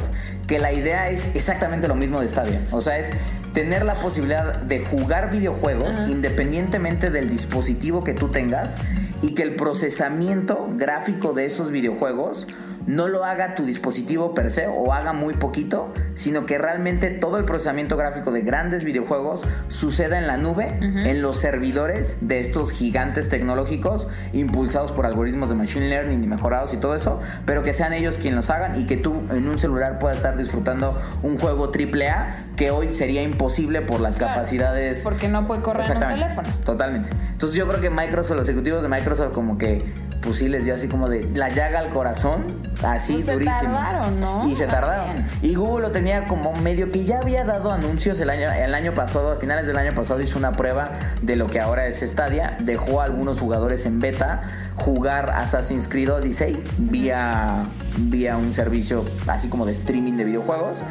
que 0.47 0.59
la 0.59 0.73
idea 0.73 1.09
es 1.09 1.29
exactamente 1.35 1.89
lo 1.89 1.95
mismo 1.95 2.21
de 2.21 2.29
Stadia. 2.29 2.61
O 2.71 2.81
sea, 2.81 2.99
es 2.99 3.13
tener 3.53 3.85
la 3.85 4.01
posibilidad 4.01 4.57
de 4.57 4.85
jugar 4.85 5.31
videojuegos 5.31 6.01
independientemente 6.09 7.11
del 7.11 7.31
dispositivo 7.31 8.03
que 8.05 8.13
tú 8.13 8.29
tengas 8.29 8.77
y 9.23 9.33
que 9.35 9.43
el 9.43 9.55
procesamiento 9.55 10.69
gráfico 10.77 11.33
de 11.33 11.47
esos 11.47 11.71
videojuegos 11.71 12.47
no 12.87 13.09
lo 13.09 13.25
haga 13.25 13.55
tu 13.55 13.65
dispositivo 13.65 14.35
per 14.35 14.51
se 14.51 14.67
o 14.67 14.93
haga 14.93 15.13
muy 15.13 15.35
poquito, 15.35 15.93
sino 16.15 16.47
que 16.47 16.59
realmente 16.59 17.11
todo 17.11 17.39
el 17.39 17.45
procesamiento 17.45 17.97
gráfico 17.97 18.31
de 18.31 18.43
grandes 18.43 18.85
videojuegos 18.85 19.43
suceda 19.69 20.19
en 20.19 20.27
la 20.27 20.37
nube, 20.37 20.79
en 20.81 21.23
los 21.23 21.39
servidores 21.39 22.19
de 22.21 22.41
estos 22.41 22.73
gigantes 22.73 23.29
tecnológicos 23.29 24.09
impulsados 24.33 24.93
por 24.93 25.07
algoritmos 25.07 25.49
de 25.49 25.55
machine 25.55 25.89
learning 25.89 26.23
y 26.23 26.27
mejorados 26.27 26.75
y 26.75 26.77
todo 26.77 26.95
eso, 26.95 27.21
pero 27.47 27.63
que 27.63 27.73
sean 27.73 27.93
ellos 27.93 28.19
quienes 28.19 28.37
los 28.37 28.51
hagan 28.51 28.81
y 28.81 28.87
que 28.87 28.97
tú 28.97 29.23
en 29.31 29.49
un 29.49 29.59
celular 29.59 29.99
puedas 29.99 30.19
estar 30.19 30.37
disfrutando 30.37 30.97
un 31.23 31.39
juego 31.39 31.71
AAA 31.73 32.37
que 32.57 32.71
hoy 32.71 32.93
sería 32.93 33.23
imposible 33.23 33.83
por 33.83 34.01
las 34.01 34.17
capacidades. 34.17 35.03
Porque 35.03 35.29
no 35.29 35.47
puede 35.47 35.63
correr 35.63 35.85
en 35.91 35.97
un 35.97 36.09
teléfono. 36.09 36.49
Totalmente. 36.65 37.11
Entonces 37.33 37.57
yo 37.57 37.67
creo 37.69 37.81
que 37.81 37.91
Microsoft, 37.91 38.37
los 38.37 38.49
ejecutivos 38.49 38.83
de 38.83 38.89
Microsoft 38.89 39.33
como 39.33 39.59
que 39.59 39.85
pues 40.23 40.39
sí 40.39 40.49
les 40.49 40.65
dio 40.65 40.75
así 40.75 40.89
como 40.89 41.09
de 41.09 41.31
la 41.35 41.51
llaga 41.51 41.79
al 41.79 41.91
corazón, 41.91 42.45
así 42.83 43.15
pues 43.15 43.27
durísimo. 43.27 43.61
Se 43.61 43.67
tardaron, 43.67 44.21
¿no? 44.21 44.49
Y 44.49 44.57
se 44.57 44.67
tardaron. 44.67 45.17
Y 45.43 45.55
Google 45.55 45.83
lo 45.87 45.91
tenía 45.91 46.27
como 46.27 46.53
medio 46.57 46.89
que 46.89 47.05
ya 47.05 47.19
había 47.19 47.45
dado 47.45 47.73
anuncios 47.73 48.21
el 48.21 48.31
año, 48.31 48.51
el 48.51 48.75
año 48.75 48.95
pasado, 48.95 49.33
a 49.33 49.37
finales 49.37 49.67
del 49.67 49.79
año 49.79 49.95
pasado 49.95 50.21
hizo 50.21 50.39
una 50.39 50.53
prueba 50.53 50.93
de 51.23 51.37
lo 51.37 51.47
que 51.47 51.61
ahora 51.61 51.87
es 51.87 52.01
Stadia, 52.01 52.57
dejó 52.61 53.01
a 53.01 53.05
algunos 53.05 53.41
jugadores 53.41 53.87
en 53.87 54.01
beta 54.01 54.43
jugar 54.77 55.31
Assassin's 55.31 55.89
Creed 55.89 56.13
Odyssey 56.13 56.63
vía, 56.79 57.63
vía 57.99 58.37
un 58.37 58.53
servicio 58.55 59.05
así 59.27 59.49
como 59.49 59.67
de 59.67 59.73
streaming 59.73 60.15
de 60.15 60.25
videojuegos 60.25 60.83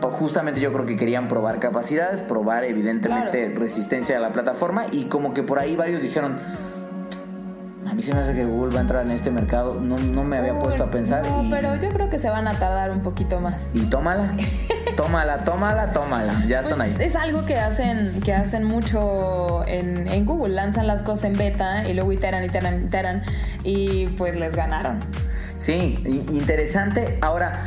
pues 0.00 0.14
justamente 0.14 0.60
yo 0.60 0.72
creo 0.72 0.86
que 0.86 0.96
querían 0.96 1.28
probar 1.28 1.60
capacidades, 1.60 2.22
probar 2.22 2.64
evidentemente 2.64 3.52
resistencia 3.54 4.16
a 4.16 4.20
la 4.20 4.32
plataforma 4.32 4.86
y 4.90 5.04
como 5.04 5.34
que 5.34 5.42
por 5.42 5.58
ahí 5.58 5.76
varios 5.76 6.02
dijeron, 6.02 6.38
a 7.86 7.94
mí 7.94 8.02
se 8.02 8.14
me 8.14 8.20
hace 8.20 8.34
que 8.34 8.44
Google 8.44 8.74
va 8.74 8.80
a 8.80 8.82
entrar 8.82 9.06
en 9.06 9.12
este 9.12 9.30
mercado. 9.30 9.80
No, 9.80 9.98
no 9.98 10.24
me 10.24 10.36
había 10.36 10.58
puesto 10.58 10.84
a 10.84 10.90
pensar. 10.90 11.26
No, 11.26 11.44
pero 11.50 11.76
yo 11.76 11.90
creo 11.90 12.10
que 12.10 12.18
se 12.18 12.28
van 12.28 12.46
a 12.46 12.54
tardar 12.54 12.90
un 12.90 13.00
poquito 13.00 13.40
más. 13.40 13.68
Y 13.72 13.86
tómala. 13.86 14.34
tómala, 14.96 15.44
tómala, 15.44 15.92
tómala. 15.92 16.44
Ya 16.46 16.60
están 16.60 16.80
ahí. 16.80 16.94
Es 16.98 17.16
algo 17.16 17.44
que 17.46 17.58
hacen, 17.58 18.20
que 18.22 18.34
hacen 18.34 18.64
mucho 18.64 19.66
en, 19.66 20.08
en, 20.08 20.26
Google. 20.26 20.54
Lanzan 20.54 20.86
las 20.86 21.02
cosas 21.02 21.24
en 21.24 21.32
beta 21.34 21.88
y 21.88 21.94
luego 21.94 22.12
iteran, 22.12 22.44
iteran, 22.44 22.84
iteran. 22.84 23.22
Y 23.64 24.08
pues 24.08 24.36
les 24.36 24.56
ganaron. 24.56 25.00
Sí, 25.56 26.24
interesante. 26.30 27.18
Ahora, 27.20 27.64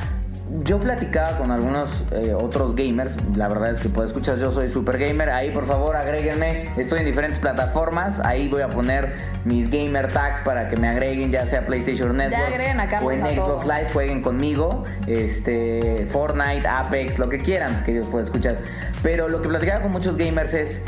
yo 0.63 0.79
platicaba 0.79 1.38
con 1.38 1.51
algunos 1.51 2.03
eh, 2.12 2.34
otros 2.34 2.75
gamers, 2.75 3.17
la 3.36 3.47
verdad 3.47 3.71
es 3.71 3.79
que 3.79 3.89
puedo 3.89 4.06
escuchar, 4.06 4.38
yo 4.38 4.51
soy 4.51 4.67
super 4.69 4.97
gamer, 4.97 5.29
ahí 5.29 5.51
por 5.51 5.65
favor 5.65 5.95
agréguenme, 5.95 6.69
estoy 6.77 6.99
en 6.99 7.06
diferentes 7.06 7.39
plataformas, 7.39 8.19
ahí 8.19 8.49
voy 8.49 8.62
a 8.62 8.69
poner 8.69 9.13
mis 9.45 9.69
gamer 9.69 10.12
tags 10.12 10.41
para 10.41 10.67
que 10.67 10.75
me 10.75 10.89
agreguen, 10.89 11.32
ya 11.32 11.45
sea 11.45 11.65
PlayStation 11.65 12.15
Network 12.15 12.43
agreguen 12.53 12.79
a 12.79 12.89
Carlos 12.89 13.10
o 13.10 13.12
en 13.12 13.38
Xbox. 13.38 13.65
Live, 13.65 13.89
jueguen 13.93 14.21
conmigo, 14.21 14.84
este, 15.08 16.06
Fortnite, 16.08 16.67
Apex, 16.67 17.19
lo 17.19 17.29
que 17.29 17.38
quieran 17.38 17.84
que 17.84 17.95
yo 17.95 18.01
pueda 18.01 18.25
escuchar. 18.25 18.58
Pero 19.01 19.29
lo 19.29 19.41
que 19.41 19.49
platicaba 19.49 19.82
con 19.82 19.91
muchos 19.91 20.17
gamers 20.17 20.53
es 20.53 20.82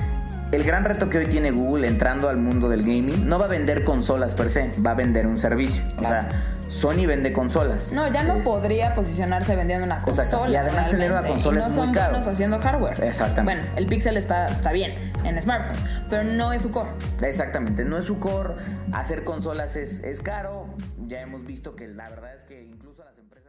el 0.52 0.64
gran 0.64 0.86
reto 0.86 1.10
que 1.10 1.18
hoy 1.18 1.28
tiene 1.28 1.52
Google 1.52 1.88
entrando 1.88 2.30
al 2.30 2.38
mundo 2.38 2.70
del 2.70 2.82
gaming, 2.82 3.28
no 3.28 3.40
va 3.40 3.46
a 3.46 3.50
vender 3.50 3.84
consolas 3.84 4.36
per 4.36 4.50
se, 4.50 4.72
va 4.86 4.92
a 4.92 4.96
vender 4.96 5.28
un 5.28 5.38
servicio. 5.38 5.84
O 5.98 6.02
sea, 6.02 6.30
Sony 6.68 7.06
vende 7.08 7.32
consolas. 7.32 7.92
No, 7.92 8.08
ya 8.12 8.24
no 8.24 8.38
Es- 8.38 8.44
podría 8.44 8.94
posicionarse 8.94 9.56
vendiendo 9.56 9.86
una 9.86 10.00
consola. 10.02 10.24
Exacto. 10.28 10.52
Y 10.52 10.56
además 10.56 10.90
tener 10.90 11.12
una 11.12 11.24
consola 11.24 11.60
Y 11.60 11.62
no 11.62 11.68
es 11.68 11.74
son 11.74 11.86
muy 11.88 11.94
caro. 11.96 12.10
buenos 12.12 12.28
haciendo 12.28 12.60
hardware. 12.60 13.04
Exactamente. 13.04 13.62
Bueno, 13.62 13.78
el 13.78 13.88
Pixel 13.88 14.18
está, 14.18 14.48
está 14.48 14.72
bien 14.72 15.14
en 15.24 15.42
smartphones, 15.42 15.84
pero 16.10 16.24
no 16.24 16.52
es 16.54 16.62
su 16.64 16.72
core. 16.72 16.90
Exactamente, 17.22 17.86
no 17.86 17.98
es 17.98 18.06
su 18.06 18.20
core. 18.20 18.56
Hacer 18.94 19.24
consolas 19.24 19.76
es, 19.76 20.02
es 20.04 20.22
caro. 20.22 20.68
Ya 21.08 21.22
hemos 21.22 21.46
visto 21.46 21.76
que 21.76 21.88
la 21.88 22.10
verdad 22.10 22.34
es 22.36 22.44
que 22.46 22.64
incluso 22.64 23.04
las 23.04 23.18
empresas 23.20 23.45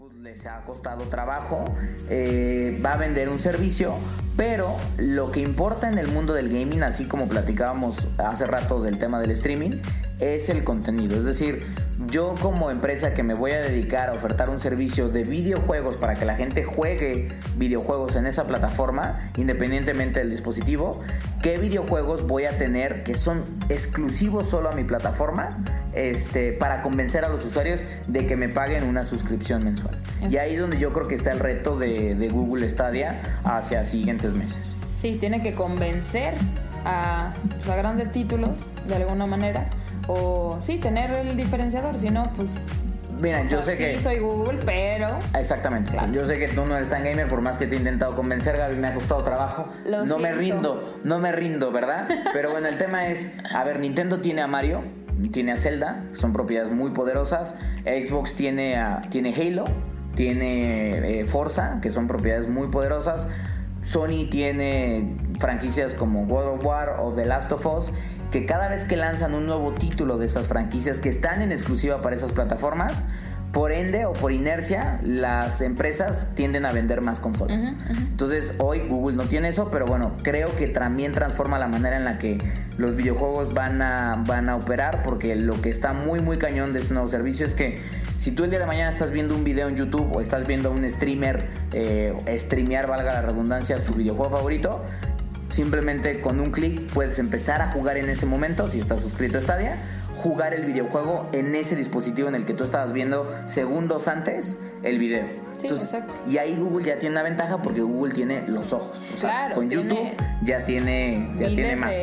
pues 0.00 0.14
les 0.14 0.46
ha 0.46 0.62
costado 0.62 1.04
trabajo. 1.04 1.62
Eh, 2.08 2.80
va 2.82 2.94
a 2.94 2.96
vender 2.96 3.28
un 3.28 3.38
servicio, 3.38 3.96
pero 4.34 4.76
lo 4.96 5.30
que 5.30 5.40
importa 5.40 5.90
en 5.90 5.98
el 5.98 6.08
mundo 6.08 6.32
del 6.32 6.48
gaming, 6.48 6.82
así 6.82 7.04
como 7.04 7.28
platicábamos 7.28 8.08
hace 8.16 8.46
rato 8.46 8.80
del 8.80 8.96
tema 8.96 9.20
del 9.20 9.32
streaming, 9.32 9.72
es 10.18 10.48
el 10.48 10.64
contenido. 10.64 11.16
Es 11.16 11.26
decir, 11.26 11.66
yo 12.06 12.34
como 12.40 12.70
empresa 12.70 13.12
que 13.12 13.22
me 13.22 13.34
voy 13.34 13.50
a 13.50 13.60
dedicar 13.60 14.08
a 14.08 14.12
ofertar 14.12 14.48
un 14.48 14.58
servicio 14.58 15.10
de 15.10 15.24
videojuegos 15.24 15.98
para 15.98 16.14
que 16.14 16.24
la 16.24 16.34
gente 16.34 16.64
juegue 16.64 17.28
videojuegos 17.56 18.16
en 18.16 18.26
esa 18.26 18.46
plataforma, 18.46 19.30
independientemente 19.36 20.20
del 20.20 20.30
dispositivo, 20.30 21.02
¿qué 21.42 21.58
videojuegos 21.58 22.26
voy 22.26 22.46
a 22.46 22.56
tener 22.56 23.02
que 23.02 23.14
son 23.14 23.44
exclusivos 23.68 24.48
solo 24.48 24.70
a 24.70 24.72
mi 24.72 24.84
plataforma? 24.84 25.58
Este, 25.92 26.52
para 26.52 26.82
convencer 26.82 27.24
a 27.24 27.28
los 27.28 27.44
usuarios 27.44 27.80
de 28.06 28.26
que 28.26 28.36
me 28.36 28.48
paguen 28.48 28.84
una 28.84 29.02
suscripción 29.02 29.64
mensual. 29.64 29.98
Y 30.30 30.36
ahí 30.36 30.54
es 30.54 30.60
donde 30.60 30.78
yo 30.78 30.92
creo 30.92 31.08
que 31.08 31.16
está 31.16 31.32
el 31.32 31.40
reto 31.40 31.76
de, 31.76 32.14
de 32.14 32.28
Google 32.28 32.68
Stadia 32.68 33.20
hacia 33.44 33.82
siguientes 33.82 34.34
meses. 34.34 34.76
Sí, 34.96 35.16
tiene 35.18 35.42
que 35.42 35.54
convencer 35.54 36.34
a, 36.84 37.32
pues, 37.48 37.68
a 37.68 37.76
grandes 37.76 38.12
títulos 38.12 38.66
de 38.86 38.96
alguna 38.96 39.26
manera. 39.26 39.68
O 40.08 40.58
sí, 40.60 40.78
tener 40.78 41.10
el 41.12 41.36
diferenciador. 41.36 41.98
Si 41.98 42.08
no, 42.08 42.30
pues. 42.34 42.50
Mira, 43.20 43.42
yo 43.44 43.62
sea, 43.62 43.62
sé 43.62 43.76
sí, 43.76 43.84
que... 43.84 44.00
soy 44.00 44.18
Google, 44.18 44.60
pero. 44.64 45.08
Exactamente. 45.38 45.90
Claro. 45.90 46.10
Yo 46.12 46.24
sé 46.24 46.38
que 46.38 46.48
tú 46.48 46.64
no 46.64 46.76
eres 46.76 46.88
tan 46.88 47.04
gamer, 47.04 47.28
por 47.28 47.42
más 47.42 47.58
que 47.58 47.66
te 47.66 47.76
he 47.76 47.78
intentado 47.78 48.14
convencer, 48.14 48.56
Gaby, 48.56 48.76
me 48.76 48.88
ha 48.88 48.94
costado 48.94 49.22
trabajo. 49.22 49.68
Lo 49.84 50.06
no 50.06 50.18
me 50.18 50.28
siento. 50.28 50.38
rindo, 50.38 51.00
no 51.04 51.18
me 51.18 51.32
rindo, 51.32 51.70
¿verdad? 51.70 52.08
Pero 52.32 52.50
bueno, 52.50 52.68
el 52.68 52.78
tema 52.78 53.08
es, 53.08 53.30
a 53.54 53.62
ver, 53.64 53.78
Nintendo 53.78 54.20
tiene 54.20 54.40
a 54.40 54.46
Mario, 54.46 54.82
tiene 55.28 55.52
a 55.52 55.56
Zelda, 55.56 56.04
son 56.12 56.32
propiedades 56.32 56.72
muy 56.72 56.90
poderosas. 56.90 57.54
Xbox 57.84 58.34
tiene 58.34 58.76
tiene 59.10 59.34
Halo, 59.34 59.64
tiene 60.14 61.20
eh, 61.20 61.26
Forza, 61.26 61.78
que 61.80 61.90
son 61.90 62.06
propiedades 62.06 62.48
muy 62.48 62.68
poderosas. 62.68 63.28
Sony 63.82 64.28
tiene 64.30 65.16
franquicias 65.38 65.94
como 65.94 66.24
World 66.24 66.60
of 66.60 66.66
War 66.66 66.96
o 67.00 67.12
The 67.12 67.24
Last 67.24 67.52
of 67.52 67.64
Us, 67.66 67.92
que 68.30 68.46
cada 68.46 68.68
vez 68.68 68.84
que 68.84 68.96
lanzan 68.96 69.34
un 69.34 69.46
nuevo 69.46 69.72
título 69.74 70.18
de 70.18 70.26
esas 70.26 70.48
franquicias 70.48 71.00
que 71.00 71.08
están 71.08 71.42
en 71.42 71.52
exclusiva 71.52 71.98
para 71.98 72.16
esas 72.16 72.32
plataformas, 72.32 73.04
por 73.52 73.72
ende 73.72 74.04
o 74.06 74.12
por 74.12 74.30
inercia, 74.30 75.00
las 75.02 75.60
empresas 75.60 76.28
tienden 76.34 76.64
a 76.66 76.72
vender 76.72 77.00
más 77.00 77.18
consolas. 77.18 77.64
Entonces, 77.88 78.54
hoy 78.58 78.86
Google 78.88 79.16
no 79.16 79.24
tiene 79.24 79.48
eso, 79.48 79.70
pero 79.72 79.86
bueno, 79.86 80.12
creo 80.22 80.54
que 80.54 80.68
también 80.68 81.10
transforma 81.10 81.58
la 81.58 81.66
manera 81.66 81.96
en 81.96 82.04
la 82.04 82.16
que 82.16 82.38
los 82.78 82.94
videojuegos 82.94 83.52
van 83.52 83.82
a, 83.82 84.22
van 84.24 84.48
a 84.48 84.56
operar, 84.56 85.02
porque 85.02 85.34
lo 85.34 85.60
que 85.60 85.68
está 85.68 85.92
muy, 85.92 86.20
muy 86.20 86.38
cañón 86.38 86.72
de 86.72 86.78
este 86.78 86.94
nuevo 86.94 87.08
servicio 87.08 87.44
es 87.44 87.54
que 87.54 87.80
si 88.18 88.30
tú 88.30 88.44
el 88.44 88.50
día 88.50 88.60
de 88.60 88.66
mañana 88.66 88.88
estás 88.88 89.10
viendo 89.10 89.34
un 89.34 89.42
video 89.42 89.68
en 89.68 89.76
YouTube 89.76 90.08
o 90.14 90.20
estás 90.20 90.46
viendo 90.46 90.68
a 90.68 90.72
un 90.72 90.88
streamer 90.88 91.48
eh, 91.72 92.14
streamear, 92.38 92.86
valga 92.86 93.14
la 93.14 93.22
redundancia, 93.22 93.78
su 93.78 93.94
videojuego 93.94 94.30
favorito, 94.30 94.84
simplemente 95.50 96.20
con 96.20 96.40
un 96.40 96.50
clic 96.50 96.80
puedes 96.92 97.18
empezar 97.18 97.60
a 97.62 97.68
jugar 97.68 97.96
en 97.96 98.08
ese 98.08 98.26
momento, 98.26 98.68
si 98.70 98.78
estás 98.78 99.00
suscrito 99.00 99.38
a 99.38 99.40
Stadia, 99.40 99.76
jugar 100.16 100.54
el 100.54 100.64
videojuego 100.64 101.26
en 101.32 101.54
ese 101.54 101.76
dispositivo 101.76 102.28
en 102.28 102.34
el 102.34 102.44
que 102.44 102.54
tú 102.54 102.64
estabas 102.64 102.92
viendo 102.92 103.28
segundos 103.46 104.08
antes 104.08 104.56
el 104.82 104.98
video. 104.98 105.26
Sí, 105.56 105.66
exacto. 105.66 106.16
Y 106.26 106.38
ahí 106.38 106.56
Google 106.56 106.86
ya 106.86 106.98
tiene 106.98 107.14
una 107.14 107.22
ventaja 107.22 107.60
porque 107.60 107.82
Google 107.82 108.14
tiene 108.14 108.48
los 108.48 108.72
ojos. 108.72 109.06
O 109.12 109.16
sea, 109.16 109.30
Claro, 109.30 109.54
con 109.56 109.68
YouTube 109.68 110.16
ya 110.42 110.64
tiene, 110.64 111.30
ya 111.38 111.48
tiene 111.48 111.76
más. 111.76 111.94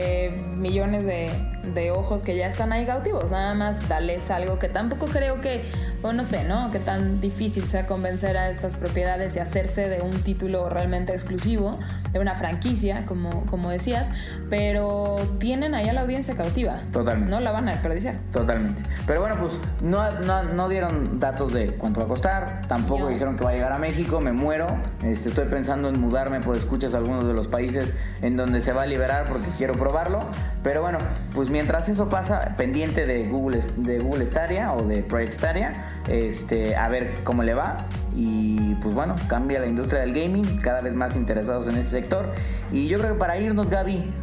millones 0.56 1.06
de, 1.06 1.32
de 1.74 1.92
ojos 1.92 2.24
que 2.24 2.36
ya 2.36 2.48
están 2.48 2.72
ahí 2.72 2.86
cautivos. 2.86 3.32
Nada 3.32 3.54
más 3.54 3.88
dales 3.90 4.30
algo 4.32 4.60
que 4.60 4.70
tampoco 4.70 5.06
creo 5.06 5.42
que, 5.42 5.64
o 6.02 6.14
no 6.14 6.26
sé, 6.26 6.44
¿no? 6.44 6.72
Que 6.72 6.80
tan 6.80 7.20
difícil 7.22 7.66
sea 7.66 7.86
convencer 7.86 8.38
a 8.38 8.50
estas 8.50 8.76
propiedades 8.76 9.36
y 9.36 9.40
hacerse 9.40 9.90
de 9.90 10.02
un 10.02 10.12
título 10.24 10.70
realmente 10.70 11.14
exclusivo, 11.14 11.80
de 12.12 12.20
una 12.20 12.36
franquicia, 12.36 13.06
como, 13.06 13.46
como 13.48 13.70
decías, 13.70 14.12
pero 14.50 15.18
tienen 15.40 15.76
ahí 15.76 15.90
a 15.90 15.94
la 15.94 16.02
audiencia 16.02 16.36
cautiva. 16.36 16.78
Totalmente. 16.92 17.32
No 17.34 17.40
la 17.40 17.52
van 17.52 17.68
a 17.70 17.72
desperdiciar. 17.74 18.16
Totalmente. 18.32 18.82
Pero 19.06 19.22
bueno, 19.22 19.36
pues 19.40 19.60
no, 19.82 20.10
no, 20.22 20.44
no 20.44 20.70
dieron 20.70 21.20
datos 21.20 21.54
de 21.54 21.74
cuánto 21.74 22.00
va 22.00 22.06
a 22.06 22.10
costar, 22.10 22.62
tampoco 22.68 23.02
No. 23.06 23.08
dijeron 23.10 23.36
que 23.38 23.44
va 23.44 23.52
a 23.52 23.54
llegar 23.54 23.74
a 23.74 23.78
México, 23.78 24.20
me 24.22 24.32
muero. 24.32 24.68
Este, 25.04 25.30
estoy 25.30 25.46
pensando 25.46 25.90
en 25.90 26.00
mudarme, 26.00 26.40
pues 26.40 26.60
escuchas 26.60 26.94
algunos 26.94 27.28
de 27.28 27.34
los 27.34 27.48
países 27.48 27.94
en 28.22 28.38
donde 28.38 28.62
se 28.62 28.74
va 28.74 28.84
a 28.84 28.86
liberar 28.86 29.26
porque 29.28 29.48
quiero 29.58 29.74
probarlo. 29.74 30.20
Pero 30.64 30.82
bueno, 30.82 30.98
pues 31.34 31.50
mientras 31.58 31.90
eso 31.90 32.08
pasa, 32.08 32.54
pendiente 32.56 33.08
de 33.08 33.26
Google, 33.28 33.62
de 33.78 33.98
Google 33.98 34.28
Stadia 34.28 34.74
o 34.74 34.84
de 34.84 35.02
Project 35.02 35.34
Stadia, 35.34 35.72
este, 36.08 36.76
a 36.76 36.88
ver 36.88 37.24
cómo 37.24 37.42
le 37.42 37.56
va. 37.56 37.78
Y 38.16 38.76
pues 38.76 38.94
bueno, 38.94 39.16
cambia 39.28 39.60
la 39.60 39.66
industria 39.66 40.02
del 40.02 40.14
gaming, 40.14 40.60
cada 40.60 40.82
vez 40.82 40.94
más 40.94 41.16
interesados 41.16 41.68
en 41.68 41.78
ese 41.78 41.90
sector. 41.90 42.32
Y 42.72 42.88
yo 42.88 43.00
creo 43.00 43.14
que 43.14 43.20
para 43.20 43.38
irnos, 43.40 43.72
Gaby, 43.72 44.14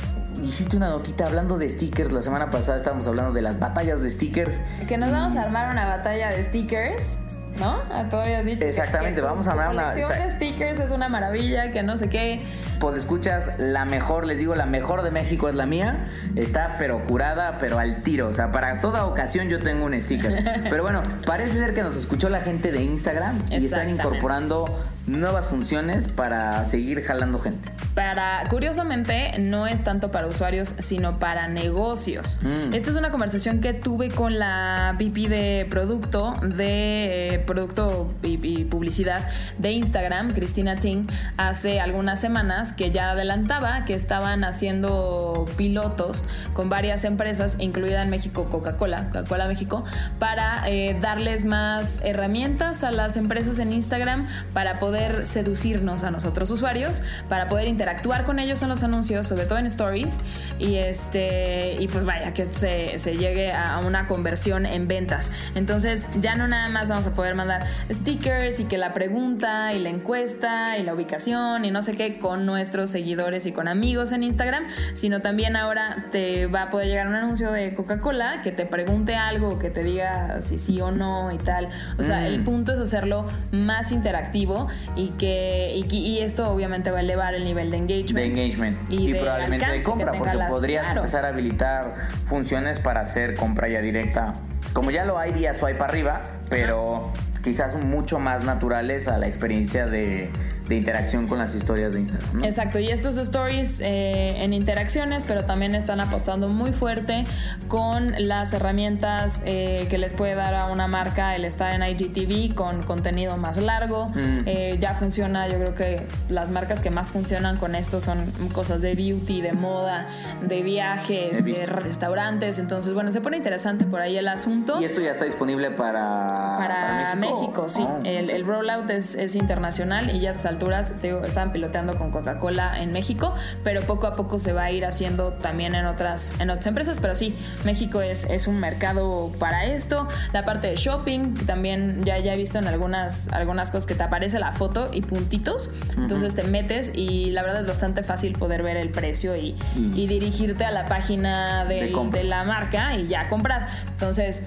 hiciste 0.45 0.77
una 0.77 0.91
notita 0.91 1.27
hablando 1.27 1.59
de 1.59 1.69
stickers. 1.69 2.13
La 2.13 2.21
semana 2.21 2.51
pasada 2.51 2.79
estábamos 2.79 3.09
hablando 3.09 3.33
de 3.33 3.43
las 3.43 3.59
batallas 3.59 4.01
de 4.03 4.11
stickers. 4.11 4.63
Que 4.87 4.97
nos 4.97 5.11
vamos 5.11 5.37
a 5.37 5.43
armar 5.43 5.73
una 5.73 5.87
batalla 5.87 6.31
de 6.31 6.45
stickers. 6.45 7.19
¿No? 7.59 7.81
Ah, 7.93 8.05
Tú 8.11 8.17
habías 8.17 8.45
dicho. 8.45 8.65
Exactamente, 8.65 9.21
que 9.21 9.27
vamos 9.27 9.47
a 9.47 9.53
armar 9.53 9.71
una- 9.71 9.93
colección 9.93 10.11
de 10.29 10.33
stickers 10.37 10.81
es 10.81 10.91
una 10.91 11.09
maravilla, 11.09 11.71
que 11.71 11.83
no 11.85 11.97
sé 11.97 12.09
qué. 12.09 12.43
Pues 12.81 12.97
escuchas, 12.97 13.53
la 13.59 13.85
mejor, 13.85 14.27
les 14.27 14.39
digo, 14.39 14.55
la 14.55 14.67
mejor 14.67 15.03
de 15.03 15.11
México 15.11 15.49
es 15.49 15.55
la 15.55 15.67
mía. 15.67 16.09
Está 16.37 16.77
pero 16.79 17.05
curada, 17.05 17.59
pero 17.59 17.79
al 17.79 18.03
tiro. 18.03 18.29
O 18.29 18.33
sea, 18.33 18.53
para 18.53 18.81
toda 18.81 19.07
ocasión 19.07 19.49
yo 19.49 19.63
tengo 19.63 19.85
un 19.85 20.01
sticker. 20.01 20.65
Pero 20.71 20.83
bueno, 20.83 21.03
parece 21.27 21.59
ser 21.59 21.75
que 21.75 21.83
nos 21.83 21.97
escuchó 21.97 22.29
la 22.29 22.41
gente 22.41 22.73
de 22.73 22.83
Instagram 22.83 23.43
y 23.51 23.67
están 23.67 23.91
incorporando 23.91 24.67
nuevas 25.07 25.49
funciones 25.49 26.09
para 26.09 26.65
seguir 26.65 27.03
jalando 27.03 27.39
gente. 27.39 27.71
Para, 27.95 28.43
curiosamente, 28.49 29.39
no 29.39 29.67
es 29.67 29.85
tanto 29.85 30.11
para 30.11 30.27
usuarios, 30.27 30.75
sino 30.79 31.19
para 31.19 31.47
negocios. 31.49 32.41
Mm. 32.43 32.75
Esta 32.75 32.91
es 32.91 32.97
una 32.97 33.11
conversación 33.11 33.61
que 33.61 33.73
tuve 33.73 34.09
con 34.09 34.39
la 34.39 34.97
VP 34.99 35.29
de 35.29 35.67
producto, 35.69 36.35
de 36.43 37.35
eh, 37.35 37.39
producto 37.41 38.13
y, 38.23 38.39
y 38.43 38.65
publicidad 38.65 39.29
de 39.59 39.73
Instagram, 39.73 40.33
Cristina 40.33 40.77
Ting, 40.77 41.07
hace 41.37 41.81
algunas 41.81 42.21
semanas 42.21 42.73
que 42.73 42.91
ya 42.91 43.11
adelantaba 43.11 43.85
que 43.85 43.95
estaban 43.95 44.43
haciendo 44.43 45.47
pilotos 45.57 46.25
con 46.55 46.69
varias 46.69 47.05
empresas, 47.05 47.57
incluida 47.61 48.03
en 48.03 48.11
México 48.11 48.49
Coca-Cola, 48.51 49.07
Coca-Cola 49.07 49.47
México, 49.47 49.85
para 50.19 50.69
eh, 50.69 50.97
darles 51.01 51.45
más 51.45 52.01
herramientas 52.03 52.83
a 52.83 52.91
las 52.91 53.17
empresas 53.17 53.59
en 53.59 53.73
Instagram 53.73 54.27
para 54.53 54.81
poder 54.81 54.94
seducirnos 55.25 56.05
a 56.05 56.11
nosotros 56.11 56.51
usuarios, 56.51 57.03
para 57.29 57.49
poder 57.49 57.69
interactuar 57.69 58.25
con 58.25 58.39
ellos 58.39 58.63
en 58.63 58.69
los 58.69 58.83
anuncios, 58.83 59.27
sobre 59.27 59.47
todo 59.47 59.59
en 59.59 59.67
stories, 59.67 60.21
y 60.59 60.77
este 60.77 61.77
y 61.79 61.89
pues 61.89 62.05
vaya, 62.05 62.33
que 62.35 62.43
esto 62.43 62.59
se, 62.59 62.99
se 62.99 63.17
llegue 63.17 63.53
a 63.53 63.79
una 63.81 64.07
conversión 64.07 64.67
en 64.67 64.89
ventas. 64.89 65.31
Entonces 65.55 66.07
ya 66.21 66.35
no 66.35 66.49
nada 66.49 66.69
más 66.69 66.89
vamos 66.89 67.07
a 67.07 67.15
poder 67.15 67.35
mandar 67.35 67.67
stickers 67.93 68.61
y 68.61 68.65
que 68.65 68.79
la 68.79 68.93
pregunta 68.93 69.73
y 69.73 69.81
la 69.81 69.91
encuesta 69.91 70.79
y 70.79 70.83
la 70.85 70.95
ubicación 70.95 71.65
y 71.65 71.71
no 71.71 71.83
sé 71.83 71.93
qué 71.97 72.19
con 72.19 72.47
nuestros 72.47 72.91
seguidores 72.91 73.47
y 73.47 73.53
con 73.53 73.69
amigos 73.69 74.13
en 74.13 74.23
Instagram, 74.23 74.65
sino 74.95 75.21
también 75.21 75.57
ahora 75.57 76.07
te 76.11 76.47
va 76.47 76.63
a 76.63 76.71
poder 76.71 76.89
llegar 76.89 77.09
un 77.09 77.15
anuncio 77.15 77.51
de 77.53 77.75
Coca-Cola 77.75 78.41
que 78.43 78.53
te 78.53 78.67
pregunte 78.67 79.17
algo, 79.17 79.59
que 79.59 79.71
te 79.71 79.83
diga 79.83 80.41
si 80.43 80.59
sí 80.59 80.81
o 80.81 80.91
no 80.91 81.33
y 81.33 81.39
tal. 81.39 81.69
O 81.99 82.03
sea, 82.03 82.21
Mm. 82.21 82.25
el 82.25 82.45
punto 82.45 82.73
es 82.73 82.79
hacerlo 82.79 83.27
más 83.51 83.93
interactivo 83.93 84.69
y 84.97 85.11
que 85.11 85.73
y, 85.75 85.97
y 85.97 86.19
esto 86.21 86.51
obviamente 86.51 86.91
va 86.91 86.99
a 86.99 87.01
elevar 87.01 87.35
el 87.35 87.45
nivel 87.45 87.71
de 87.71 87.77
engagement. 87.79 88.15
De 88.17 88.25
engagement 88.27 88.93
y, 88.93 89.13
de 89.13 89.19
probablemente 89.21 89.71
de 89.71 89.83
compra, 89.83 90.13
porque 90.13 90.35
las- 90.35 90.51
podrías 90.51 90.85
claro. 90.85 91.01
empezar 91.01 91.25
a 91.25 91.29
habilitar 91.29 91.95
funciones 92.25 92.81
para 92.81 93.01
hacer 93.01 93.35
compra 93.35 93.69
ya 93.69 93.81
directa. 93.81 94.33
Como 94.73 94.91
ya 94.91 95.05
lo 95.05 95.19
hay 95.19 95.33
vía 95.33 95.55
swipe 95.55 95.83
arriba, 95.85 96.23
pero 96.51 97.13
quizás 97.43 97.77
mucho 97.77 98.19
más 98.19 98.43
naturales 98.45 99.07
a 99.07 99.19
la 99.19 99.27
experiencia 99.27 99.87
de, 99.87 100.31
de 100.69 100.77
interacción 100.77 101.27
con 101.27 101.39
las 101.39 101.55
historias 101.55 101.93
de 101.93 102.01
Instagram. 102.01 102.39
¿no? 102.39 102.45
Exacto, 102.45 102.79
y 102.79 102.89
estos 102.89 103.17
stories 103.19 103.81
eh, 103.81 104.43
en 104.43 104.53
interacciones, 104.53 105.25
pero 105.25 105.45
también 105.45 105.75
están 105.75 106.01
apostando 106.01 106.49
muy 106.49 106.73
fuerte 106.73 107.25
con 107.69 108.15
las 108.19 108.53
herramientas 108.53 109.43
eh, 109.45 109.87
que 109.91 109.99
les 109.99 110.13
puede 110.13 110.35
dar 110.35 110.55
a 110.55 110.67
una 110.67 110.87
marca 110.87 111.37
el 111.37 111.45
estar 111.45 111.75
en 111.75 111.83
IGTV 111.83 112.55
con 112.55 112.83
contenido 112.83 113.37
más 113.37 113.59
largo. 113.59 114.09
Mm. 114.09 114.39
Eh, 114.47 114.79
ya 114.81 114.95
funciona, 114.95 115.49
yo 115.49 115.59
creo 115.59 115.75
que 115.75 116.07
las 116.29 116.51
marcas 116.51 116.81
que 116.81 116.91
más 116.91 117.11
funcionan 117.11 117.57
con 117.57 117.75
esto 117.75 118.01
son 118.01 118.31
cosas 118.53 118.81
de 118.81 118.95
beauty, 118.95 119.43
de 119.43 119.53
moda, 119.53 120.09
de 120.43 120.63
viajes, 120.63 121.45
de 121.45 121.67
restaurantes. 121.67 122.59
Entonces, 122.59 122.95
bueno, 122.95 123.11
se 123.13 123.21
pone 123.21 123.37
interesante 123.37 123.85
por 123.85 124.01
ahí 124.01 124.17
el 124.17 124.29
asunto. 124.29 124.81
Y 124.81 124.85
esto 124.85 125.01
ya 125.01 125.11
está 125.11 125.27
disponible 125.27 125.71
para, 125.71 126.57
Para, 126.59 127.15
México, 127.17 127.69
sí. 127.69 127.83
Oh. 127.87 128.01
El, 128.05 128.31
el 128.31 128.47
rollout 128.47 128.91
es, 128.91 129.15
es 129.15 129.37
internacional 129.37 130.15
y 130.15 130.21
ya 130.21 130.31
estas 130.31 130.54
alturas 130.55 130.93
te 131.01 131.09
digo, 131.09 131.23
estaban 131.25 131.53
piloteando 131.53 131.97
con 131.97 132.11
Coca-Cola 132.11 132.81
en 132.81 132.93
México, 132.93 133.35
pero 133.63 133.83
poco 133.83 134.07
a 134.07 134.13
poco 134.13 134.39
se 134.39 134.53
va 134.53 134.65
a 134.65 134.71
ir 134.71 134.85
haciendo 134.87 135.33
también 135.33 135.75
en 135.75 135.87
otras, 135.87 136.33
en 136.39 136.51
otras 136.51 136.67
empresas. 136.67 136.99
Pero 137.01 137.15
sí, 137.15 137.37
México 137.65 138.01
es, 138.01 138.25
es 138.25 138.47
un 138.47 138.59
mercado 138.61 139.31
para 139.39 139.65
esto. 139.65 140.09
La 140.33 140.45
parte 140.45 140.69
de 140.69 140.77
shopping, 140.77 141.35
también 141.47 142.03
ya, 142.05 142.19
ya 142.19 142.35
he 142.35 142.37
visto 142.37 142.59
en 142.59 142.67
algunas, 142.67 143.29
algunas 143.33 143.71
cosas 143.71 143.87
que 143.87 143.95
te 143.95 144.03
aparece 144.03 144.39
la 144.39 144.53
foto 144.53 144.89
y 144.93 145.03
puntitos. 145.03 145.71
Entonces 145.97 146.35
te 146.35 146.43
metes 146.45 146.93
y 146.95 147.31
la 147.33 147.43
verdad 147.43 147.61
es 147.61 147.67
bastante 147.67 148.03
fácil 148.03 148.33
poder 148.39 148.63
ver 148.63 148.77
el 148.77 148.91
precio 148.91 149.37
y, 149.37 149.57
y 149.95 150.07
dirigirte 150.07 150.65
a 150.65 150.71
la 150.71 150.87
página 150.87 151.65
De 151.65 151.77
del- 151.87 152.11
de 152.11 152.25
la 152.25 152.45
marca 152.45 152.95
y 152.95 153.07
ya 153.09 153.29
comprar. 153.29 153.69
Entonces, 153.91 154.43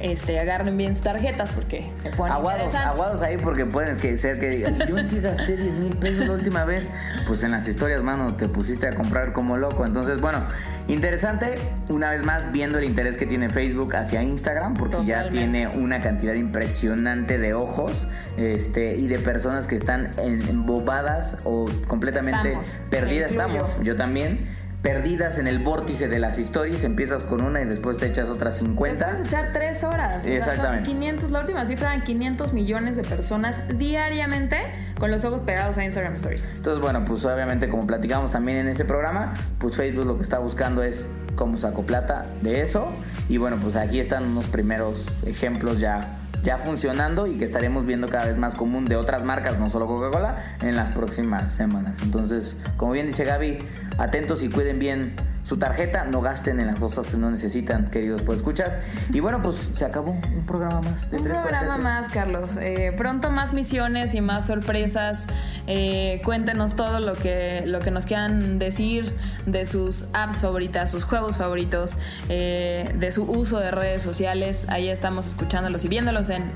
este, 0.00 0.38
agarren 0.38 0.76
bien 0.76 0.94
sus 0.94 1.04
tarjetas 1.04 1.50
porque 1.50 1.90
se 2.02 2.10
pone 2.10 2.32
Aguados, 2.32 2.74
aguados 2.74 3.22
ahí 3.22 3.36
porque 3.36 3.66
pueden 3.66 3.96
que 3.96 4.16
ser 4.16 4.38
que 4.38 4.50
digan, 4.50 4.78
yo 4.88 4.98
en 4.98 5.08
qué 5.08 5.20
gasté 5.20 5.56
10 5.56 5.74
mil 5.76 5.96
pesos 5.96 6.26
la 6.26 6.34
última 6.34 6.64
vez. 6.64 6.88
Pues 7.26 7.42
en 7.42 7.50
las 7.50 7.66
historias, 7.68 8.02
mano, 8.02 8.34
te 8.36 8.48
pusiste 8.48 8.88
a 8.88 8.92
comprar 8.92 9.32
como 9.32 9.56
loco. 9.56 9.84
Entonces, 9.84 10.20
bueno, 10.20 10.44
interesante, 10.86 11.58
una 11.88 12.10
vez 12.10 12.24
más, 12.24 12.52
viendo 12.52 12.78
el 12.78 12.84
interés 12.84 13.16
que 13.16 13.26
tiene 13.26 13.50
Facebook 13.50 13.96
hacia 13.96 14.22
Instagram, 14.22 14.74
porque 14.74 15.04
ya 15.04 15.28
tiene 15.30 15.68
una 15.68 16.00
cantidad 16.00 16.34
impresionante 16.34 17.38
de 17.38 17.54
ojos 17.54 18.06
este, 18.36 18.96
y 18.96 19.08
de 19.08 19.18
personas 19.18 19.66
que 19.66 19.74
están 19.74 20.10
embobadas 20.18 21.38
o 21.44 21.66
completamente 21.86 22.48
Estamos, 22.48 22.80
perdidas. 22.90 23.30
Estamos, 23.32 23.78
yo 23.82 23.96
también. 23.96 24.67
Perdidas 24.82 25.38
en 25.38 25.48
el 25.48 25.58
vórtice 25.58 26.06
de 26.06 26.20
las 26.20 26.38
stories, 26.38 26.84
empiezas 26.84 27.24
con 27.24 27.40
una 27.40 27.60
y 27.60 27.64
después 27.64 27.96
te 27.96 28.06
echas 28.06 28.28
otras 28.30 28.54
Te 28.54 28.60
50. 28.60 29.04
puedes 29.06 29.26
echar 29.26 29.50
tres 29.52 29.82
horas. 29.82 30.18
O 30.18 30.20
sea, 30.20 30.40
son 30.40 30.50
Exactamente. 30.50 30.90
500, 30.90 31.30
la 31.32 31.40
última 31.40 31.66
cifra 31.66 31.92
eran 31.94 32.04
500 32.04 32.52
millones 32.52 32.96
de 32.96 33.02
personas 33.02 33.60
diariamente 33.76 34.58
con 34.98 35.10
los 35.10 35.24
ojos 35.24 35.40
pegados 35.40 35.78
a 35.78 35.84
Instagram 35.84 36.14
Stories. 36.14 36.48
Entonces, 36.54 36.80
bueno, 36.80 37.04
pues 37.04 37.24
obviamente 37.24 37.68
como 37.68 37.88
platicamos 37.88 38.30
también 38.30 38.58
en 38.58 38.68
ese 38.68 38.84
programa, 38.84 39.34
pues 39.58 39.74
Facebook 39.76 40.06
lo 40.06 40.16
que 40.16 40.22
está 40.22 40.38
buscando 40.38 40.82
es 40.84 41.08
cómo 41.34 41.58
saco 41.58 41.84
plata 41.84 42.22
de 42.42 42.60
eso. 42.60 42.86
Y 43.28 43.38
bueno, 43.38 43.56
pues 43.60 43.74
aquí 43.74 43.98
están 43.98 44.24
unos 44.24 44.46
primeros 44.46 45.24
ejemplos 45.26 45.80
ya, 45.80 46.18
ya 46.44 46.56
funcionando 46.56 47.26
y 47.26 47.36
que 47.36 47.44
estaremos 47.44 47.84
viendo 47.84 48.08
cada 48.08 48.26
vez 48.26 48.38
más 48.38 48.54
común 48.54 48.84
de 48.84 48.94
otras 48.94 49.24
marcas, 49.24 49.58
no 49.58 49.70
solo 49.70 49.88
Coca-Cola, 49.88 50.38
en 50.62 50.76
las 50.76 50.92
próximas 50.92 51.50
semanas. 51.50 51.98
Entonces, 52.02 52.56
como 52.76 52.92
bien 52.92 53.06
dice 53.06 53.24
Gaby, 53.24 53.58
atentos 53.98 54.42
y 54.42 54.48
cuiden 54.48 54.78
bien 54.78 55.14
su 55.48 55.56
tarjeta, 55.56 56.04
no 56.04 56.20
gasten 56.20 56.60
en 56.60 56.66
las 56.66 56.78
cosas 56.78 57.08
que 57.08 57.16
no 57.16 57.30
necesitan, 57.30 57.88
queridos 57.88 58.20
pues 58.20 58.38
escuchas. 58.38 58.78
Y 59.14 59.20
bueno, 59.20 59.42
pues 59.42 59.70
se 59.72 59.86
acabó 59.86 60.10
un 60.10 60.44
programa 60.44 60.82
más 60.82 61.10
de 61.10 61.16
Un 61.16 61.22
343. 61.22 61.48
programa 61.48 61.78
más, 61.78 62.08
Carlos. 62.10 62.58
Eh, 62.60 62.92
pronto 62.94 63.30
más 63.30 63.54
misiones 63.54 64.12
y 64.12 64.20
más 64.20 64.46
sorpresas. 64.46 65.26
Eh, 65.66 66.20
cuéntenos 66.22 66.76
todo 66.76 67.00
lo 67.00 67.14
que, 67.14 67.62
lo 67.64 67.80
que 67.80 67.90
nos 67.90 68.04
quieran 68.04 68.58
decir 68.58 69.16
de 69.46 69.64
sus 69.64 70.08
apps 70.12 70.42
favoritas, 70.42 70.90
sus 70.90 71.04
juegos 71.04 71.38
favoritos, 71.38 71.96
eh, 72.28 72.94
de 72.98 73.10
su 73.10 73.22
uso 73.22 73.58
de 73.58 73.70
redes 73.70 74.02
sociales. 74.02 74.66
Ahí 74.68 74.90
estamos 74.90 75.28
escuchándolos 75.28 75.82
y 75.86 75.88
viéndolos 75.88 76.28
en 76.28 76.52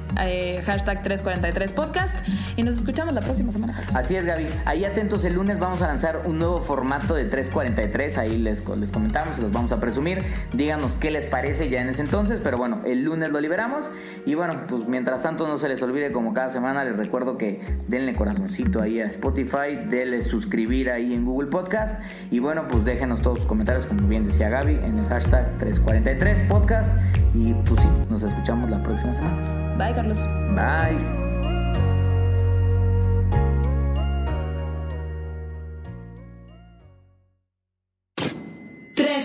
hashtag 0.67 1.03
343podcast. 1.03 2.29
Y 2.57 2.63
nos 2.63 2.77
escuchamos 2.77 3.15
la 3.15 3.23
próxima 3.23 3.53
semana, 3.53 3.73
Carlos. 3.73 3.97
Así 3.97 4.17
es, 4.17 4.27
Gaby. 4.27 4.49
Ahí 4.67 4.85
atentos, 4.85 5.25
el 5.25 5.33
lunes 5.33 5.59
vamos 5.59 5.81
a 5.81 5.87
lanzar 5.87 6.25
un 6.27 6.39
nuevo 6.39 6.61
formato 6.61 7.15
de 7.15 7.25
343. 7.25 8.19
Ahí 8.19 8.37
les, 8.37 8.61
les 8.83 8.93
comentamos, 8.93 9.37
se 9.37 9.43
los 9.43 9.53
vamos 9.53 9.73
a 9.73 9.81
presumir. 9.81 10.23
Díganos 10.53 10.97
qué 10.97 11.11
les 11.11 11.27
parece 11.27 11.71
ya 11.71 11.81
en 11.81 11.89
ese 11.89 12.03
entonces. 12.03 12.41
Pero 12.43 12.59
bueno, 12.59 12.83
el 12.85 13.05
lunes 13.05 13.33
lo 13.33 13.41
liberamos. 13.41 13.91
Y 14.27 14.35
bueno, 14.35 14.67
pues 14.69 14.87
mientras 14.87 15.23
tanto, 15.23 15.49
no 15.49 15.57
se 15.57 15.69
les 15.69 15.83
olvide, 15.83 16.13
como 16.13 16.35
cada 16.35 16.51
semana, 16.51 16.85
les 16.85 16.97
recuerdo 16.97 17.39
que 17.39 17.61
denle 17.89 18.15
corazoncito 18.15 18.83
ahí 18.83 19.01
a 19.01 19.07
Spotify, 19.07 19.77
denle 19.89 20.21
suscribir 20.23 20.91
ahí 20.91 21.15
en 21.15 21.25
Google 21.25 21.49
Podcast. 21.49 22.01
Y 22.31 22.41
bueno, 22.41 22.69
pues 22.69 22.85
déjenos 22.85 23.23
todos 23.23 23.39
sus 23.39 23.47
comentarios, 23.47 23.87
como 23.87 24.07
bien 24.07 24.27
decía 24.27 24.49
Gaby, 24.51 24.75
en 24.85 24.99
el 24.99 25.07
hashtag 25.07 25.57
343podcast. 25.59 26.91
Y 27.35 27.55
pues 27.55 27.81
sí, 27.81 27.89
nos 28.11 28.23
escuchamos 28.23 28.71
la 28.71 28.83
próxima 28.83 29.15
semana. 29.15 29.77
Bye, 29.79 29.95
Carlos. 29.95 30.27
Bye. 30.55 31.22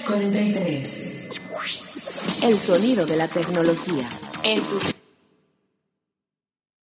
Tres 0.07 0.31
cuarenta 0.31 0.41
y 0.41 0.53
tres 0.53 1.39
El 2.41 2.57
sonido 2.57 3.05
de 3.05 3.17
la 3.17 3.27
tecnología. 3.27 4.07
En 4.43 4.61
tus 4.69 4.96